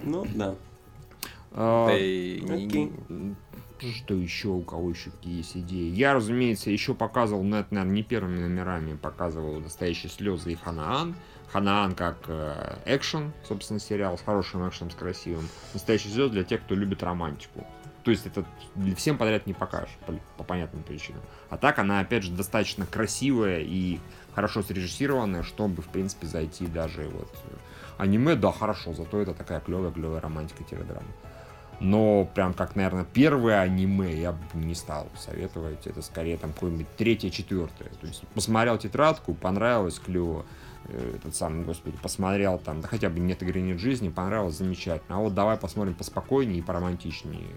Ну, 0.00 0.26
да. 0.34 0.54
А, 1.50 1.88
окей. 1.88 2.92
Что 3.80 4.14
еще, 4.14 4.48
у 4.48 4.62
кого 4.62 4.90
еще 4.90 5.10
какие 5.10 5.38
есть 5.38 5.56
идеи? 5.56 5.90
Я, 5.90 6.14
разумеется, 6.14 6.70
еще 6.70 6.94
показывал, 6.94 7.42
но 7.42 7.58
это, 7.58 7.74
наверное, 7.74 7.94
не 7.94 8.02
первыми 8.02 8.40
номерами, 8.40 8.96
показывал 8.96 9.60
«Настоящие 9.60 10.10
слезы» 10.10 10.52
и 10.52 10.54
«Ханаан». 10.56 11.14
«Ханаан» 11.52 11.94
как 11.94 12.18
э, 12.26 12.78
экшен, 12.86 13.32
собственно, 13.46 13.78
сериал 13.78 14.18
с 14.18 14.22
хорошим 14.22 14.68
экшеном, 14.68 14.90
с 14.90 14.94
красивым. 14.96 15.48
«Настоящие 15.74 16.12
слезы» 16.12 16.30
для 16.30 16.44
тех, 16.44 16.62
кто 16.62 16.74
любит 16.74 17.04
романтику. 17.04 17.64
То 18.08 18.12
есть 18.12 18.26
это 18.26 18.42
всем 18.96 19.18
подряд 19.18 19.46
не 19.46 19.52
покажешь, 19.52 19.94
по, 20.06 20.14
по 20.38 20.42
понятным 20.42 20.82
причинам. 20.82 21.20
А 21.50 21.58
так 21.58 21.78
она, 21.78 22.00
опять 22.00 22.22
же, 22.22 22.32
достаточно 22.32 22.86
красивая 22.86 23.60
и 23.60 23.98
хорошо 24.34 24.62
срежиссированная, 24.62 25.42
чтобы, 25.42 25.82
в 25.82 25.88
принципе, 25.88 26.26
зайти 26.26 26.66
даже 26.66 27.06
вот... 27.10 27.30
э, 27.34 27.56
Аниме, 27.98 28.34
да, 28.34 28.50
хорошо, 28.50 28.94
зато 28.94 29.20
это 29.20 29.34
такая 29.34 29.60
клевая-клевая 29.60 30.22
романтика-драма. 30.22 31.02
Но 31.80 32.24
прям 32.34 32.54
как, 32.54 32.76
наверное, 32.76 33.04
первое 33.04 33.60
аниме 33.60 34.18
я 34.18 34.32
бы 34.32 34.38
не 34.54 34.74
стал 34.74 35.06
советовать. 35.14 35.86
Это 35.86 36.00
скорее 36.00 36.38
там 36.38 36.54
какое-нибудь 36.54 36.88
третье, 36.96 37.28
четвертое. 37.28 37.90
То 38.00 38.06
есть 38.06 38.22
посмотрел 38.28 38.78
тетрадку, 38.78 39.34
понравилось, 39.34 39.98
клево. 39.98 40.46
э, 40.86 41.16
этот 41.16 41.36
самый, 41.36 41.62
господи, 41.66 41.98
посмотрел 42.02 42.58
там, 42.58 42.80
да 42.80 42.88
хотя 42.88 43.10
бы 43.10 43.20
нет 43.20 43.42
игры, 43.42 43.60
нет 43.60 43.78
жизни, 43.78 44.08
понравилось, 44.08 44.56
замечательно. 44.56 45.18
А 45.18 45.20
вот 45.20 45.34
давай 45.34 45.58
посмотрим 45.58 45.94
поспокойнее 45.94 46.60
и 46.60 46.62
поромантичнее. 46.62 47.50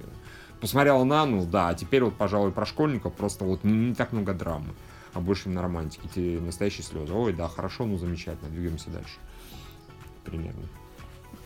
Посмотрел 0.61 1.03
Нану, 1.05 1.45
да, 1.45 1.69
а 1.69 1.73
теперь 1.73 2.03
вот, 2.03 2.13
пожалуй, 2.13 2.51
про 2.51 2.67
школьников 2.67 3.13
просто 3.13 3.43
вот 3.43 3.63
не, 3.63 3.89
не 3.89 3.95
так 3.95 4.13
много 4.13 4.33
драмы, 4.33 4.69
а 5.13 5.19
больше 5.19 5.49
на 5.49 5.63
романтике, 5.63 6.07
те 6.13 6.39
настоящие 6.39 6.83
слезы. 6.83 7.11
Ой, 7.11 7.33
да, 7.33 7.47
хорошо, 7.47 7.85
ну 7.85 7.97
замечательно, 7.97 8.49
двигаемся 8.51 8.91
дальше. 8.91 9.17
Примерно. 10.23 10.61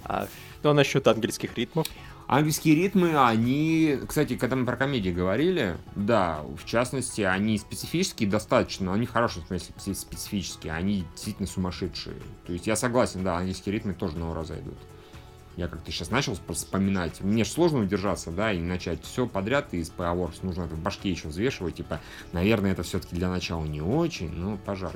А 0.04 0.28
что 0.60 0.74
насчет 0.74 1.08
ангельских 1.08 1.58
ритмов? 1.58 1.88
Ангельские 2.28 2.76
ритмы, 2.76 3.18
они, 3.18 4.00
кстати, 4.06 4.36
когда 4.36 4.56
мы 4.56 4.66
про 4.66 4.76
комедии 4.76 5.12
говорили, 5.12 5.78
да, 5.96 6.42
в 6.42 6.66
частности, 6.66 7.22
они 7.22 7.58
специфические 7.58 8.28
достаточно, 8.28 8.88
но 8.88 8.94
они 8.94 9.06
в 9.06 9.12
хорошем 9.12 9.46
смысле 9.46 9.76
спе- 9.78 9.94
специфические, 9.94 10.74
они 10.74 11.06
действительно 11.14 11.48
сумасшедшие. 11.48 12.18
То 12.46 12.52
есть 12.52 12.68
я 12.68 12.76
согласен, 12.76 13.24
да, 13.24 13.38
ангельские 13.38 13.74
ритмы 13.74 13.94
тоже 13.94 14.18
на 14.18 14.32
ура 14.32 14.44
зайдут. 14.44 14.78
Я 15.58 15.68
как-то 15.70 15.90
сейчас 15.92 16.12
начал 16.12 16.34
вспо- 16.34 16.54
вспоминать. 16.54 17.22
Мне 17.22 17.44
же 17.46 17.50
сложно 17.50 17.80
удержаться, 17.80 18.30
да, 18.32 18.52
и 18.52 18.60
начать 18.60 19.02
все 19.04 19.26
подряд 19.26 19.74
из 19.74 19.90
Powerworks. 19.90 20.40
Нужно 20.42 20.64
это 20.64 20.76
в 20.76 20.80
башке 20.80 21.10
еще 21.12 21.30
взвешивать. 21.30 21.76
Типа, 21.76 22.02
наверное, 22.34 22.74
это 22.74 22.84
все-таки 22.84 23.16
для 23.16 23.30
начала 23.30 23.64
не 23.64 23.82
очень, 23.82 24.30
ну, 24.32 24.58
пожалуй. 24.66 24.96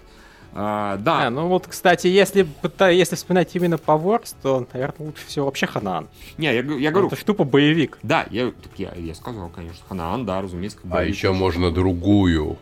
А, 0.52 0.98
да, 0.98 1.28
А, 1.28 1.30
ну 1.30 1.48
вот, 1.48 1.68
кстати, 1.68 2.08
если, 2.08 2.48
если 2.92 3.16
вспоминать 3.16 3.56
именно 3.56 3.78
по 3.78 3.92
Works, 3.92 4.36
то, 4.42 4.68
наверное, 4.74 5.08
лучше 5.08 5.26
всего 5.28 5.46
вообще 5.46 5.68
Ханаан. 5.68 6.08
не, 6.40 6.48
я, 6.48 6.54
я 6.64 6.92
говорю, 6.92 7.06
Это 7.08 7.16
ж 7.16 7.24
тупо 7.24 7.44
боевик. 7.44 8.00
да, 8.02 8.26
я, 8.32 8.48
так 8.52 8.72
я, 8.78 8.92
я 8.96 9.14
сказал, 9.14 9.50
конечно, 9.50 9.80
Ханаан, 9.88 10.26
да, 10.26 10.42
разумеется. 10.42 10.78
как 10.80 10.86
А 10.88 10.96
боевик. 10.96 11.16
еще 11.16 11.34
можно 11.34 11.72
другую. 11.72 12.58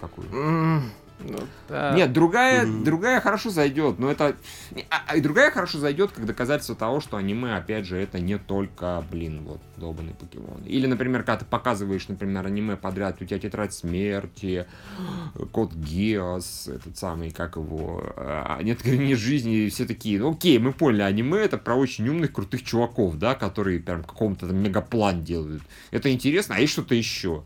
Какую? 0.00 0.26
Ну 1.28 1.38
да. 1.68 1.94
Нет, 1.94 2.12
другая, 2.12 2.66
Мгм. 2.66 2.84
другая 2.84 3.20
хорошо 3.20 3.50
зайдет, 3.50 3.98
но 3.98 4.10
это... 4.10 4.36
не, 4.70 4.84
А, 4.90 5.02
а 5.06 5.16
и 5.16 5.20
другая 5.20 5.50
хорошо 5.50 5.78
зайдет, 5.78 6.12
как 6.12 6.26
доказательство 6.26 6.74
того, 6.74 7.00
что 7.00 7.16
аниме, 7.16 7.56
опять 7.56 7.86
же, 7.86 7.96
это 7.96 8.18
не 8.18 8.38
только, 8.38 9.04
блин, 9.10 9.42
вот, 9.44 9.60
долбанный 9.76 10.14
покемон. 10.14 10.62
Или, 10.66 10.86
например, 10.86 11.22
когда 11.22 11.38
ты 11.38 11.44
показываешь, 11.44 12.08
например, 12.08 12.46
аниме 12.46 12.76
подряд, 12.76 13.20
у 13.20 13.24
тебя 13.24 13.38
Тетрадь 13.38 13.74
Смерти, 13.74 14.66
Код 15.52 15.72
Геос, 15.74 16.68
этот 16.68 16.98
самый, 16.98 17.30
как 17.30 17.56
его, 17.56 18.02
а, 18.16 18.60
нет 18.62 18.82
грани 18.82 19.14
жизни, 19.14 19.66
и 19.66 19.70
все 19.70 19.86
такие, 19.86 20.18
ну 20.18 20.32
окей, 20.32 20.58
мы 20.58 20.72
поняли, 20.72 21.02
аниме 21.02 21.38
это 21.38 21.58
про 21.58 21.74
очень 21.74 22.08
умных, 22.08 22.32
крутых 22.32 22.62
чуваков, 22.62 23.16
да, 23.18 23.34
которые 23.34 23.80
прям 23.80 24.02
каком-то 24.04 24.46
там 24.46 24.56
мегаплан 24.56 25.22
делают. 25.24 25.62
Это 25.90 26.12
интересно, 26.12 26.56
а 26.56 26.60
есть 26.60 26.72
что-то 26.72 26.94
еще. 26.94 27.44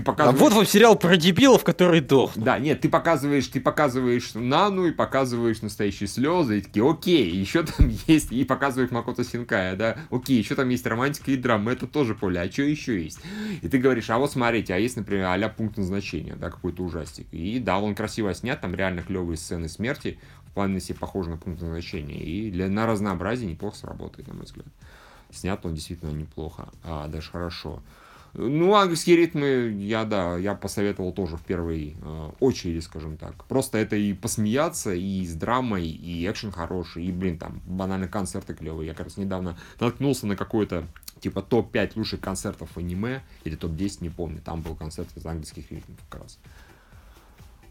Ты 0.00 0.02
А 0.02 0.12
показываешь... 0.12 0.40
вот 0.40 0.52
вам 0.52 0.66
сериал 0.66 0.96
про 0.96 1.16
дебилов, 1.16 1.64
которые 1.64 2.00
дохнут. 2.00 2.44
Да, 2.44 2.58
нет, 2.58 2.80
ты 2.80 2.88
показываешь, 2.88 3.46
ты 3.48 3.60
показываешь 3.60 4.34
Нану 4.34 4.86
и 4.86 4.92
показываешь 4.92 5.62
настоящие 5.62 6.08
слезы, 6.08 6.58
и 6.58 6.60
такие, 6.60 6.88
окей, 6.88 7.30
еще 7.30 7.64
там 7.64 7.88
есть, 8.06 8.32
и 8.32 8.44
показываешь 8.44 8.90
Макото 8.90 9.24
Синкая, 9.24 9.76
да, 9.76 9.98
окей, 10.10 10.38
еще 10.38 10.54
там 10.54 10.68
есть 10.68 10.86
романтика 10.86 11.30
и 11.30 11.36
драма, 11.36 11.72
это 11.72 11.86
тоже 11.86 12.14
поле, 12.14 12.40
а 12.40 12.50
что 12.50 12.62
еще 12.62 13.02
есть? 13.02 13.20
И 13.62 13.68
ты 13.68 13.78
говоришь, 13.78 14.10
а 14.10 14.18
вот 14.18 14.32
смотрите, 14.32 14.74
а 14.74 14.78
есть, 14.78 14.96
например, 14.96 15.26
а 15.26 15.48
пункт 15.48 15.76
назначения, 15.76 16.34
да, 16.36 16.50
какой-то 16.50 16.82
ужастик, 16.82 17.26
и 17.32 17.58
да, 17.58 17.78
он 17.78 17.94
красиво 17.94 18.32
снят, 18.34 18.60
там 18.60 18.74
реально 18.74 19.02
клевые 19.02 19.36
сцены 19.36 19.68
смерти, 19.68 20.18
вполне 20.46 20.80
себе 20.80 20.98
похожи 20.98 21.30
на 21.30 21.36
пункт 21.36 21.60
назначения, 21.60 22.18
и 22.18 22.50
для, 22.50 22.68
на 22.68 22.86
разнообразие 22.86 23.50
неплохо 23.50 23.76
сработает, 23.76 24.28
на 24.28 24.34
мой 24.34 24.44
взгляд. 24.44 24.66
Снят 25.30 25.64
он 25.64 25.74
действительно 25.74 26.10
неплохо, 26.10 26.68
а 26.84 27.06
даже 27.08 27.30
хорошо. 27.30 27.82
Ну, 28.34 28.74
ангельские 28.74 29.16
ритмы, 29.16 29.74
я, 29.78 30.04
да, 30.04 30.36
я 30.36 30.54
посоветовал 30.54 31.12
тоже 31.12 31.36
в 31.36 31.42
первой 31.42 31.96
э, 32.00 32.30
очереди, 32.40 32.80
скажем 32.80 33.16
так. 33.16 33.44
Просто 33.46 33.78
это 33.78 33.96
и 33.96 34.12
посмеяться, 34.12 34.92
и 34.92 35.24
с 35.24 35.34
драмой, 35.34 35.86
и 35.88 36.28
экшен 36.30 36.52
хороший, 36.52 37.06
и, 37.06 37.12
блин, 37.12 37.38
там, 37.38 37.60
банально 37.66 38.06
концерты 38.06 38.54
клевые. 38.54 38.88
Я, 38.88 38.94
как 38.94 39.06
раз, 39.06 39.16
недавно 39.16 39.58
наткнулся 39.80 40.26
на 40.26 40.36
какой-то, 40.36 40.86
типа, 41.20 41.42
топ-5 41.42 41.92
лучших 41.96 42.20
концертов 42.20 42.76
аниме, 42.76 43.22
или 43.44 43.56
топ-10, 43.56 43.98
не 44.02 44.10
помню. 44.10 44.40
Там 44.44 44.62
был 44.62 44.74
концерт 44.74 45.08
из 45.16 45.24
ангельских 45.24 45.70
ритмов 45.70 45.98
как 46.08 46.22
раз. 46.22 46.38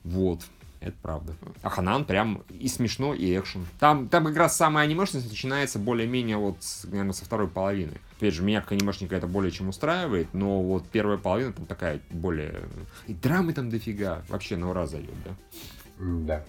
Вот. 0.03 0.41
Это 0.79 0.95
правда. 1.01 1.33
А 1.63 1.69
Ханан 1.69 2.05
прям 2.05 2.43
и 2.49 2.67
смешно, 2.67 3.13
и 3.13 3.37
экшен. 3.37 3.65
Там, 3.79 4.09
там 4.09 4.25
как 4.25 4.37
раз 4.37 4.55
самая 4.55 4.85
анимешность 4.85 5.29
начинается 5.29 5.79
более-менее 5.79 6.37
вот, 6.37 6.57
наверное, 6.83 7.13
со 7.13 7.25
второй 7.25 7.47
половины. 7.47 7.93
Опять 8.17 8.33
же, 8.33 8.43
меня 8.43 8.61
как 8.61 8.73
анимешника 8.73 9.15
это 9.15 9.27
более 9.27 9.51
чем 9.51 9.69
устраивает, 9.69 10.33
но 10.33 10.61
вот 10.61 10.87
первая 10.87 11.17
половина 11.17 11.53
там 11.53 11.65
такая 11.65 11.99
более... 12.11 12.61
И 13.07 13.13
драмы 13.13 13.53
там 13.53 13.69
дофига. 13.69 14.23
Вообще 14.29 14.55
на 14.55 14.69
ура 14.69 14.85
зайдет, 14.85 15.15
да? 15.25 15.35
Да. 15.99 16.45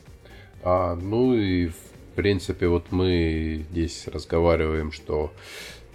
А, 0.63 0.95
ну 0.95 1.35
и 1.35 1.69
в 1.69 1.77
принципе 2.15 2.69
вот 2.69 2.93
мы 2.93 3.65
здесь 3.71 4.09
разговариваем, 4.09 4.93
что 4.93 5.33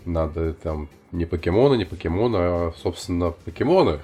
надо 0.05 0.53
там 0.53 0.89
не 1.11 1.25
покемоны, 1.25 1.75
не 1.75 1.85
покемоны, 1.85 2.37
а 2.37 2.73
собственно 2.81 3.31
покемоны. 3.31 3.99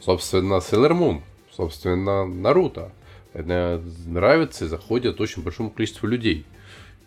Собственно 0.00 0.54
Sailor 0.54 0.92
Moon, 0.92 1.22
собственно 1.50 2.26
Наруто. 2.26 2.92
Это 3.34 3.82
нравится 4.06 4.64
и 4.64 4.68
заходит 4.68 5.20
очень 5.20 5.42
большому 5.42 5.70
количеству 5.70 6.06
людей. 6.06 6.46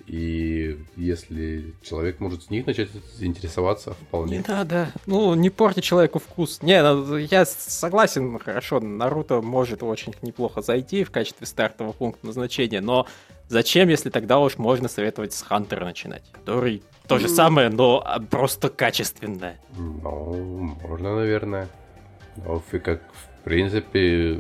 И 0.08 0.80
если 0.96 1.74
человек 1.82 2.22
может 2.22 2.44
с 2.44 2.50
них 2.50 2.66
начать 2.66 2.90
интересоваться, 3.20 3.90
Не 3.90 4.06
вполне. 4.06 4.44
надо. 4.48 4.90
Ну, 5.06 5.34
не 5.36 5.50
порти 5.50 5.82
человеку 5.82 6.20
вкус. 6.20 6.62
Не, 6.62 6.82
ну, 6.82 7.18
я 7.18 7.46
согласен, 7.46 8.40
хорошо, 8.40 8.80
Наруто 8.80 9.42
может 9.42 9.84
очень 9.84 10.14
неплохо 10.22 10.62
зайти 10.62 11.04
в 11.04 11.12
качестве 11.12 11.46
стартового 11.46 11.92
пункта 11.92 12.26
назначения, 12.26 12.80
но 12.80 13.06
зачем, 13.50 13.90
если 13.90 14.10
тогда 14.10 14.40
уж 14.40 14.58
можно 14.58 14.88
советовать 14.88 15.34
с 15.34 15.42
Хантера 15.42 15.84
начинать, 15.84 16.24
который 16.32 16.84
то 17.08 17.20
же 17.20 17.28
самое, 17.28 17.68
но 17.68 18.02
а, 18.06 18.22
просто 18.22 18.70
качественное. 18.70 19.60
Ну, 19.78 20.78
можно, 20.88 21.16
наверное. 21.18 21.68
Но 22.38 22.62
как 22.84 23.02
в 23.12 23.27
принципе 23.48 24.40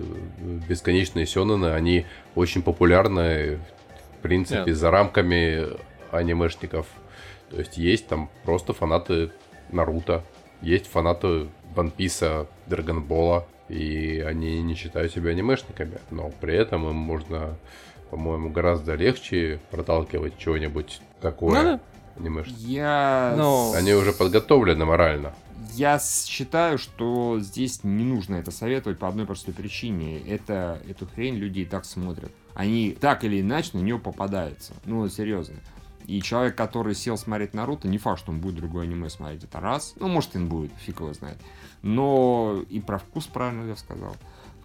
бесконечные 0.67 1.25
сёнэны, 1.25 1.67
они 1.67 2.05
очень 2.35 2.61
популярны 2.61 3.59
в 4.17 4.21
принципе 4.21 4.65
Нет. 4.67 4.75
за 4.77 4.91
рамками 4.91 5.65
анимешников. 6.11 6.87
То 7.49 7.59
есть 7.59 7.77
есть 7.77 8.07
там 8.07 8.29
просто 8.43 8.73
фанаты 8.73 9.31
Наруто, 9.71 10.23
есть 10.61 10.87
фанаты 10.87 11.47
Ван 11.73 11.89
Писа, 11.91 12.47
Драгонбола, 12.65 13.47
и 13.69 14.23
они 14.27 14.61
не 14.61 14.75
считают 14.75 15.13
себя 15.13 15.31
анимешниками, 15.31 15.99
но 16.11 16.29
при 16.41 16.55
этом 16.55 16.89
им 16.89 16.95
можно, 16.95 17.55
по-моему, 18.09 18.49
гораздо 18.49 18.95
легче 18.95 19.59
проталкивать 19.71 20.37
чего-нибудь 20.37 21.01
такое 21.21 21.55
Ну 21.55 21.63
да. 21.63 21.79
анимешное. 22.17 22.57
Я... 22.59 23.33
Ну, 23.37 23.73
Они 23.73 23.93
уже 23.93 24.11
подготовлены 24.11 24.83
морально. 24.83 25.33
Я 25.77 25.99
считаю, 25.99 26.79
что 26.79 27.39
здесь 27.39 27.83
не 27.83 28.03
нужно 28.03 28.37
это 28.37 28.49
советовать 28.49 28.97
по 28.97 29.07
одной 29.07 29.27
простой 29.27 29.53
причине. 29.53 30.19
Это, 30.21 30.81
эту 30.89 31.05
хрень 31.05 31.35
люди 31.35 31.59
и 31.59 31.65
так 31.65 31.85
смотрят. 31.85 32.31
Они 32.55 32.97
так 32.99 33.23
или 33.23 33.41
иначе 33.41 33.69
на 33.73 33.81
нее 33.81 33.99
попадаются. 33.99 34.73
Ну, 34.85 35.07
серьезно. 35.07 35.57
И 36.07 36.19
человек, 36.23 36.55
который 36.55 36.95
сел 36.95 37.15
смотреть 37.15 37.53
Наруто, 37.53 37.87
не 37.87 37.99
факт, 37.99 38.21
что 38.21 38.31
он 38.31 38.39
будет 38.39 38.55
другое 38.55 38.85
аниме 38.85 39.07
смотреть. 39.11 39.43
Это 39.43 39.59
раз. 39.59 39.93
Ну, 39.99 40.07
может, 40.07 40.35
и 40.35 40.39
будет, 40.39 40.71
фиг 40.79 40.99
его 40.99 41.13
знает. 41.13 41.37
Но 41.83 42.63
и 42.69 42.79
про 42.79 42.97
вкус 42.97 43.27
правильно 43.27 43.67
я 43.67 43.75
сказал. 43.75 44.15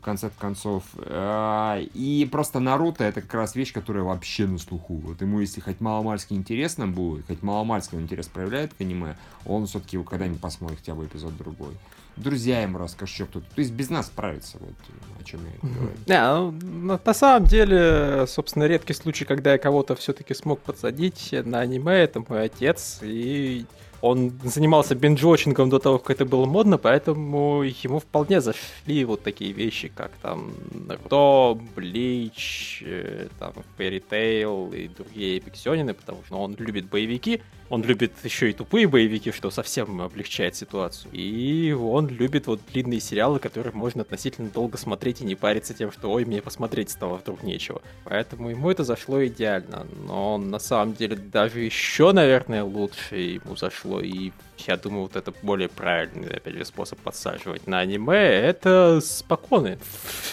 Конце 0.02 0.30
концов. 0.38 0.82
А, 0.96 1.80
И 1.94 2.28
просто 2.30 2.58
Наруто 2.58 3.04
это 3.04 3.22
как 3.22 3.34
раз 3.34 3.54
вещь, 3.54 3.72
которая 3.72 4.02
вообще 4.02 4.46
на 4.46 4.58
слуху. 4.58 4.94
Вот 4.96 5.20
ему, 5.20 5.40
если 5.40 5.60
хоть 5.60 5.80
маломальски 5.80 6.34
интересно 6.34 6.88
будет, 6.88 7.26
хоть 7.26 7.42
маломальски 7.42 7.94
он 7.94 8.02
интерес 8.02 8.26
проявляет 8.26 8.74
к 8.74 8.80
аниме, 8.80 9.16
он 9.46 9.66
все-таки 9.66 9.96
его 9.96 10.04
когда-нибудь 10.04 10.40
посмотрит 10.40 10.80
хотя 10.80 10.94
бы 10.94 11.04
эпизод 11.06 11.36
другой. 11.36 11.74
Друзья 12.16 12.60
ему 12.62 12.78
расскажут, 12.78 13.14
что 13.14 13.26
кто-то. 13.26 13.46
То 13.54 13.60
есть 13.60 13.72
без 13.72 13.88
нас 13.90 14.08
справится, 14.08 14.58
вот 14.60 14.74
о 15.20 15.24
чем 15.24 15.40
я 15.44 15.68
говорю. 15.68 16.52
На, 16.52 16.98
на 17.04 17.14
самом 17.14 17.46
деле, 17.46 18.26
собственно, 18.26 18.64
редкий 18.64 18.92
случай, 18.92 19.24
когда 19.24 19.52
я 19.52 19.58
кого-то 19.58 19.94
все-таки 19.94 20.34
смог 20.34 20.60
подсадить 20.60 21.30
на 21.44 21.60
аниме, 21.60 21.92
это 21.92 22.22
мой 22.28 22.44
отец, 22.44 22.98
и 23.02 23.64
он 24.02 24.32
занимался 24.42 24.96
бинджотчингом 24.96 25.70
до 25.70 25.78
того, 25.78 25.98
как 25.98 26.16
это 26.16 26.24
было 26.24 26.44
модно, 26.44 26.76
поэтому 26.76 27.62
ему 27.62 28.00
вполне 28.00 28.40
зашли 28.40 29.04
вот 29.04 29.22
такие 29.22 29.52
вещи, 29.52 29.92
как 29.94 30.10
там 30.20 30.52
Наруто, 30.88 31.58
Блич, 31.76 32.82
э, 32.84 33.28
там 33.38 33.52
Fairy 33.78 34.02
Tail 34.10 34.76
и 34.76 34.88
другие 34.88 35.38
эпиксионины, 35.38 35.94
потому 35.94 36.18
что 36.26 36.36
он 36.36 36.56
любит 36.58 36.86
боевики, 36.86 37.42
Он 37.72 37.82
любит 37.82 38.12
еще 38.22 38.50
и 38.50 38.52
тупые 38.52 38.86
боевики, 38.86 39.32
что 39.32 39.50
совсем 39.50 40.02
облегчает 40.02 40.54
ситуацию. 40.54 41.10
И 41.14 41.72
он 41.72 42.06
любит 42.06 42.46
вот 42.46 42.60
длинные 42.70 43.00
сериалы, 43.00 43.38
которые 43.38 43.72
можно 43.72 44.02
относительно 44.02 44.50
долго 44.50 44.76
смотреть 44.76 45.22
и 45.22 45.24
не 45.24 45.36
париться 45.36 45.72
тем, 45.72 45.90
что 45.90 46.12
ой, 46.12 46.26
мне 46.26 46.42
посмотреть 46.42 46.90
стало 46.90 47.16
вдруг 47.16 47.42
нечего. 47.42 47.80
Поэтому 48.04 48.50
ему 48.50 48.70
это 48.70 48.84
зашло 48.84 49.24
идеально. 49.24 49.86
Но 50.06 50.36
на 50.36 50.58
самом 50.58 50.92
деле 50.92 51.16
даже 51.16 51.60
еще, 51.60 52.12
наверное, 52.12 52.62
лучше 52.62 53.16
ему 53.16 53.56
зашло. 53.56 54.02
И 54.02 54.32
я 54.68 54.76
думаю, 54.76 55.02
вот 55.02 55.16
это 55.16 55.32
более 55.42 55.68
правильный, 55.68 56.36
опять 56.36 56.54
же, 56.54 56.64
способ 56.64 56.98
подсаживать 57.00 57.66
на 57.66 57.80
аниме, 57.80 58.16
это 58.16 59.00
споконы, 59.02 59.78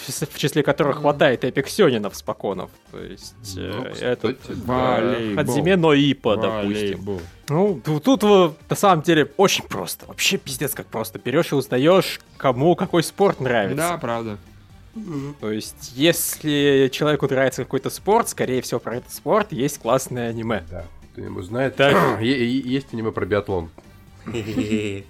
в 0.07 0.37
числе 0.37 0.63
которых 0.63 0.97
хватает 0.97 1.43
эпиксёнинов 1.43 2.15
споконов. 2.15 2.69
То 2.91 2.99
есть, 3.03 3.35
Ну, 3.55 3.83
э, 3.85 3.91
кстати, 3.91 4.03
этот. 4.03 4.39
Волейбол. 4.65 5.35
Хадзиме 5.35 5.75
Ноипа, 5.75 6.37
допустим. 6.37 7.19
Ну, 7.49 7.81
ту- 7.83 7.99
тут 7.99 8.23
вот, 8.23 8.57
на 8.69 8.75
самом 8.75 9.01
деле 9.03 9.31
очень 9.37 9.63
просто. 9.65 10.05
Вообще 10.05 10.37
пиздец 10.37 10.73
как 10.75 10.85
просто. 10.87 11.19
Берешь 11.19 11.51
и 11.51 11.55
узнаешь, 11.55 12.19
кому 12.37 12.75
какой 12.75 13.03
спорт 13.03 13.39
нравится. 13.39 13.75
Да, 13.77 13.97
правда. 13.97 14.37
То 15.39 15.51
есть, 15.51 15.93
если 15.95 16.89
человеку 16.91 17.27
нравится 17.27 17.63
какой-то 17.63 17.89
спорт, 17.89 18.29
скорее 18.29 18.61
всего, 18.61 18.79
про 18.79 18.97
этот 18.97 19.13
спорт 19.13 19.51
есть 19.51 19.79
классное 19.79 20.29
аниме. 20.29 20.63
Да. 20.69 20.85
Кто-нибудь 21.13 21.45
знает? 21.45 21.75
Так. 21.75 22.19
Есть 22.21 22.93
аниме 22.93 23.11
про 23.11 23.25
биатлон. 23.25 23.69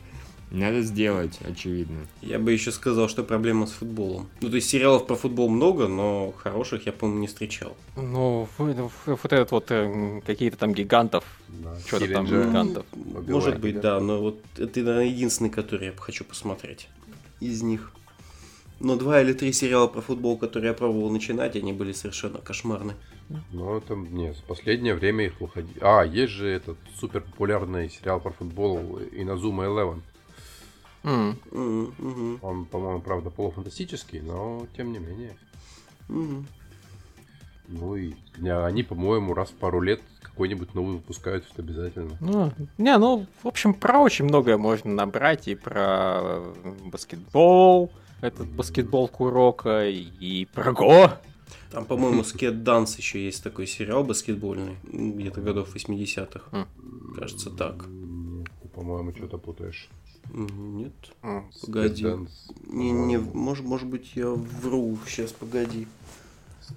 Надо 0.51 0.81
сделать, 0.81 1.37
очевидно. 1.47 2.07
Я 2.21 2.39
бы 2.39 2.51
еще 2.51 2.71
сказал, 2.71 3.07
что 3.07 3.23
проблема 3.23 3.67
с 3.67 3.71
футболом. 3.71 4.27
Ну, 4.41 4.49
то 4.49 4.55
есть 4.55 4.67
сериалов 4.67 5.05
про 5.05 5.15
футбол 5.15 5.47
много, 5.47 5.87
но 5.87 6.33
хороших 6.37 6.87
я, 6.87 6.91
по-моему, 6.91 7.21
не 7.21 7.27
встречал. 7.27 7.77
Ну, 7.95 8.47
ну, 8.57 8.91
вот 9.05 9.31
этот 9.31 9.51
вот 9.51 9.65
э, 9.69 10.21
какие-то 10.25 10.57
там 10.57 10.73
гигантов. 10.73 11.23
Да. 11.49 11.77
Что-то 11.85 12.11
там 12.11 12.25
гигантов. 12.25 12.85
Может 12.95 13.59
быть, 13.59 13.79
да, 13.79 13.99
но 13.99 14.19
вот 14.19 14.39
это, 14.57 14.79
наверное, 14.79 15.05
единственный, 15.05 15.51
который 15.51 15.87
я 15.87 15.93
хочу 15.95 16.23
посмотреть 16.23 16.87
из 17.39 17.61
них. 17.61 17.91
Но 18.79 18.95
два 18.95 19.21
или 19.21 19.33
три 19.33 19.53
сериала 19.53 19.87
про 19.87 20.01
футбол, 20.01 20.37
которые 20.37 20.69
я 20.69 20.73
пробовал 20.73 21.11
начинать, 21.11 21.55
они 21.55 21.73
были 21.73 21.91
совершенно 21.91 22.39
кошмарны. 22.39 22.95
Ну, 23.51 23.77
это, 23.77 23.95
нет, 23.95 24.35
в 24.37 24.43
последнее 24.43 24.95
время 24.95 25.25
их 25.25 25.39
выходи. 25.39 25.73
А, 25.81 26.03
есть 26.03 26.33
же 26.33 26.47
этот 26.47 26.77
супер 26.95 27.21
популярный 27.21 27.89
сериал 27.89 28.19
про 28.19 28.31
футбол 28.31 28.99
Иназума 29.11 29.65
Eleven. 29.65 30.01
Мгм, 31.03 31.37
мгм, 31.51 32.39
Он, 32.41 32.65
по-моему, 32.65 33.01
правда, 33.01 33.29
полуфантастический, 33.29 34.19
но 34.21 34.65
тем 34.75 34.91
не 34.91 34.99
менее. 34.99 35.37
мгм. 36.07 36.45
Ну 37.71 37.95
и 37.95 38.15
они, 38.43 38.81
по-моему, 38.81 39.35
раз 39.35 39.49
в 39.49 39.53
пару 39.53 39.79
лет 39.79 40.01
какой-нибудь 40.23 40.73
новый 40.73 40.95
выпускают 40.95 41.45
это 41.51 41.61
обязательно. 41.61 42.17
Ну, 42.19 42.51
не, 42.79 42.97
ну, 42.97 43.27
в 43.43 43.47
общем, 43.47 43.75
про 43.75 43.99
очень 43.99 44.25
многое 44.25 44.57
можно 44.57 44.91
набрать. 44.91 45.47
И 45.47 45.53
про 45.53 45.75
э, 45.83 46.53
баскетбол, 46.85 47.91
этот 48.21 48.47
баскетбол 48.47 49.07
Курока, 49.07 49.87
и 49.87 50.45
про 50.45 50.73
Го. 50.73 51.11
Там, 51.71 51.85
по-моему, 51.85 52.23
Скет 52.23 52.63
Данс 52.63 52.97
еще 52.97 53.23
есть 53.23 53.43
такой 53.43 53.67
сериал 53.67 54.03
баскетбольный, 54.03 54.77
где-то 54.83 55.41
годов 55.41 55.75
80-х. 55.75 56.41
М. 56.51 56.67
Кажется, 57.15 57.51
так. 57.51 57.85
По-моему, 58.73 59.13
что-то 59.15 59.37
путаешь. 59.37 59.89
Нет. 60.31 60.93
М, 61.21 61.49
Погоди. 61.61 62.05
Не, 62.67 62.91
не, 62.91 63.17
может, 63.17 63.65
может 63.65 63.87
быть, 63.87 64.11
я 64.15 64.29
вру. 64.29 64.97
Сейчас, 65.07 65.31
погоди. 65.31 65.87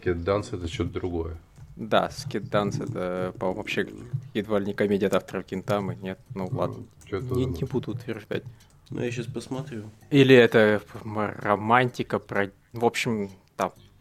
Dance 0.02 0.56
это 0.56 0.68
что-то 0.68 0.90
другое. 0.90 1.38
Да, 1.76 2.10
Скид 2.10 2.48
Данс 2.50 2.80
это, 2.80 3.34
по-моему, 3.38 3.58
вообще 3.58 3.88
едва 4.34 4.58
ли 4.58 4.66
не 4.66 4.74
комедия 4.74 5.06
от 5.06 5.14
автора 5.14 5.42
Кентамы. 5.42 5.96
Нет, 5.96 6.18
ну 6.34 6.48
ладно. 6.50 6.84
Что-то... 7.06 7.34
Не, 7.34 7.46
не 7.46 7.64
буду 7.64 7.92
утверждать. 7.92 8.44
Ну, 8.90 9.02
я 9.02 9.10
сейчас 9.10 9.26
посмотрю. 9.26 9.84
Или 10.10 10.34
это 10.34 10.82
романтика 11.04 12.18
про... 12.18 12.50
В 12.72 12.84
общем. 12.84 13.30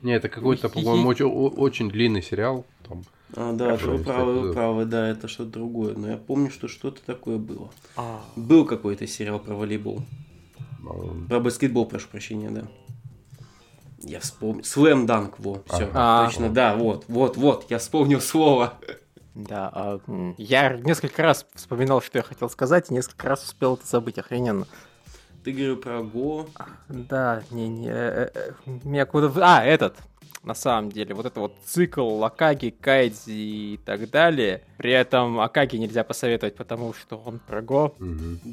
Не, 0.01 0.13
это 0.13 0.29
какой-то, 0.29 0.69
по-моему, 0.69 1.07
очень, 1.07 1.25
очень 1.25 1.89
длинный 1.89 2.21
сериал. 2.23 2.65
Там. 2.87 3.03
А, 3.35 3.53
да, 3.53 3.75
вы 3.77 3.99
правы, 3.99 4.39
вы 4.39 4.47
да. 4.47 4.53
правы, 4.53 4.85
да, 4.85 5.07
это 5.09 5.27
что-то 5.27 5.51
другое. 5.51 5.95
Но 5.95 6.09
я 6.09 6.17
помню, 6.17 6.49
что 6.51 6.67
что-то 6.67 7.01
такое 7.05 7.37
было. 7.37 7.69
А, 7.95 8.21
Был 8.35 8.65
какой-то 8.65 9.07
сериал 9.07 9.39
про 9.39 9.53
волейбол. 9.53 10.01
а, 10.87 11.27
Про 11.29 11.39
баскетбол, 11.39 11.85
прошу 11.85 12.07
прощения, 12.09 12.49
да. 12.49 12.63
Я 14.03 14.19
вспомнил. 14.19 14.63
Слэм 14.63 15.05
Данк, 15.05 15.35
во, 15.39 15.61
все, 15.67 15.89
А. 15.93 16.25
точно, 16.25 16.49
да, 16.49 16.75
вот, 16.75 17.05
вот, 17.07 17.37
вот, 17.37 17.67
я 17.69 17.77
вспомнил 17.77 18.19
слово. 18.19 18.73
Да, 19.35 19.69
а, 19.73 19.99
я 20.37 20.75
несколько 20.77 21.21
раз 21.21 21.45
вспоминал, 21.53 22.01
что 22.01 22.17
я 22.17 22.23
хотел 22.23 22.49
сказать, 22.49 22.89
и 22.89 22.93
несколько 22.93 23.29
раз 23.29 23.43
успел 23.45 23.75
это 23.75 23.85
забыть, 23.87 24.17
охрененно. 24.17 24.67
Ты 25.43 25.51
говорил 25.51 25.77
про 25.77 26.03
Го. 26.03 26.47
Да, 26.87 27.43
не, 27.49 27.67
не, 27.67 27.89
э, 27.89 28.29
э, 28.33 28.51
меня 28.83 29.05
куда... 29.05 29.31
А, 29.37 29.65
этот, 29.65 29.97
на 30.43 30.53
самом 30.53 30.91
деле, 30.91 31.13
вот 31.15 31.25
это 31.25 31.39
вот 31.39 31.55
цикл 31.65 32.23
Акаги, 32.23 32.69
Кайдзи 32.69 33.31
и 33.31 33.79
так 33.83 34.09
далее. 34.09 34.63
При 34.77 34.91
этом 34.91 35.39
Акаги 35.39 35.77
нельзя 35.77 36.03
посоветовать, 36.03 36.55
потому 36.55 36.93
что 36.93 37.17
он 37.17 37.39
про 37.39 37.61
Го. 37.61 37.95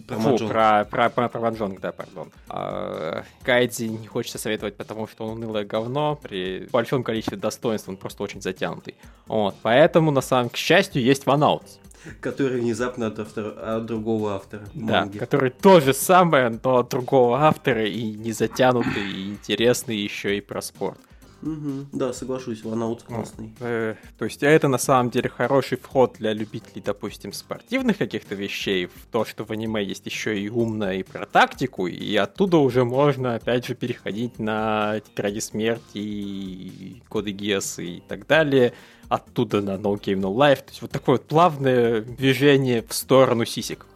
Про 0.07 0.17
Фу, 0.17 0.39
про, 0.49 0.85
про, 0.85 1.11
про, 1.11 1.29
про 1.29 1.41
Маджонг, 1.41 1.81
да, 1.81 1.93
пардон. 1.93 2.31
А, 2.49 3.23
Кайдзи 3.43 3.85
не 3.85 4.07
хочется 4.07 4.39
советовать, 4.39 4.77
потому 4.77 5.07
что 5.07 5.27
он 5.27 5.39
унылое 5.39 5.65
говно. 5.65 6.17
При 6.17 6.69
большом 6.73 7.03
количестве 7.03 7.37
достоинств 7.37 7.89
он 7.89 7.97
просто 7.97 8.23
очень 8.23 8.41
затянутый. 8.41 8.95
Вот, 9.27 9.57
поэтому, 9.63 10.11
на 10.11 10.21
самом 10.23 10.51
к 10.51 10.57
счастью, 10.57 11.03
есть 11.03 11.27
ванаутс. 11.27 11.79
Который 12.21 12.61
внезапно 12.61 13.07
от, 13.09 13.19
автора- 13.19 13.77
от 13.77 13.87
другого 13.87 14.35
автора. 14.35 14.63
Да, 14.75 15.01
манги. 15.01 15.19
который 15.19 15.51
то 15.51 15.81
же 15.81 15.93
самое, 15.93 16.59
но 16.63 16.79
от 16.79 16.89
другого 16.91 17.39
автора 17.43 17.87
и 17.87 18.03
не 18.13 18.33
затянутый, 18.33 19.11
и 19.11 19.29
интересный 19.31 19.97
еще 19.97 20.37
и 20.37 20.41
про 20.41 20.61
спорт. 20.63 20.99
Мгм, 21.41 21.89
Да, 21.93 22.13
соглашусь, 22.13 22.65
Ванаут 22.65 23.05
классный. 23.05 23.55
Э, 23.61 23.95
то 24.19 24.25
есть 24.25 24.43
это 24.43 24.67
на 24.67 24.79
самом 24.79 25.11
деле 25.11 25.29
хороший 25.29 25.79
вход 25.79 26.17
для 26.19 26.33
любителей, 26.33 26.83
допустим, 26.85 27.33
спортивных 27.33 27.97
каких-то 27.99 28.35
вещей, 28.35 28.87
в 28.87 29.07
то, 29.13 29.25
что 29.25 29.45
в 29.45 29.53
аниме 29.53 29.85
есть 29.85 30.05
еще 30.07 30.37
и 30.37 30.49
умно 30.49 30.91
и 30.91 31.05
про 31.05 31.27
тактику, 31.27 31.87
и 31.87 32.17
оттуда 32.17 32.57
уже 32.57 32.85
можно, 32.85 33.37
опять 33.37 33.67
же, 33.67 33.77
переходить 33.77 34.41
на 34.41 34.99
Тетради 34.99 35.39
Смерти, 35.39 35.99
и 35.99 37.03
Коды 37.09 37.31
Гес 37.31 37.79
и 37.79 38.03
так 38.09 38.27
далее, 38.27 38.73
оттуда 39.09 39.61
на 39.63 39.73
No 39.77 39.95
Game 40.01 40.21
No 40.21 40.35
Life, 40.35 40.57
то 40.63 40.69
есть 40.71 40.83
вот 40.83 40.91
такое 40.91 41.15
вот 41.17 41.27
плавное 41.27 42.03
движение 42.03 42.85
в 42.87 42.93
сторону 42.95 43.45
сисек. 43.45 43.87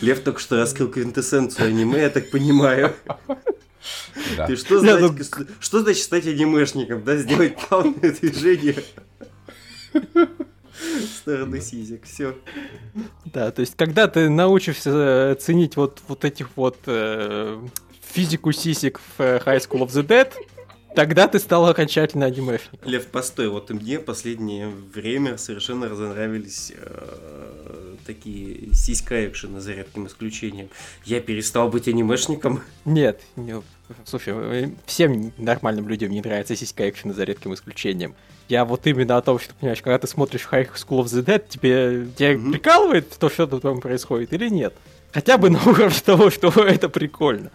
Лев 0.00 0.20
только 0.20 0.40
что 0.40 0.56
раскрыл 0.56 0.88
квинтэссенцию 0.90 1.68
аниме, 1.68 2.00
я 2.02 2.10
так 2.10 2.30
понимаю. 2.30 2.92
Да. 4.36 4.46
Ты 4.46 4.56
что, 4.56 4.80
Да, 4.82 4.98
знать- 4.98 5.12
ну- 5.38 5.46
что 5.60 5.80
значит 5.80 6.02
стать 6.02 6.26
анимешником, 6.26 7.02
да? 7.02 7.16
Сделать 7.16 7.56
плавное 7.56 8.12
движение 8.12 8.76
в 9.92 11.06
сторону 11.22 11.60
сисек. 11.60 12.04
Все. 12.04 12.34
Да, 13.24 13.50
то 13.50 13.60
есть 13.60 13.74
когда 13.76 14.06
ты 14.08 14.28
научишься 14.28 14.90
э, 14.92 15.34
ценить 15.40 15.76
вот, 15.76 16.00
вот 16.08 16.24
этих 16.26 16.50
вот 16.56 16.76
э, 16.86 17.58
физику 18.02 18.52
сисек 18.52 19.00
в 19.16 19.20
э, 19.22 19.38
High 19.44 19.58
School 19.66 19.86
of 19.86 19.88
the 19.88 20.06
Dead, 20.06 20.30
тогда 20.94 21.28
ты 21.28 21.38
стал 21.38 21.66
окончательно 21.68 22.26
анимешником. 22.26 22.88
Лев, 22.88 23.06
постой, 23.06 23.48
вот 23.48 23.70
и 23.70 23.74
мне 23.74 23.98
последнее 23.98 24.68
время 24.68 25.38
совершенно 25.38 25.88
разонравились 25.88 26.72
э, 26.76 27.94
такие 28.06 28.74
сиська 28.74 29.26
экшены 29.26 29.60
за 29.60 29.72
редким 29.74 30.06
исключением. 30.06 30.68
Я 31.04 31.20
перестал 31.20 31.68
быть 31.68 31.88
анимешником. 31.88 32.62
Нет, 32.84 33.20
не- 33.36 33.62
слушай, 34.04 34.34
э, 34.36 34.70
всем 34.86 35.32
нормальным 35.38 35.88
людям 35.88 36.10
не 36.10 36.20
нравится 36.20 36.56
сиська 36.56 36.88
экшена 36.88 37.12
за 37.14 37.24
редким 37.24 37.54
исключением. 37.54 38.14
Я 38.48 38.64
вот 38.64 38.86
именно 38.86 39.16
о 39.16 39.22
том, 39.22 39.38
что, 39.38 39.54
понимаешь, 39.54 39.80
когда 39.82 39.98
ты 39.98 40.06
смотришь 40.08 40.48
High 40.50 40.68
School 40.74 41.04
of 41.04 41.04
the 41.04 41.24
Dead, 41.24 41.44
тебе, 41.48 42.06
тебе 42.16 42.36
Мгм. 42.36 42.52
прикалывает 42.52 43.08
то, 43.18 43.28
что 43.30 43.46
там 43.46 43.80
происходит, 43.80 44.32
или 44.32 44.48
нет? 44.48 44.74
Хотя 45.12 45.38
бы 45.38 45.50
на 45.50 45.60
уровне 45.66 45.94
того, 46.04 46.30
что 46.30 46.48
это 46.48 46.88
прикольно. 46.88 47.50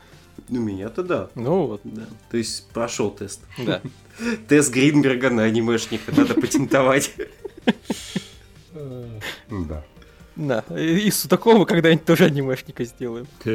Ну, 0.49 0.59
меня-то 0.61 1.03
да. 1.03 1.29
Ну 1.35 1.67
вот, 1.67 1.81
Да. 1.83 2.03
То 2.29 2.37
есть 2.37 2.67
прошел 2.69 3.11
тест. 3.11 3.41
да. 3.57 3.81
Тест 4.47 4.71
Гринберга 4.71 5.29
на 5.29 5.43
анимешника 5.43 6.13
надо 6.15 6.35
патентовать. 6.35 7.13
Да. 9.49 9.83
Да, 10.35 10.63
и 10.77 11.07
и 11.07 11.11
Судакова 11.11 11.65
когда-нибудь 11.65 12.05
тоже 12.05 12.25
анимешника 12.25 12.83
сделаем. 12.83 13.25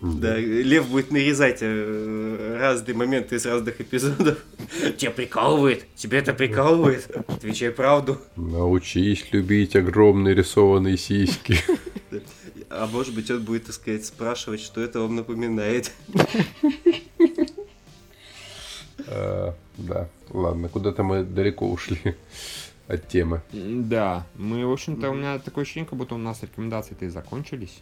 Да, 0.00 0.36
Лев 0.38 0.88
будет 0.88 1.10
нарезать 1.10 1.58
э, 1.60 2.56
разные 2.58 2.94
моменты 2.94 3.36
из 3.36 3.44
разных 3.44 3.80
эпизодов. 3.80 4.38
Тебя 4.96 5.10
прикалывает? 5.10 5.84
Тебя 5.94 6.18
это 6.18 6.32
прикалывает? 6.32 7.10
Отвечай 7.28 7.70
правду. 7.70 8.18
Научись 8.36 9.26
любить 9.32 9.76
огромные 9.76 10.34
рисованные 10.34 10.96
сиськи. 10.96 11.58
А 12.70 12.86
может 12.86 13.14
быть, 13.14 13.30
он 13.30 13.42
будет, 13.42 13.66
так 13.66 13.74
сказать, 13.74 14.06
спрашивать, 14.06 14.60
что 14.60 14.80
это 14.80 15.00
вам 15.00 15.16
напоминает. 15.16 15.92
А, 19.06 19.54
Да, 19.76 20.08
ладно, 20.30 20.68
куда-то 20.68 21.02
мы 21.02 21.24
далеко 21.24 21.68
ушли 21.68 22.16
от 22.90 23.08
темы. 23.08 23.42
Да, 23.52 24.26
мы, 24.36 24.66
в 24.66 24.72
общем-то, 24.72 25.10
у 25.10 25.14
меня 25.14 25.38
такое 25.38 25.62
ощущение, 25.62 25.88
как 25.88 25.98
будто 25.98 26.14
у 26.14 26.18
нас 26.18 26.42
рекомендации-то 26.42 27.04
и 27.04 27.08
закончились. 27.08 27.80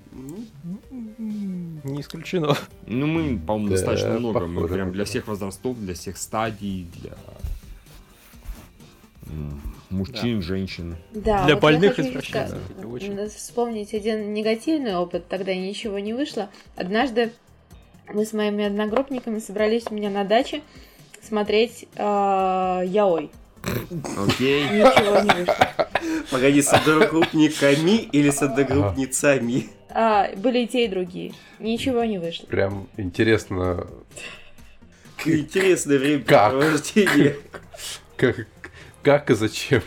Не 0.90 2.00
исключено. 2.00 2.56
Ну, 2.86 3.06
мы, 3.06 3.38
по-моему, 3.38 3.68
Да, 3.68 3.74
достаточно 3.76 4.18
много. 4.18 4.46
Мы 4.46 4.54
похоже, 4.56 4.74
прям 4.74 4.92
для 4.92 5.04
всех 5.04 5.26
возрастов, 5.26 5.78
для 5.78 5.94
всех 5.94 6.16
стадий, 6.18 6.86
для 7.00 7.16
мужчин, 9.90 10.42
женщин. 10.42 10.96
Да, 11.12 11.44
Для 11.44 11.54
вот 11.54 11.62
больных 11.62 11.98
извращенцев, 11.98 12.58
м, 12.82 13.28
Вспомнить 13.28 13.94
один 13.94 14.32
негативный 14.34 14.96
опыт, 14.96 15.28
тогда 15.28 15.54
ничего 15.54 15.98
не 15.98 16.12
вышло. 16.12 16.50
Однажды 16.76 17.32
мы 18.12 18.24
с 18.24 18.32
моими 18.32 18.64
одногруппниками 18.64 19.38
собрались 19.38 19.84
у 19.90 19.94
меня 19.94 20.10
на 20.10 20.24
даче 20.24 20.62
смотреть 21.22 21.86
э, 21.94 22.02
Яой. 22.86 23.30
Окей. 24.26 24.64
Ничего 24.64 25.20
не 25.20 25.40
вышло. 25.40 25.88
Погоди, 26.30 26.62
с 26.62 26.72
одногруппниками 26.72 28.02
или 28.12 28.30
с 28.30 28.42
одногруппницами? 28.42 29.68
А, 29.90 30.28
были 30.36 30.60
и 30.60 30.66
те, 30.66 30.84
и 30.84 30.88
другие. 30.88 31.32
Ничего 31.58 32.04
не 32.04 32.18
вышло. 32.18 32.46
Прям 32.46 32.88
интересно, 32.96 33.86
Интересное 35.24 36.20
Как? 36.20 36.52
времяпрепровождение. 36.54 37.36
как, 38.16 38.46
как 39.02 39.30
и 39.30 39.34
зачем. 39.34 39.82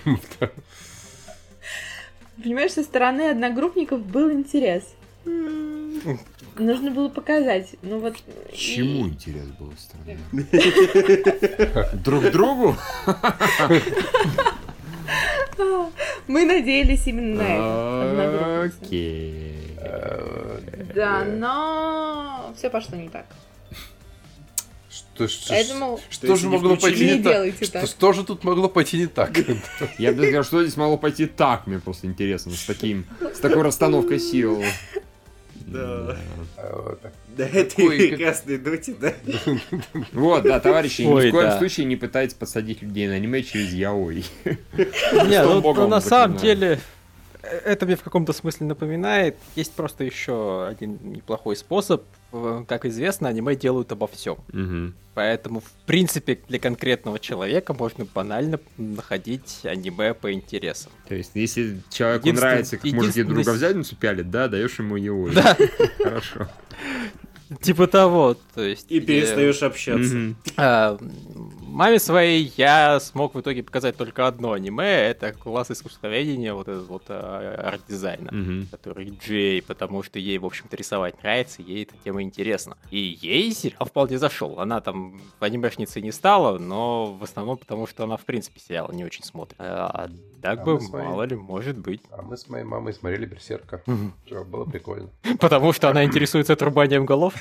Понимаешь, 2.44 2.72
со 2.74 2.84
стороны 2.84 3.30
одногруппников 3.30 4.02
был 4.06 4.32
интерес. 4.32 4.84
Нужно 6.58 6.92
было 6.92 7.08
показать. 7.10 7.76
Ну 7.82 8.00
вот. 8.00 8.16
и- 8.52 8.56
Чему 8.56 9.08
интерес 9.08 9.48
был 9.60 9.74
стороны? 9.78 10.20
Друг 11.94 12.26
к 12.26 12.32
другу? 12.32 12.76
Мы 16.28 16.46
надеялись 16.46 17.08
именно 17.08 17.44
на 17.44 18.64
это. 18.64 18.72
Окей. 18.86 19.78
Да, 20.96 21.24
но 21.26 22.54
все 22.58 22.70
пошло 22.70 22.98
не 22.98 23.10
так. 23.10 23.26
Что, 24.90 25.28
что, 25.28 25.50
Поэтому 25.50 26.00
что 26.10 26.28
если 26.28 26.42
же 26.42 26.50
могло 26.50 26.76
пойти 26.76 27.18
не 27.18 27.24
так? 27.24 27.54
Что, 27.56 27.72
так. 27.72 27.86
что 27.88 28.14
же 28.14 28.24
тут 28.26 28.44
могло 28.44 28.68
пойти 28.68 28.98
не 28.98 29.08
так? 29.08 29.32
Я 29.98 30.12
бы 30.12 30.24
сказал, 30.24 30.44
что 30.44 30.64
здесь 30.64 30.78
могло 30.78 30.98
пойти 30.98 31.28
так, 31.28 31.66
мне 31.68 31.80
просто 31.80 32.08
интересно, 32.08 32.52
с 32.52 32.66
таким, 32.66 33.06
с 33.22 33.40
такой 33.40 33.62
расстановкой 33.62 34.20
сил. 34.20 34.62
Да. 35.72 36.18
Вот 36.74 37.02
так. 37.02 37.14
Да 37.38 37.46
этой 37.48 37.86
Ой, 37.88 37.98
как- 37.98 38.18
прекрасной 38.18 38.58
доте, 38.58 38.96
да? 39.00 39.14
Вот, 40.12 40.44
да, 40.44 40.60
товарищи, 40.60 41.02
ни 41.04 41.30
в 41.30 41.32
коем 41.32 41.58
случае 41.58 41.86
не 41.86 41.96
пытайтесь 41.96 42.34
подсадить 42.34 42.82
людей 42.82 43.08
на 43.08 43.16
аниме 43.16 43.42
через 43.44 43.72
яой. 43.74 44.26
Не, 44.46 45.44
ну, 45.44 45.88
на 45.88 46.02
самом 46.02 46.38
деле, 46.38 46.80
это 47.42 47.86
мне 47.86 47.96
в 47.96 48.04
каком-то 48.04 48.34
смысле 48.34 48.68
напоминает. 48.68 49.36
Есть 49.56 49.74
просто 49.74 50.04
еще 50.04 50.68
один 50.68 51.00
неплохой 51.04 51.56
способ. 51.56 52.04
Э, 52.32 52.64
Как 52.68 52.86
известно, 52.86 53.30
аниме 53.30 53.56
делают 53.56 53.92
обо 53.92 54.08
всем. 54.08 54.38
Мгм. 54.52 54.96
Поэтому, 55.14 55.60
в 55.60 55.72
принципе, 55.86 56.40
для 56.48 56.60
конкретного 56.60 57.20
человека 57.20 57.74
можно 57.74 58.06
банально 58.06 58.60
находить 58.78 59.62
аниме 59.64 60.14
по 60.14 60.32
интересам. 60.32 60.92
То 61.08 61.16
есть, 61.16 61.32
если 61.34 61.80
человеку 61.90 62.32
нравится, 62.32 62.78
как 62.78 62.92
мужики 62.92 63.24
друга 63.24 63.52
в 63.52 63.58
задницу 63.58 63.96
пялят, 63.96 64.30
да, 64.30 64.48
даешь 64.48 64.80
ему 64.80 64.96
яой. 64.96 65.34
Да. 65.34 65.58
Хорошо. 65.98 66.48
Типа 67.60 67.88
того, 67.88 68.36
то 68.56 68.64
есть... 68.64 68.90
И 68.90 69.00
перестаешь 69.00 69.62
общаться. 69.62 70.36
А, 70.58 70.98
Маме 71.62 72.00
своей 72.00 72.52
я 72.58 73.00
смог 73.00 73.36
в 73.36 73.42
итоге 73.42 73.64
показать 73.64 73.98
только 73.98 74.28
одно 74.28 74.54
аниме, 74.54 74.86
это 74.86 75.34
класс 75.34 75.72
искусствоведения, 75.72 76.54
вот 76.54 76.68
этот 76.68 76.88
вот 76.88 77.04
а, 77.10 77.72
арт-дизайна. 77.74 78.66
Который 78.72 79.10
GA, 79.10 79.62
потому 79.62 80.04
что 80.04 80.20
ей, 80.20 80.38
в 80.38 80.46
общем-то, 80.46 80.76
рисовать 80.76 81.22
нравится, 81.22 81.62
ей 81.62 81.84
эта 81.84 81.96
тема 82.04 82.22
интересна. 82.22 82.78
И 82.90 83.18
ей 83.22 83.52
сериал 83.52 83.86
вполне 83.86 84.18
зашел. 84.18 84.60
Она 84.60 84.82
там 84.82 85.22
анимешницей 85.40 86.02
не 86.02 86.12
стала, 86.12 86.58
но 86.58 87.14
в 87.14 87.24
основном 87.24 87.58
потому, 87.58 87.88
что 87.88 88.04
она, 88.04 88.18
в 88.18 88.26
принципе, 88.26 88.60
сериал 88.60 88.92
не 88.92 89.04
очень 89.04 89.24
смотрит. 89.24 89.60
А 90.44 90.56
так 90.56 90.60
А 90.62 90.64
бы, 90.66 90.78
вами- 90.78 91.06
мало 91.06 91.24
ли, 91.24 91.36
может 91.36 91.78
быть. 91.78 92.02
А 92.12 92.22
мы 92.22 92.36
с 92.38 92.50
моей 92.50 92.64
мамой 92.66 92.94
смотрели 92.94 93.26
Берсерка. 93.26 93.82
Было 94.46 94.66
прикольно. 94.66 95.10
Потому 95.40 95.72
что 95.74 95.90
она 95.90 96.04
интересуется 96.04 96.54
отрубанием 96.54 97.06
голов. 97.06 97.34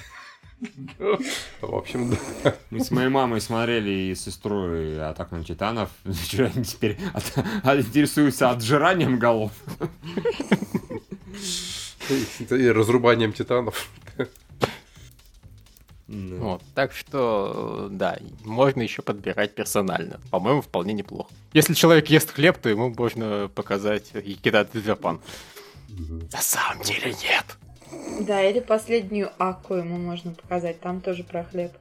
В 1.62 1.74
общем, 1.74 2.10
да. 2.44 2.54
Мы 2.68 2.80
с 2.84 2.90
моей 2.90 3.08
мамой 3.08 3.40
смотрели 3.40 3.88
и 3.90 4.14
с 4.14 4.24
сестрой 4.24 5.00
Атаку 5.02 5.36
на 5.36 5.44
Титанов. 5.44 5.88
Чё 6.28 6.44
они 6.54 6.64
теперь 6.64 6.98
от- 7.14 7.32
от- 7.64 7.78
интересуются 7.80 8.50
отжиранием 8.50 9.18
голов? 9.18 9.52
И 12.50 12.68
разрубанием 12.68 13.32
титанов. 13.32 13.88
Вот. 16.12 16.62
Так 16.74 16.92
что, 16.92 17.86
да, 17.88 18.18
можно 18.44 18.82
еще 18.82 19.00
подбирать 19.00 19.54
персонально. 19.54 20.20
По-моему, 20.32 20.60
вполне 20.60 20.92
неплохо. 20.92 21.30
Если 21.52 21.72
человек 21.74 22.08
ест 22.08 22.30
хлеб, 22.32 22.58
то 22.58 22.68
ему 22.68 22.92
можно 22.92 23.48
показать 23.54 24.10
и 24.14 24.34
кидать 24.34 24.74
Джапан. 24.74 25.20
На 26.32 26.40
самом 26.40 26.82
деле 26.82 27.14
нет. 27.22 28.26
Да, 28.26 28.42
или 28.42 28.58
последнюю 28.60 29.30
Аку 29.38 29.74
ему 29.74 29.98
можно 29.98 30.32
показать. 30.32 30.80
Там 30.80 31.00
тоже 31.00 31.22
про 31.22 31.44
хлеб. 31.44 31.72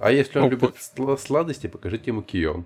А 0.00 0.10
если 0.10 0.38
он 0.40 0.50
любит 0.50 0.74
сла- 0.96 1.16
сладости, 1.18 1.68
покажите 1.68 2.10
ему 2.10 2.22
Кион. 2.22 2.64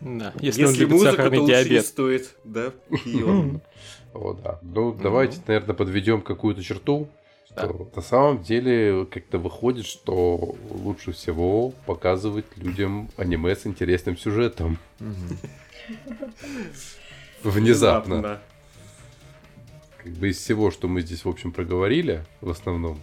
Да, 0.00 0.32
если, 0.40 0.64
он 0.64 0.70
Если 0.70 0.80
любит 0.80 0.92
музыка, 0.92 1.10
то 1.10 1.16
сахарный 1.16 1.46
диабет. 1.46 1.86
стоит, 1.86 2.36
да? 2.44 2.72
Кион. 3.04 3.60
О, 4.14 4.32
да. 4.34 4.58
Ну, 4.62 4.92
давайте, 4.92 5.40
наверное, 5.46 5.74
подведем 5.74 6.22
какую-то 6.22 6.62
черту. 6.62 7.08
Да. 7.56 7.70
На 7.94 8.02
самом 8.02 8.42
деле 8.42 9.06
как-то 9.06 9.38
выходит, 9.38 9.86
что 9.86 10.54
лучше 10.70 11.12
всего 11.12 11.70
показывать 11.86 12.44
людям 12.56 13.08
аниме 13.16 13.56
с 13.56 13.66
интересным 13.66 14.18
сюжетом. 14.18 14.78
Внезапно. 17.42 18.40
Как 19.96 20.12
бы 20.12 20.28
из 20.28 20.38
всего, 20.38 20.70
что 20.70 20.86
мы 20.86 21.00
здесь, 21.00 21.24
в 21.24 21.28
общем, 21.28 21.50
проговорили, 21.50 22.24
в 22.40 22.50
основном, 22.50 23.00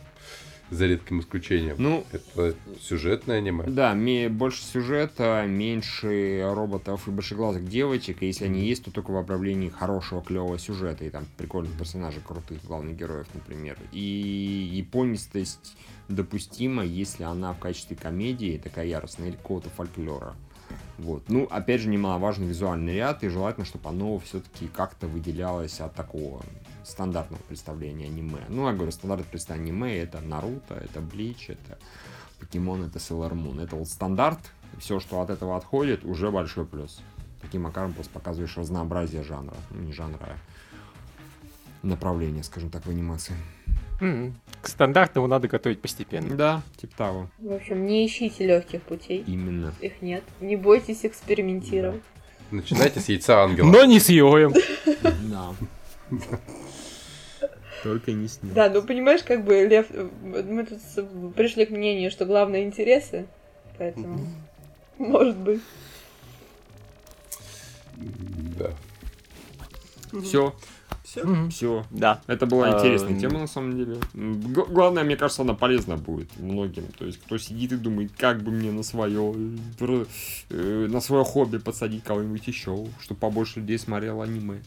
за 0.70 0.88
редким 0.88 1.20
исключением, 1.20 1.76
Ну, 1.78 2.06
это 2.12 2.56
сюжетное 2.82 3.38
аниме. 3.38 3.66
Да, 3.68 3.96
больше 4.30 4.64
сюжета, 4.64 5.46
меньше 5.48 6.44
роботов 6.54 7.08
и 7.08 7.12
большеглазых 7.12 7.68
девочек. 7.68 8.24
И 8.24 8.28
если 8.28 8.46
они 8.46 8.66
есть, 8.66 8.86
то 8.86 8.92
только 8.92 9.12
в 9.12 9.18
оправлении 9.18 9.70
хорошего, 9.70 10.22
клевого 10.22 10.58
сюжета. 10.58 11.06
И 11.06 11.10
там 11.10 11.26
прикольных 11.38 11.78
персонажей, 11.78 12.22
крутых 12.26 12.64
главных 12.66 12.96
героев, 12.96 13.28
например. 13.34 13.78
И 13.92 14.70
японистость 14.74 15.78
допустима, 16.08 16.84
если 16.84 17.24
она 17.24 17.54
в 17.54 17.60
качестве 17.60 17.96
комедии 17.96 18.60
такая 18.62 18.86
яростная 18.88 19.30
или 19.30 19.36
какого-то 19.36 19.70
фольклора. 19.70 20.36
Вот. 20.98 21.24
Ну, 21.28 21.48
опять 21.50 21.82
же, 21.82 21.90
немаловажный 21.90 22.48
визуальный 22.48 22.96
ряд, 22.96 23.24
и 23.24 23.28
желательно, 23.28 23.66
чтобы 23.66 23.90
оно 23.90 24.18
все-таки 24.20 24.68
как-то 24.68 25.08
выделялось 25.08 25.80
от 25.80 25.94
такого 25.96 26.42
стандартного 26.84 27.42
представления 27.44 28.06
аниме. 28.06 28.42
Ну, 28.50 28.68
я 28.68 28.74
говорю, 28.74 28.92
стандартное 28.92 29.30
представление 29.30 29.72
аниме 29.72 29.98
это 29.98 30.22
Наруто, 30.22 30.76
это 30.76 31.00
Блич, 31.02 31.50
это 31.50 31.78
Покемон, 32.40 32.84
это 32.84 33.00
Sailor 33.00 33.34
Moon. 33.34 33.62
Это 33.62 33.76
вот 33.76 33.88
стандарт, 33.88 34.40
все, 34.80 35.00
что 35.00 35.22
от 35.22 35.30
этого 35.30 35.58
отходит, 35.58 36.04
уже 36.04 36.32
большой 36.32 36.66
плюс. 36.66 37.02
Таким 37.42 37.64
макаром 37.64 37.94
просто 37.94 38.12
показываешь 38.14 38.58
разнообразие 38.58 39.24
жанра. 39.24 39.56
Ну, 39.72 39.82
не 39.82 39.94
жанра, 39.94 40.20
а 40.22 40.36
направления, 41.86 42.44
скажем 42.44 42.70
так, 42.70 42.86
в 42.86 42.90
анимации. 42.90 43.36
К 44.00 44.68
стандартному 44.68 45.28
надо 45.28 45.48
готовить 45.48 45.82
постепенно. 45.82 46.36
Да, 46.36 46.62
типа 46.78 46.98
того. 46.98 47.30
В 47.38 47.54
общем, 47.54 47.86
не 47.86 48.06
ищите 48.06 48.46
легких 48.46 48.82
путей. 48.82 49.24
Именно. 49.26 49.74
Их 49.82 50.02
нет. 50.02 50.24
Не 50.42 50.56
бойтесь 50.56 51.06
экспериментировать. 51.06 52.02
Начинайте 52.52 53.00
с 53.00 53.10
яйца 53.10 53.44
ангела. 53.44 53.66
Но 53.66 53.86
не 53.86 54.00
с 54.00 54.10
Йоем. 54.10 54.54
Да. 55.04 55.54
Только 57.84 58.12
не 58.14 58.28
с 58.28 58.42
ним. 58.42 58.54
Да, 58.54 58.70
ну 58.70 58.82
понимаешь, 58.82 59.24
как 59.24 59.44
бы, 59.44 59.66
Лев, 59.68 59.88
э, 59.90 60.10
мы 60.24 60.66
тут 60.66 60.80
пришли 61.36 61.66
к 61.66 61.70
мнению, 61.70 62.10
что 62.12 62.26
главное 62.26 62.64
интересы, 62.64 63.26
поэтому, 63.78 64.28
может 64.98 65.38
быть. 65.38 65.62
Да. 68.58 68.72
Все, 70.22 70.54
Все. 71.04 71.50
все. 71.50 71.86
Да. 71.92 72.22
Это 72.28 72.46
была 72.46 72.68
А, 72.70 72.78
интересная 72.78 73.20
тема, 73.20 73.40
на 73.40 73.48
самом 73.48 73.76
деле. 73.78 73.98
Г- 74.14 74.66
Главное, 74.68 75.04
мне 75.04 75.16
кажется, 75.18 75.42
она 75.42 75.54
полезна 75.56 75.98
будет 75.98 76.30
многим. 76.40 76.86
То 76.98 77.06
есть, 77.06 77.20
кто 77.20 77.38
сидит 77.38 77.72
и 77.72 77.78
думает, 77.78 78.12
как 78.18 78.42
бы 78.44 78.52
мне 78.52 78.72
на 78.72 78.84
свое, 78.84 79.34
на 80.50 81.02
свое 81.02 81.24
хобби 81.24 81.58
подсадить 81.58 82.04
кого-нибудь 82.04 82.48
еще, 82.48 82.88
чтобы 83.02 83.20
побольше 83.20 83.60
людей 83.60 83.78
смотрело 83.80 84.24
аниме. 84.24 84.62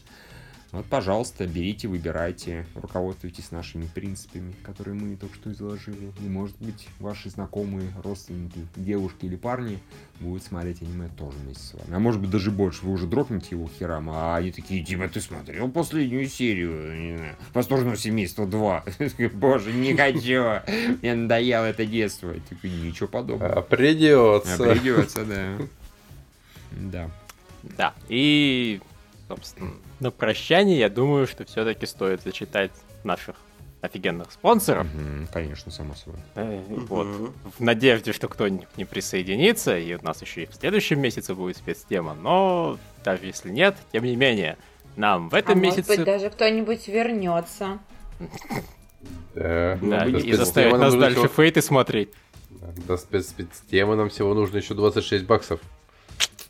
Вот, 0.77 0.85
пожалуйста, 0.85 1.47
берите, 1.47 1.87
выбирайте, 1.87 2.67
руководствуйтесь 2.75 3.49
нашими 3.49 3.87
принципами, 3.87 4.53
которые 4.61 4.93
мы 4.93 5.15
только 5.15 5.33
что 5.33 5.51
изложили. 5.51 6.11
И, 6.23 6.29
может 6.29 6.55
быть, 6.59 6.87
ваши 6.99 7.31
знакомые, 7.31 7.91
родственники, 8.03 8.59
девушки 8.75 9.25
или 9.25 9.37
парни 9.37 9.79
будут 10.19 10.43
смотреть 10.43 10.83
аниме 10.83 11.09
тоже 11.17 11.35
вместе 11.39 11.63
с 11.63 11.73
вами. 11.73 11.95
А 11.95 11.97
может 11.97 12.21
быть, 12.21 12.29
даже 12.29 12.51
больше. 12.51 12.85
Вы 12.85 12.91
уже 12.91 13.07
дропнете 13.07 13.47
его 13.55 13.67
херам, 13.79 14.11
а 14.11 14.35
они 14.35 14.51
такие, 14.51 14.83
типа, 14.83 15.09
ты 15.09 15.19
смотрел 15.19 15.67
последнюю 15.67 16.27
серию? 16.27 16.95
Не 16.95 17.17
знаю, 17.17 17.35
Восторженного 17.55 17.97
семейства 17.97 18.45
2. 18.45 18.83
Боже, 19.33 19.73
не 19.73 19.95
хочу. 19.95 20.61
Мне 21.01 21.15
надоело 21.15 21.65
это 21.65 21.87
детство. 21.87 22.35
Типа, 22.35 22.67
ничего 22.67 23.07
подобного. 23.07 23.51
А 23.51 23.61
придется. 23.63 24.53
А 24.63 24.75
придется, 24.75 25.25
да. 25.25 25.57
Да. 26.71 27.09
Да. 27.63 27.93
И, 28.09 28.79
собственно, 29.27 29.71
на 29.99 30.11
прощание, 30.11 30.79
я 30.79 30.89
думаю, 30.89 31.27
что 31.27 31.45
все-таки 31.45 31.85
стоит 31.85 32.21
зачитать 32.21 32.71
наших 33.03 33.35
офигенных 33.81 34.31
спонсоров. 34.31 34.87
Мгм, 34.93 35.27
Конечно, 35.31 35.71
само 35.71 35.93
собой. 35.95 36.19
Э, 36.35 36.61
Вот. 36.87 37.07
В 37.57 37.59
надежде, 37.59 38.11
что 38.13 38.27
кто-нибудь 38.27 38.67
не 38.75 38.85
присоединится, 38.85 39.77
и 39.77 39.93
у 39.93 40.03
нас 40.03 40.21
еще 40.21 40.43
и 40.43 40.45
в 40.47 40.55
следующем 40.55 40.99
месяце 40.99 41.35
будет 41.35 41.57
спецтема, 41.57 42.13
но 42.15 42.77
даже 43.03 43.25
если 43.25 43.49
нет, 43.51 43.75
тем 43.91 44.03
не 44.03 44.15
менее, 44.15 44.57
нам 44.95 45.29
в 45.29 45.35
А 45.35 45.39
этом 45.39 45.59
может 45.59 45.77
месяце... 45.77 45.97
быть, 45.97 46.05
даже 46.05 46.29
кто-нибудь 46.31 46.87
вернется. 46.87 47.79
Да, 49.35 49.77
Ну, 49.81 50.07
и 50.17 50.33
нам 50.35 50.79
нас 50.79 50.95
дальше 50.95 51.27
фейты 51.27 51.61
смотреть. 51.61 52.09
До 52.87 52.95
спец- 52.97 53.27
спецтемы 53.29 53.95
нам 53.95 54.09
всего 54.09 54.33
нужно 54.33 54.57
еще 54.57 54.73
26 54.73 55.25
баксов. 55.25 55.59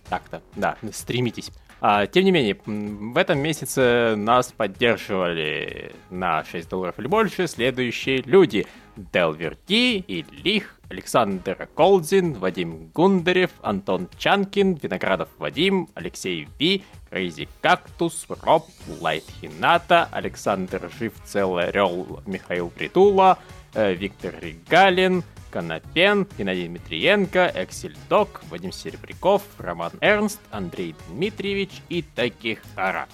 Так-то, 0.09 0.41
да, 0.55 0.77
стремитесь. 0.93 1.51
А, 1.79 2.07
тем 2.07 2.25
не 2.25 2.31
менее, 2.31 2.57
в 2.65 3.17
этом 3.17 3.39
месяце 3.39 4.15
нас 4.15 4.51
поддерживали 4.51 5.93
на 6.09 6.43
6 6.43 6.69
долларов 6.69 6.95
или 6.97 7.07
больше 7.07 7.47
следующие 7.47 8.21
люди. 8.23 8.65
Делвер 9.13 9.57
Ди, 9.67 9.99
Ильих, 10.07 10.79
Александр 10.89 11.69
Колдин, 11.75 12.33
Вадим 12.33 12.89
Гундарев, 12.95 13.51
Антон 13.61 14.09
Чанкин, 14.17 14.73
Виноградов 14.81 15.29
Вадим, 15.37 15.87
Алексей 15.93 16.47
Ви, 16.57 16.83
Crazy 17.09 17.47
Cactus, 17.61 18.25
Роб, 18.27 18.65
Light 18.99 19.23
Hinata, 19.39 20.09
Александр 20.11 20.89
Жив, 20.97 21.13
Целый 21.25 21.67
Орел, 21.67 22.21
Михаил 22.25 22.69
Притула, 22.69 23.37
э, 23.75 23.93
Виктор 23.93 24.33
Регалин, 24.41 25.23
Конопен, 25.51 26.27
Геннадий 26.37 26.67
Дмитриенко, 26.67 27.51
Excel 27.55 27.95
Doc, 28.09 28.41
Вадим 28.49 28.71
Серебряков, 28.71 29.41
Роман 29.57 29.91
Эрнст, 30.01 30.39
Андрей 30.51 30.95
Дмитриевич 31.09 31.71
и 31.89 32.01
Такихара. 32.01 33.07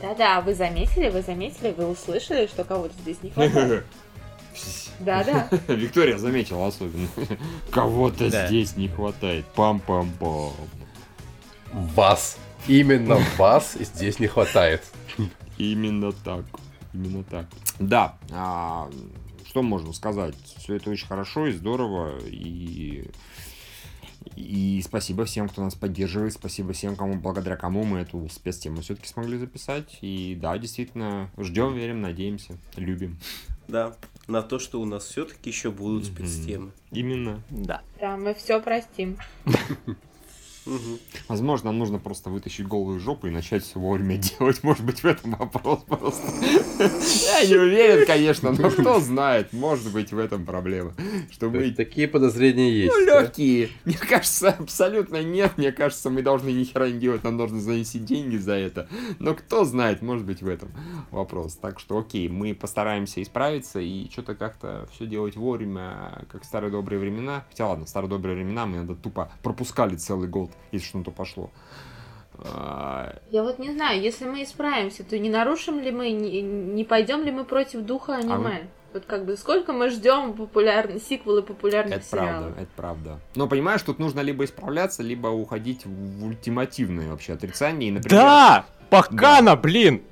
Да-да, 0.00 0.40
вы 0.40 0.54
заметили, 0.54 1.10
вы 1.10 1.20
заметили, 1.22 1.72
вы 1.76 1.86
услышали, 1.88 2.46
что 2.46 2.64
кого-то 2.64 2.94
здесь 3.02 3.22
не 3.22 3.30
хватает? 3.30 3.84
Да-да. 5.00 5.48
Виктория 5.68 6.18
заметила 6.18 6.66
особенно. 6.66 7.08
Кого-то 7.70 8.30
Да. 8.30 8.46
здесь 8.46 8.76
не 8.76 8.88
хватает. 8.88 9.44
Пам-пам-пам. 9.54 10.52
Вас. 11.72 12.36
Именно 12.66 13.18
вас 13.38 13.74
здесь 13.78 14.18
не 14.18 14.26
хватает. 14.26 14.82
Именно 15.56 16.12
так. 16.12 16.44
Именно 16.92 17.22
так. 17.24 17.46
Да. 17.78 18.16
а, 18.32 18.90
что 19.50 19.62
можно 19.62 19.92
сказать? 19.92 20.36
Все 20.58 20.76
это 20.76 20.90
очень 20.90 21.08
хорошо 21.08 21.48
и 21.48 21.52
здорово. 21.52 22.20
И 22.24 23.10
и 24.36 24.80
спасибо 24.84 25.24
всем, 25.24 25.48
кто 25.48 25.62
нас 25.62 25.74
поддерживает, 25.74 26.34
спасибо 26.34 26.72
всем, 26.72 26.94
кому, 26.94 27.14
благодаря 27.14 27.56
кому 27.56 27.82
мы 27.82 27.98
эту 27.98 28.28
спецтему 28.28 28.80
все-таки 28.80 29.08
смогли 29.08 29.38
записать. 29.38 29.98
И 30.02 30.38
да, 30.40 30.56
действительно, 30.56 31.30
ждем, 31.36 31.74
верим, 31.74 32.00
надеемся, 32.00 32.58
любим. 32.76 33.18
Да, 33.66 33.96
на 34.28 34.42
то, 34.42 34.60
что 34.60 34.80
у 34.80 34.84
нас 34.84 35.06
все-таки 35.06 35.50
еще 35.50 35.72
будут 35.72 36.04
спецтемы. 36.04 36.70
Именно. 36.92 37.42
Да. 37.50 37.82
Да, 37.98 38.16
мы 38.16 38.34
все 38.34 38.60
простим. 38.60 39.16
Мгм. 40.70 40.98
Возможно, 41.28 41.70
нам 41.70 41.78
нужно 41.78 41.98
просто 41.98 42.30
вытащить 42.30 42.66
голову 42.66 42.96
из 42.96 43.02
жопы 43.02 43.28
и 43.28 43.30
начать 43.30 43.64
все 43.64 43.78
вовремя 43.80 44.16
делать. 44.38 44.62
Может 44.62 44.84
быть, 44.84 45.02
в 45.02 45.04
этом 45.04 45.32
вопрос 45.32 45.80
просто. 45.86 46.22
Я 46.78 47.44
не 47.46 47.56
уверен, 47.56 48.06
конечно, 48.06 48.52
но 48.52 48.70
кто 48.70 49.00
знает. 49.00 49.52
Может 49.52 49.92
быть, 49.92 50.12
в 50.12 50.18
этом 50.18 50.46
проблема. 50.46 50.94
Что 51.30 51.46
То 51.46 51.50
мы 51.50 51.62
есть 51.64 51.76
такие 51.76 52.06
подозрения 52.08 52.70
есть. 52.70 52.94
ну, 52.94 53.04
легкие. 53.04 53.70
Мне 53.84 53.96
кажется, 53.96 54.50
абсолютно 54.50 55.22
нет. 55.22 55.58
Мне 55.58 55.72
кажется, 55.72 56.08
мы 56.10 56.22
должны 56.22 56.50
ни 56.50 56.64
хера 56.64 56.88
не 56.88 56.98
делать, 56.98 57.24
нам 57.24 57.36
нужно 57.36 57.60
занести 57.60 57.98
деньги 57.98 58.36
за 58.36 58.52
это. 58.52 58.88
Но 59.18 59.34
кто 59.34 59.64
знает, 59.64 60.02
может 60.02 60.24
быть, 60.24 60.40
в 60.42 60.48
этом 60.48 60.70
вопрос. 61.10 61.54
Так 61.56 61.80
что, 61.80 61.98
окей, 61.98 62.28
мы 62.28 62.54
постараемся 62.54 63.20
исправиться 63.22 63.80
и 63.80 64.08
что-то 64.10 64.34
как-то 64.36 64.88
все 64.94 65.06
делать 65.06 65.36
вовремя, 65.36 66.24
как 66.30 66.42
в 66.42 66.46
старые 66.46 66.70
добрые 66.70 67.00
времена. 67.00 67.44
Хотя 67.50 67.68
ладно, 67.68 67.86
в 67.86 67.88
старые 67.88 68.08
добрые 68.08 68.36
времена 68.36 68.66
мы 68.66 68.76
иногда 68.76 68.94
тупо 68.94 69.32
пропускали 69.42 69.96
целый 69.96 70.28
год, 70.28 70.50
если 70.72 70.86
что-то 70.88 71.10
пошло. 71.10 71.50
А, 72.42 73.16
Я 73.30 73.42
вот 73.42 73.58
не 73.58 73.70
знаю, 73.72 74.00
если 74.00 74.24
мы 74.24 74.42
исправимся, 74.42 75.04
то 75.04 75.18
не 75.18 75.28
нарушим 75.28 75.80
ли 75.80 75.90
мы, 75.90 76.10
не, 76.10 76.40
не 76.42 76.84
пойдем 76.84 77.22
ли 77.24 77.30
мы 77.30 77.44
против 77.44 77.80
духа 77.82 78.16
аниме? 78.16 78.68
Вот 78.92 79.04
как 79.04 79.24
бы 79.24 79.36
сколько 79.36 79.72
мы 79.72 79.88
ждем 79.90 80.32
популярных 80.32 81.00
сиквелы 81.02 81.42
популярных 81.42 81.98
Это 81.98 82.04
сериалов? 82.06 82.30
правда, 82.54 82.60
это 82.62 82.70
правда. 82.76 83.20
Но 83.36 83.46
понимаешь, 83.46 83.82
тут 83.82 83.98
нужно 84.00 84.20
либо 84.20 84.44
исправляться, 84.44 85.02
либо 85.02 85.28
уходить 85.28 85.84
в 85.86 86.24
ультимативное 86.24 87.08
вообще 87.10 87.34
отрицание. 87.34 87.90
И, 87.90 87.92
например, 87.92 88.20
Да! 88.20 88.64
Бакана, 88.90 89.54
блин! 89.54 90.02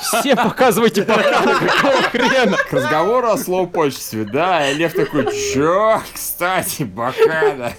Все 0.00 0.36
показывайте 0.36 1.02
Бакана, 1.02 1.58
какого 1.58 2.02
хрена? 2.02 2.56
К 2.56 2.72
разговору 2.72 3.28
о 3.28 3.36
слоупочестве, 3.36 4.24
да, 4.24 4.70
и 4.70 4.74
Лев 4.74 4.94
такой, 4.94 5.26
чё, 5.52 6.00
кстати, 6.14 6.84
Бакана, 6.84 7.72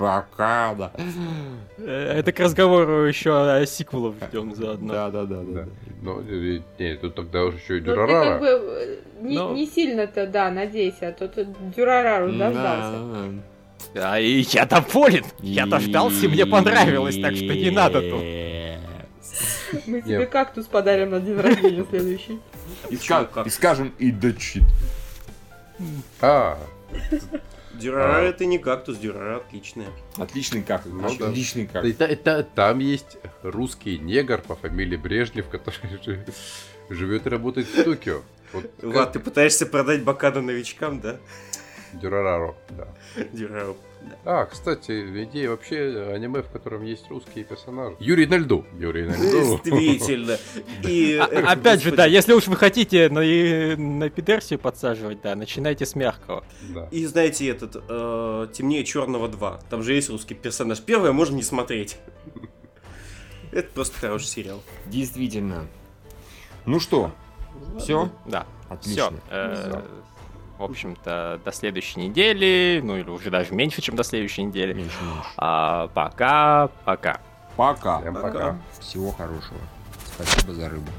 Бакана. 0.00 0.90
Э, 1.78 2.18
Это 2.18 2.32
к 2.32 2.40
разговору 2.40 3.04
еще 3.06 3.30
о 3.32 3.66
сиквелах 3.66 4.14
ждем 4.28 4.54
заодно. 4.54 4.92
Да, 4.92 5.10
да, 5.10 5.24
да, 5.24 5.42
Да. 5.44 5.64
Ну, 6.02 6.20
э, 6.20 6.60
не, 6.78 6.94
тут 6.96 7.14
тогда 7.14 7.44
уже 7.44 7.56
еще 7.58 7.78
и 7.78 7.80
Ну, 7.80 7.86
ты 7.86 7.94
как 7.94 8.06
Дюрарара. 8.08 8.38
бы 8.38 8.46
э, 8.46 8.96
не, 9.20 9.36
Ну. 9.38 9.54
не 9.54 9.66
сильно-то, 9.66 10.26
да, 10.26 10.50
надейся, 10.50 11.08
а 11.08 11.12
то 11.12 11.28
ты 11.28 11.46
Дюрарару 11.76 12.32
дождался. 12.32 12.98
Да, 13.94 14.12
А, 14.14 14.20
и 14.20 14.40
я 14.50 14.66
доволен! 14.66 15.24
Я 15.40 15.64
да. 15.66 15.78
дождался, 15.78 16.28
мне 16.28 16.46
понравилось, 16.46 17.16
так 17.20 17.34
что 17.36 17.54
не 17.54 17.70
надо 17.70 18.00
тут. 18.02 18.20
Мы 19.86 20.00
тебе 20.00 20.18
Нет. 20.18 20.30
кактус 20.30 20.66
подарим 20.66 21.10
на 21.10 21.20
день 21.20 21.36
рождения 21.38 21.84
следующий. 21.90 22.38
И 22.90 22.96
скажем, 23.50 23.92
и 23.98 24.10
дочит. 24.12 24.62
А, 26.20 26.56
Дюрара 27.78 28.18
А. 28.18 28.22
это 28.22 28.44
не 28.46 28.58
кактус, 28.58 28.98
дюрара 28.98 29.36
отличная. 29.36 29.88
Отличный 30.16 30.62
как, 30.62 30.84
Ну 30.86 31.14
да. 31.18 31.28
отличный 31.28 31.66
как. 31.66 31.84
это- 31.84 32.04
это- 32.04 32.42
там 32.54 32.78
есть 32.78 33.18
русский 33.42 33.98
негр 33.98 34.38
по 34.40 34.54
фамилии 34.56 34.96
Брежнев, 34.96 35.48
который 35.48 35.78
жи- 36.04 36.24
живет 36.90 37.26
и 37.26 37.30
работает 37.30 37.66
в 37.68 37.84
Токио. 37.84 38.22
Вот 38.52 38.70
Влад, 38.82 39.12
ты 39.12 39.18
пытаешься 39.20 39.66
продать 39.66 40.02
Бакана 40.04 40.40
новичкам, 40.40 41.00
да? 41.00 41.18
Дюрараро, 41.92 42.54
да. 42.70 42.88
А, 44.24 44.44
кстати, 44.46 45.24
идея 45.24 45.50
вообще 45.50 46.10
аниме, 46.14 46.42
в 46.42 46.48
котором 46.50 46.84
есть 46.84 47.08
русские 47.10 47.44
персонажи. 47.44 47.96
Юрий 48.00 48.26
на 48.26 48.36
льду. 48.38 48.64
Юрий 48.78 49.04
на 49.06 49.14
льду. 49.14 49.60
Действительно. 49.64 50.36
И, 50.84 51.16
А- 51.16 51.28
э, 51.30 51.42
Опять 51.42 51.82
же, 51.82 51.92
да, 51.92 52.06
если 52.06 52.32
уж 52.32 52.46
вы 52.48 52.56
хотите 52.56 53.08
на, 53.08 53.20
на 53.20 54.10
пидерсию 54.10 54.58
подсаживать, 54.58 55.20
да, 55.22 55.34
начинайте 55.34 55.86
с 55.86 55.94
мягкого. 55.94 56.44
Да. 56.74 56.88
И 56.90 57.04
знаете, 57.06 57.48
этот 57.48 57.76
э, 57.88 58.48
темнее 58.52 58.84
черного 58.84 59.28
2. 59.28 59.60
Там 59.70 59.82
же 59.82 59.92
есть 59.94 60.10
русский 60.10 60.34
персонаж. 60.34 60.80
Первое 60.80 61.12
можно 61.12 61.36
не 61.36 61.42
смотреть. 61.42 61.98
Это 63.52 63.68
просто 63.72 63.98
хороший 63.98 64.26
сериал. 64.26 64.62
Действительно. 64.86 65.66
Ну 66.64 66.80
что, 66.80 67.12
все? 67.78 68.10
Да, 68.26 68.46
Отлично. 68.68 69.12
все. 69.28 69.82
В 70.58 70.62
общем-то, 70.62 71.40
до 71.44 71.52
следующей 71.52 72.00
недели, 72.00 72.80
ну 72.82 72.96
или 72.96 73.08
уже 73.10 73.30
даже 73.30 73.54
меньше, 73.54 73.82
чем 73.82 73.94
до 73.94 74.04
следующей 74.04 74.42
недели. 74.42 74.72
Меньше, 74.72 74.96
меньше. 75.02 75.28
А, 75.36 75.88
пока, 75.88 76.68
пока. 76.84 77.20
Пока. 77.56 78.00
Всем 78.00 78.14
Пока. 78.14 78.28
пока. 78.28 78.58
Всего 78.80 79.10
хорошего. 79.12 79.58
Спасибо 80.06 80.54
за 80.54 80.68
рыбу. 80.68 80.90